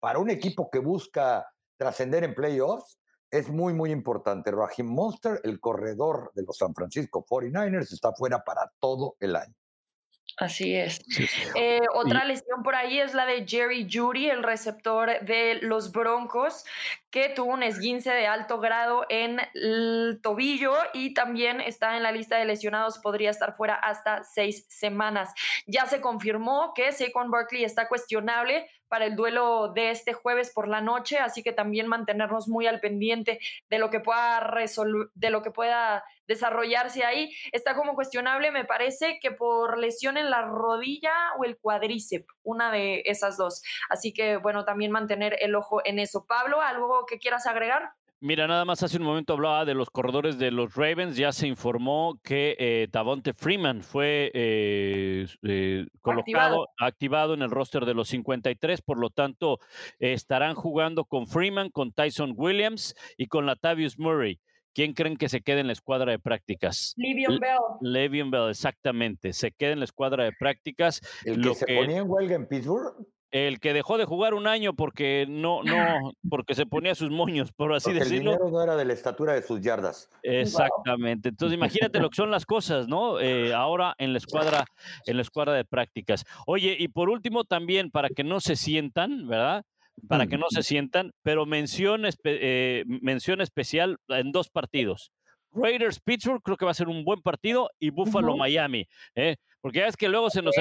para 0.00 0.18
un 0.18 0.30
equipo 0.30 0.70
que 0.70 0.78
busca 0.78 1.46
trascender 1.76 2.24
en 2.24 2.34
playoffs, 2.34 2.98
es 3.30 3.48
muy, 3.48 3.74
muy 3.74 3.90
importante. 3.90 4.50
Raheem 4.50 4.88
Monster, 4.88 5.40
el 5.44 5.60
corredor 5.60 6.30
de 6.34 6.44
los 6.44 6.56
San 6.56 6.74
Francisco 6.74 7.24
49ers, 7.28 7.92
está 7.92 8.12
fuera 8.12 8.42
para 8.44 8.70
todo 8.80 9.16
el 9.20 9.36
año. 9.36 9.54
Así 10.38 10.74
es. 10.74 11.00
Eh, 11.54 11.80
otra 11.94 12.24
lesión 12.24 12.62
por 12.62 12.74
ahí 12.74 13.00
es 13.00 13.14
la 13.14 13.24
de 13.24 13.46
Jerry 13.46 13.88
Judy, 13.90 14.28
el 14.28 14.42
receptor 14.42 15.24
de 15.24 15.60
los 15.62 15.92
Broncos, 15.92 16.64
que 17.10 17.30
tuvo 17.30 17.54
un 17.54 17.62
esguince 17.62 18.10
de 18.10 18.26
alto 18.26 18.60
grado 18.60 19.06
en 19.08 19.40
el 19.54 20.20
tobillo 20.22 20.74
y 20.92 21.14
también 21.14 21.62
está 21.62 21.96
en 21.96 22.02
la 22.02 22.12
lista 22.12 22.36
de 22.36 22.44
lesionados, 22.44 22.98
podría 22.98 23.30
estar 23.30 23.56
fuera 23.56 23.76
hasta 23.76 24.24
seis 24.24 24.66
semanas. 24.68 25.32
Ya 25.66 25.86
se 25.86 26.02
confirmó 26.02 26.72
que 26.74 26.92
Saquon 26.92 27.30
Barkley 27.30 27.64
está 27.64 27.88
cuestionable 27.88 28.68
para 28.88 29.06
el 29.06 29.16
duelo 29.16 29.72
de 29.72 29.90
este 29.90 30.12
jueves 30.12 30.52
por 30.52 30.68
la 30.68 30.80
noche, 30.80 31.18
así 31.18 31.42
que 31.42 31.52
también 31.52 31.86
mantenernos 31.86 32.48
muy 32.48 32.66
al 32.66 32.80
pendiente 32.80 33.38
de 33.68 33.78
lo 33.78 33.90
que 33.90 34.00
pueda 34.00 34.50
de 35.14 35.30
lo 35.30 35.42
que 35.42 35.50
pueda 35.50 36.04
desarrollarse 36.26 37.04
ahí. 37.04 37.32
Está 37.52 37.74
como 37.74 37.94
cuestionable, 37.94 38.50
me 38.50 38.64
parece 38.64 39.18
que 39.20 39.30
por 39.30 39.78
lesión 39.78 40.16
en 40.16 40.30
la 40.30 40.42
rodilla 40.42 41.14
o 41.38 41.44
el 41.44 41.58
cuádriceps, 41.58 42.26
una 42.42 42.70
de 42.70 43.02
esas 43.06 43.36
dos. 43.36 43.62
Así 43.88 44.12
que 44.12 44.36
bueno, 44.36 44.64
también 44.64 44.90
mantener 44.90 45.36
el 45.40 45.54
ojo 45.54 45.80
en 45.84 45.98
eso. 45.98 46.26
Pablo, 46.26 46.60
¿algo 46.60 47.06
que 47.06 47.18
quieras 47.18 47.46
agregar? 47.46 47.92
Mira, 48.20 48.46
nada 48.46 48.64
más 48.64 48.82
hace 48.82 48.96
un 48.96 49.02
momento 49.02 49.34
hablaba 49.34 49.64
de 49.64 49.74
los 49.74 49.90
corredores 49.90 50.38
de 50.38 50.50
los 50.50 50.74
Ravens. 50.74 51.16
Ya 51.16 51.32
se 51.32 51.46
informó 51.46 52.18
que 52.22 52.56
eh, 52.58 52.88
Tavonte 52.90 53.34
Freeman 53.34 53.82
fue 53.82 54.30
eh, 54.32 55.26
eh, 55.42 55.86
colocado, 56.00 56.68
activado. 56.78 57.34
en 57.34 57.42
el 57.42 57.50
roster 57.50 57.84
de 57.84 57.94
los 57.94 58.08
53. 58.08 58.80
Por 58.80 58.98
lo 58.98 59.10
tanto, 59.10 59.58
estarán 59.98 60.54
jugando 60.54 61.04
con 61.04 61.26
Freeman, 61.26 61.70
con 61.70 61.92
Tyson 61.92 62.32
Williams 62.36 62.94
y 63.18 63.26
con 63.26 63.44
Latavius 63.44 63.98
Murray 63.98 64.40
¿quién 64.76 64.92
creen 64.92 65.16
que 65.16 65.30
se 65.30 65.40
quede 65.40 65.60
en 65.60 65.68
la 65.68 65.72
escuadra 65.72 66.12
de 66.12 66.18
prácticas? 66.18 66.92
Livion 66.98 67.38
Bell. 67.40 67.58
Le'Veon 67.80 68.30
Bell, 68.30 68.50
exactamente. 68.50 69.32
Se 69.32 69.50
queda 69.50 69.72
en 69.72 69.78
la 69.78 69.86
escuadra 69.86 70.24
de 70.24 70.32
prácticas. 70.32 71.00
¿El 71.24 71.40
que 71.42 71.54
se 71.54 71.64
ponía 71.64 71.98
en 71.98 72.10
huelga 72.10 72.34
en 72.34 72.46
Pittsburgh? 72.46 72.94
El 73.36 73.60
que 73.60 73.74
dejó 73.74 73.98
de 73.98 74.06
jugar 74.06 74.32
un 74.32 74.46
año 74.46 74.74
porque 74.74 75.26
no, 75.28 75.62
no, 75.62 76.12
porque 76.30 76.54
se 76.54 76.64
ponía 76.64 76.94
sus 76.94 77.10
moños, 77.10 77.52
por 77.52 77.74
así 77.74 77.92
decirlo. 77.92 78.32
El 78.32 78.38
dinero 78.38 78.50
no 78.50 78.62
era 78.62 78.76
de 78.76 78.86
la 78.86 78.94
estatura 78.94 79.34
de 79.34 79.42
sus 79.42 79.60
yardas. 79.60 80.08
Exactamente. 80.22 81.28
Entonces, 81.28 81.54
imagínate 81.54 82.00
lo 82.00 82.08
que 82.08 82.16
son 82.16 82.30
las 82.30 82.46
cosas, 82.46 82.88
¿no? 82.88 83.20
Eh, 83.20 83.52
ahora 83.52 83.94
en 83.98 84.12
la 84.12 84.18
escuadra, 84.18 84.64
en 85.04 85.16
la 85.16 85.22
escuadra 85.22 85.52
de 85.52 85.66
prácticas. 85.66 86.24
Oye, 86.46 86.76
y 86.78 86.88
por 86.88 87.10
último, 87.10 87.44
también, 87.44 87.90
para 87.90 88.08
que 88.08 88.24
no 88.24 88.40
se 88.40 88.56
sientan, 88.56 89.28
¿verdad? 89.28 89.64
Para 90.08 90.26
que 90.26 90.38
no 90.38 90.46
se 90.48 90.62
sientan, 90.62 91.12
pero 91.22 91.44
mención, 91.44 92.04
eh, 92.24 92.84
mención 92.86 93.42
especial 93.42 93.98
en 94.08 94.32
dos 94.32 94.48
partidos. 94.48 95.12
Raiders 95.52 96.00
Pittsburgh 96.00 96.42
creo 96.42 96.56
que 96.56 96.64
va 96.64 96.70
a 96.70 96.74
ser 96.74 96.88
un 96.88 97.04
buen 97.04 97.22
partido 97.22 97.70
y 97.78 97.90
Buffalo 97.90 98.36
Miami, 98.36 98.86
¿eh? 99.14 99.36
porque 99.60 99.78
ya 99.80 99.86
es 99.86 99.96
que 99.96 100.08
luego 100.08 100.30
se 100.30 100.42
nos, 100.42 100.54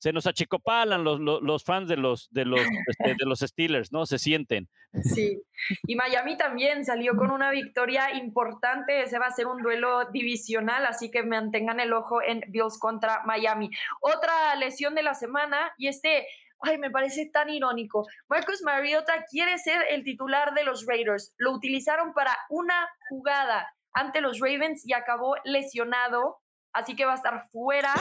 se 0.00 0.14
nos 0.14 0.26
achicopalan 0.26 1.04
los, 1.04 1.20
los, 1.20 1.62
fans 1.62 1.86
de 1.86 1.98
los, 1.98 2.30
de, 2.30 2.46
los, 2.46 2.60
este, 2.60 3.14
de 3.18 3.26
los 3.26 3.40
Steelers, 3.40 3.92
¿no? 3.92 4.06
Se 4.06 4.18
sienten. 4.18 4.66
Sí, 5.02 5.42
y 5.86 5.94
Miami 5.94 6.38
también 6.38 6.86
salió 6.86 7.14
con 7.16 7.30
una 7.30 7.50
victoria 7.50 8.14
importante, 8.16 9.02
ese 9.02 9.18
va 9.18 9.26
a 9.26 9.30
ser 9.30 9.46
un 9.46 9.60
duelo 9.60 10.06
divisional, 10.10 10.86
así 10.86 11.10
que 11.10 11.22
mantengan 11.22 11.80
el 11.80 11.92
ojo 11.92 12.22
en 12.22 12.42
Bills 12.48 12.78
contra 12.78 13.22
Miami. 13.26 13.70
Otra 14.00 14.56
lesión 14.56 14.94
de 14.94 15.02
la 15.02 15.12
semana, 15.12 15.74
y 15.76 15.88
este, 15.88 16.26
ay, 16.60 16.78
me 16.78 16.90
parece 16.90 17.26
tan 17.26 17.50
irónico. 17.50 18.06
Marcus 18.26 18.62
Mariota 18.62 19.26
quiere 19.30 19.58
ser 19.58 19.82
el 19.90 20.02
titular 20.02 20.54
de 20.54 20.64
los 20.64 20.86
Raiders, 20.86 21.34
lo 21.36 21.52
utilizaron 21.52 22.14
para 22.14 22.34
una 22.48 22.88
jugada 23.10 23.70
ante 23.92 24.22
los 24.22 24.40
Ravens 24.40 24.86
y 24.86 24.94
acabó 24.94 25.36
lesionado, 25.44 26.38
así 26.72 26.96
que 26.96 27.04
va 27.04 27.12
a 27.12 27.16
estar 27.16 27.50
fuera 27.50 27.92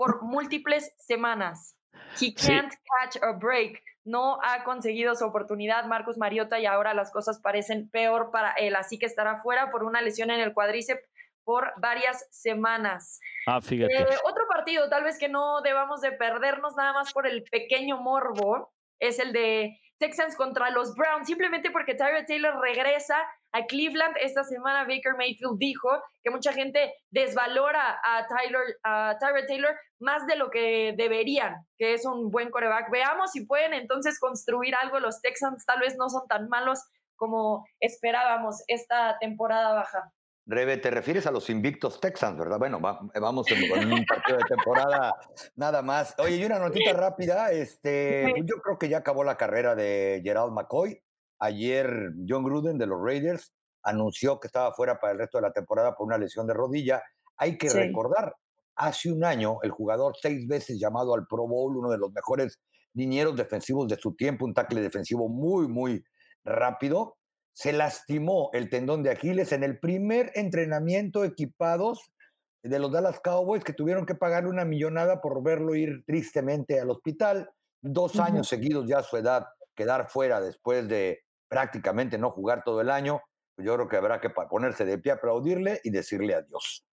por 0.00 0.22
múltiples 0.22 0.94
semanas. 0.96 1.76
He 2.18 2.32
can't 2.32 2.72
catch 2.72 3.22
a 3.22 3.32
break. 3.32 3.82
No 4.02 4.38
ha 4.42 4.64
conseguido 4.64 5.14
su 5.14 5.26
oportunidad 5.26 5.84
Marcos 5.84 6.16
Mariota 6.16 6.58
y 6.58 6.64
ahora 6.64 6.94
las 6.94 7.10
cosas 7.10 7.38
parecen 7.38 7.90
peor 7.90 8.30
para 8.30 8.52
él. 8.52 8.76
Así 8.76 8.98
que 8.98 9.04
estará 9.04 9.42
fuera 9.42 9.70
por 9.70 9.84
una 9.84 10.00
lesión 10.00 10.30
en 10.30 10.40
el 10.40 10.54
cuádriceps 10.54 11.06
por 11.44 11.74
varias 11.82 12.26
semanas. 12.30 13.20
Ah, 13.46 13.60
fíjate. 13.60 13.94
Eh, 13.94 14.06
otro 14.24 14.48
partido, 14.48 14.88
tal 14.88 15.04
vez 15.04 15.18
que 15.18 15.28
no 15.28 15.60
debamos 15.60 16.00
de 16.00 16.12
perdernos 16.12 16.74
nada 16.76 16.94
más 16.94 17.12
por 17.12 17.26
el 17.26 17.44
pequeño 17.44 18.00
morbo, 18.00 18.72
es 19.00 19.18
el 19.18 19.34
de 19.34 19.78
Texans 20.00 20.34
contra 20.34 20.70
los 20.70 20.94
Browns, 20.94 21.26
simplemente 21.26 21.70
porque 21.70 21.94
Tyler 21.94 22.24
Taylor 22.24 22.58
regresa 22.58 23.16
a 23.52 23.66
Cleveland. 23.66 24.16
Esta 24.20 24.42
semana 24.42 24.84
Baker 24.84 25.14
Mayfield 25.16 25.58
dijo 25.58 25.90
que 26.22 26.30
mucha 26.30 26.52
gente 26.52 26.94
desvalora 27.10 28.00
a 28.02 28.26
Tyler, 28.26 28.78
a 28.82 29.16
Tyler 29.20 29.46
Taylor 29.46 29.76
más 30.00 30.26
de 30.26 30.36
lo 30.36 30.50
que 30.50 30.94
deberían, 30.96 31.54
que 31.76 31.92
es 31.92 32.06
un 32.06 32.30
buen 32.30 32.50
coreback. 32.50 32.90
Veamos 32.90 33.32
si 33.32 33.44
pueden 33.44 33.74
entonces 33.74 34.18
construir 34.18 34.74
algo. 34.74 34.98
Los 35.00 35.20
Texans 35.20 35.66
tal 35.66 35.80
vez 35.80 35.96
no 35.98 36.08
son 36.08 36.26
tan 36.26 36.48
malos 36.48 36.80
como 37.16 37.66
esperábamos 37.78 38.64
esta 38.68 39.18
temporada 39.18 39.74
baja. 39.74 40.10
Rebe, 40.50 40.78
te 40.78 40.90
refieres 40.90 41.28
a 41.28 41.30
los 41.30 41.48
invictos 41.48 42.00
Texans, 42.00 42.36
¿verdad? 42.36 42.58
Bueno, 42.58 42.80
vamos 42.80 43.46
en, 43.52 43.92
un 43.92 44.04
partido 44.04 44.36
de 44.36 44.44
temporada 44.48 45.14
nada 45.54 45.80
más. 45.80 46.16
Oye, 46.18 46.38
y 46.38 46.44
una 46.44 46.58
notita 46.58 46.92
rápida, 46.92 47.52
este, 47.52 48.34
yo 48.44 48.56
creo 48.56 48.76
que 48.76 48.88
ya 48.88 48.98
acabó 48.98 49.22
la 49.22 49.36
carrera 49.36 49.76
de 49.76 50.20
Gerald 50.24 50.52
McCoy. 50.52 51.00
Ayer 51.38 52.10
John 52.28 52.42
Gruden 52.42 52.78
de 52.78 52.86
los 52.88 53.00
Raiders 53.00 53.54
anunció 53.84 54.40
que 54.40 54.48
estaba 54.48 54.72
fuera 54.72 54.98
para 54.98 55.12
el 55.12 55.20
resto 55.20 55.38
de 55.38 55.42
la 55.42 55.52
temporada 55.52 55.94
por 55.94 56.08
una 56.08 56.18
lesión 56.18 56.48
de 56.48 56.54
rodilla. 56.54 57.00
Hay 57.36 57.56
que 57.56 57.70
recordar, 57.70 58.34
hace 58.74 59.12
un 59.12 59.24
año 59.24 59.58
el 59.62 59.70
jugador 59.70 60.14
seis 60.20 60.48
veces 60.48 60.80
llamado 60.80 61.14
al 61.14 61.28
Pro 61.28 61.46
Bowl, 61.46 61.76
uno 61.76 61.90
de 61.90 61.98
los 61.98 62.10
mejores 62.12 62.58
linieros 62.94 63.36
defensivos 63.36 63.86
de 63.86 63.98
su 63.98 64.16
tiempo, 64.16 64.46
un 64.46 64.54
tackle 64.54 64.80
defensivo 64.80 65.28
muy, 65.28 65.68
muy 65.68 66.04
rápido, 66.42 67.18
se 67.52 67.72
lastimó 67.72 68.50
el 68.52 68.70
tendón 68.70 69.02
de 69.02 69.10
Aquiles 69.10 69.52
en 69.52 69.64
el 69.64 69.78
primer 69.78 70.30
entrenamiento 70.34 71.24
equipados 71.24 72.10
de 72.62 72.78
los 72.78 72.92
Dallas 72.92 73.20
Cowboys 73.20 73.64
que 73.64 73.72
tuvieron 73.72 74.06
que 74.06 74.14
pagarle 74.14 74.50
una 74.50 74.64
millonada 74.64 75.20
por 75.20 75.42
verlo 75.42 75.74
ir 75.74 76.04
tristemente 76.06 76.80
al 76.80 76.90
hospital. 76.90 77.50
Dos 77.82 78.18
años 78.20 78.48
seguidos 78.48 78.86
ya 78.86 78.98
a 78.98 79.02
su 79.02 79.16
edad, 79.16 79.46
quedar 79.74 80.10
fuera 80.10 80.40
después 80.40 80.86
de 80.88 81.22
prácticamente 81.48 82.18
no 82.18 82.30
jugar 82.30 82.62
todo 82.64 82.80
el 82.80 82.90
año. 82.90 83.22
Pues 83.56 83.66
yo 83.66 83.74
creo 83.74 83.88
que 83.88 83.96
habrá 83.96 84.20
que 84.20 84.30
ponerse 84.30 84.84
de 84.84 84.98
pie, 84.98 85.12
aplaudirle 85.12 85.80
y 85.84 85.90
decirle 85.90 86.34
adiós. 86.34 86.84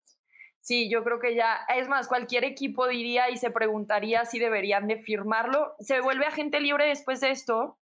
Sí, 0.61 0.89
yo 0.89 1.03
creo 1.03 1.19
que 1.19 1.35
ya, 1.35 1.59
es 1.73 1.87
más, 1.87 2.09
cualquier 2.09 2.43
equipo 2.43 2.87
diría 2.87 3.29
y 3.29 3.37
se 3.37 3.51
preguntaría 3.51 4.25
si 4.25 4.39
deberían 4.39 4.87
de 4.87 4.97
firmarlo. 4.97 5.75
¿Se 5.79 6.01
vuelve 6.01 6.25
agente 6.25 6.59
libre 6.59 6.87
después 6.87 7.21
de 7.21 7.31
esto? 7.31 7.77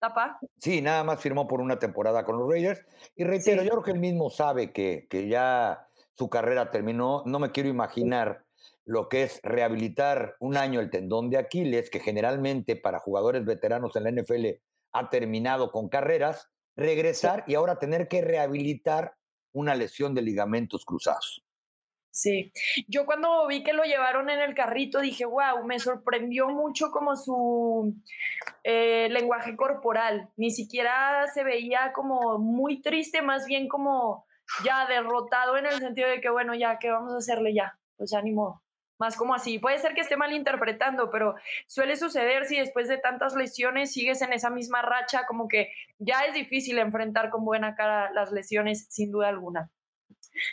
¿Tapa? 0.00 0.38
Sí, 0.58 0.80
nada 0.80 1.02
más 1.02 1.20
firmó 1.20 1.48
por 1.48 1.60
una 1.60 1.78
temporada 1.78 2.24
con 2.24 2.38
los 2.38 2.48
Raiders. 2.48 2.84
Y 3.16 3.24
reitero, 3.24 3.62
yo 3.62 3.70
creo 3.70 3.82
que 3.82 3.90
él 3.90 3.98
mismo 3.98 4.30
sabe 4.30 4.72
que, 4.72 5.06
que 5.10 5.28
ya 5.28 5.88
su 6.14 6.28
carrera 6.28 6.70
terminó. 6.70 7.22
No 7.26 7.38
me 7.38 7.50
quiero 7.50 7.68
imaginar 7.68 8.44
lo 8.84 9.08
que 9.08 9.24
es 9.24 9.40
rehabilitar 9.42 10.36
un 10.40 10.56
año 10.56 10.80
el 10.80 10.90
tendón 10.90 11.30
de 11.30 11.38
Aquiles, 11.38 11.90
que 11.90 12.00
generalmente 12.00 12.76
para 12.76 13.00
jugadores 13.00 13.44
veteranos 13.44 13.94
en 13.96 14.04
la 14.04 14.22
NFL 14.22 14.46
ha 14.92 15.10
terminado 15.10 15.70
con 15.70 15.88
carreras, 15.88 16.48
regresar 16.76 17.44
y 17.46 17.54
ahora 17.54 17.78
tener 17.78 18.08
que 18.08 18.22
rehabilitar 18.22 19.14
una 19.52 19.74
lesión 19.74 20.14
de 20.14 20.22
ligamentos 20.22 20.84
cruzados. 20.84 21.44
Sí, 22.10 22.52
yo 22.88 23.06
cuando 23.06 23.46
vi 23.46 23.62
que 23.62 23.72
lo 23.72 23.84
llevaron 23.84 24.28
en 24.30 24.40
el 24.40 24.54
carrito 24.54 25.00
dije, 25.00 25.24
wow, 25.24 25.64
me 25.64 25.78
sorprendió 25.78 26.48
mucho 26.48 26.90
como 26.90 27.14
su 27.16 27.94
eh, 28.64 29.08
lenguaje 29.10 29.54
corporal. 29.56 30.28
Ni 30.36 30.50
siquiera 30.50 31.26
se 31.32 31.44
veía 31.44 31.92
como 31.92 32.38
muy 32.38 32.80
triste, 32.80 33.22
más 33.22 33.46
bien 33.46 33.68
como 33.68 34.26
ya 34.64 34.86
derrotado 34.86 35.56
en 35.56 35.66
el 35.66 35.78
sentido 35.78 36.08
de 36.08 36.20
que, 36.20 36.30
bueno, 36.30 36.54
ya, 36.54 36.78
¿qué 36.78 36.90
vamos 36.90 37.12
a 37.12 37.18
hacerle 37.18 37.54
ya? 37.54 37.78
Pues 37.96 38.10
ya. 38.10 38.22
Más 38.98 39.16
como 39.16 39.34
así. 39.34 39.58
Puede 39.58 39.78
ser 39.78 39.94
que 39.94 40.00
esté 40.00 40.16
mal 40.16 40.32
interpretando, 40.32 41.10
pero 41.10 41.36
suele 41.66 41.96
suceder 41.96 42.46
si 42.46 42.58
después 42.58 42.88
de 42.88 42.98
tantas 42.98 43.34
lesiones 43.34 43.92
sigues 43.92 44.22
en 44.22 44.32
esa 44.32 44.50
misma 44.50 44.82
racha, 44.82 45.24
como 45.26 45.46
que 45.46 45.72
ya 45.98 46.24
es 46.24 46.34
difícil 46.34 46.78
enfrentar 46.78 47.30
con 47.30 47.44
buena 47.44 47.76
cara 47.76 48.10
las 48.12 48.32
lesiones, 48.32 48.86
sin 48.88 49.12
duda 49.12 49.28
alguna. 49.28 49.70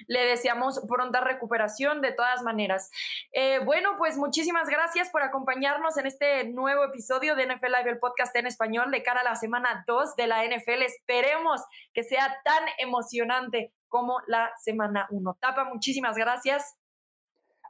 Le 0.07 0.25
deseamos 0.25 0.81
pronta 0.87 1.21
recuperación 1.21 2.01
de 2.01 2.11
todas 2.11 2.43
maneras. 2.43 2.91
Eh, 3.31 3.59
bueno, 3.59 3.95
pues 3.97 4.17
muchísimas 4.17 4.67
gracias 4.67 5.09
por 5.09 5.21
acompañarnos 5.21 5.97
en 5.97 6.07
este 6.07 6.45
nuevo 6.45 6.83
episodio 6.83 7.35
de 7.35 7.47
NFL 7.47 7.67
Live, 7.67 7.89
el 7.89 7.99
podcast 7.99 8.35
en 8.35 8.47
español 8.47 8.91
de 8.91 9.03
cara 9.03 9.21
a 9.21 9.23
la 9.23 9.35
semana 9.35 9.83
2 9.87 10.15
de 10.15 10.27
la 10.27 10.43
NFL. 10.45 10.81
Esperemos 10.83 11.61
que 11.93 12.03
sea 12.03 12.39
tan 12.43 12.63
emocionante 12.79 13.73
como 13.87 14.19
la 14.27 14.51
semana 14.61 15.07
1. 15.09 15.37
Tapa, 15.39 15.65
muchísimas 15.65 16.17
gracias. 16.17 16.75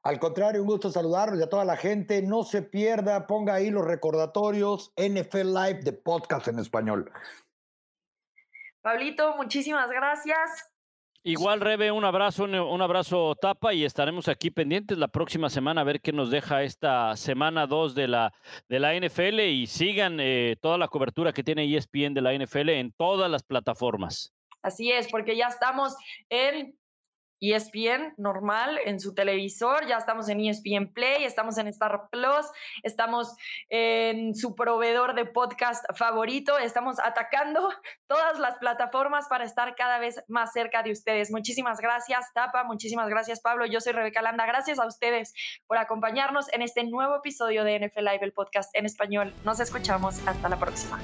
Al 0.05 0.20
contrario, 0.20 0.61
un 0.61 0.68
gusto 0.68 0.91
saludarlos 0.91 1.39
y 1.39 1.43
a 1.43 1.49
toda 1.49 1.66
la 1.66 1.78
gente. 1.78 2.22
No 2.22 2.43
se 2.43 2.61
pierda, 2.61 3.26
ponga 3.26 3.55
ahí 3.55 3.72
los 3.72 3.86
recordatorios 3.86 4.93
NFL 4.97 5.53
Live 5.53 5.80
de 5.82 5.93
podcast 5.93 6.47
en 6.47 6.59
español. 6.59 7.11
Pablito, 8.82 9.36
muchísimas 9.36 9.89
gracias. 9.89 10.74
Igual, 11.28 11.59
Rebe, 11.59 11.91
un 11.91 12.05
abrazo, 12.05 12.43
un 12.43 12.82
abrazo 12.84 13.34
tapa 13.34 13.73
y 13.73 13.84
estaremos 13.84 14.28
aquí 14.28 14.51
pendientes 14.51 14.95
la 14.99 15.07
próxima 15.07 15.49
semana 15.49 15.82
a 15.82 15.84
ver 15.84 15.99
qué 15.99 16.13
nos 16.13 16.30
deja 16.30 16.61
esta 16.61 17.17
semana 17.17 17.65
2 17.65 17.95
de 17.95 18.07
la, 18.07 18.32
de 18.69 18.80
la 18.80 18.93
NFL 18.93 19.39
y 19.39 19.65
sigan 19.65 20.19
eh, 20.19 20.55
toda 20.61 20.78
la 20.78 20.88
cobertura 20.88 21.34
que 21.34 21.43
tiene 21.43 21.65
ESPN 21.65 22.13
de 22.13 22.21
la 22.21 22.32
NFL 22.32 22.69
en 22.69 22.91
todas 22.91 23.32
las 23.32 23.41
plataformas. 23.41 24.36
Así 24.61 24.91
es, 24.91 25.07
porque 25.07 25.36
ya 25.36 25.47
estamos 25.47 25.95
en 26.30 26.78
ESPN 27.41 28.13
normal 28.17 28.79
en 28.86 28.99
su 28.99 29.13
televisor, 29.13 29.86
ya 29.88 29.97
estamos 29.97 30.29
en 30.29 30.39
ESPN 30.39 30.93
Play, 30.93 31.23
estamos 31.23 31.57
en 31.57 31.67
Star 31.67 32.09
Plus, 32.11 32.45
estamos 32.83 33.36
en 33.69 34.36
su 34.36 34.55
proveedor 34.55 35.15
de 35.15 35.25
podcast 35.25 35.86
favorito, 35.95 36.57
estamos 36.57 36.99
atacando 36.99 37.69
todas 38.07 38.39
las 38.39 38.57
plataformas 38.57 39.27
para 39.27 39.45
estar 39.45 39.75
cada 39.75 39.99
vez 39.99 40.23
más 40.27 40.53
cerca 40.53 40.83
de 40.83 40.91
ustedes. 40.91 41.31
Muchísimas 41.31 41.79
gracias, 41.79 42.31
Tapa, 42.33 42.63
muchísimas 42.63 43.09
gracias, 43.09 43.41
Pablo. 43.41 43.65
Yo 43.65 43.81
soy 43.81 43.93
Rebeca 43.93 44.21
Landa. 44.21 44.45
Gracias 44.45 44.79
a 44.79 44.86
ustedes 44.86 45.33
por 45.67 45.77
acompañarnos 45.77 46.51
en 46.53 46.61
este 46.61 46.83
nuevo 46.83 47.17
episodio 47.17 47.63
de 47.63 47.79
NFL 47.79 48.05
Live, 48.05 48.19
el 48.21 48.33
podcast 48.33 48.75
en 48.75 48.86
español. 48.86 49.33
Nos 49.43 49.59
escuchamos. 49.59 50.25
Hasta 50.27 50.49
la 50.49 50.57
próxima. 50.57 50.99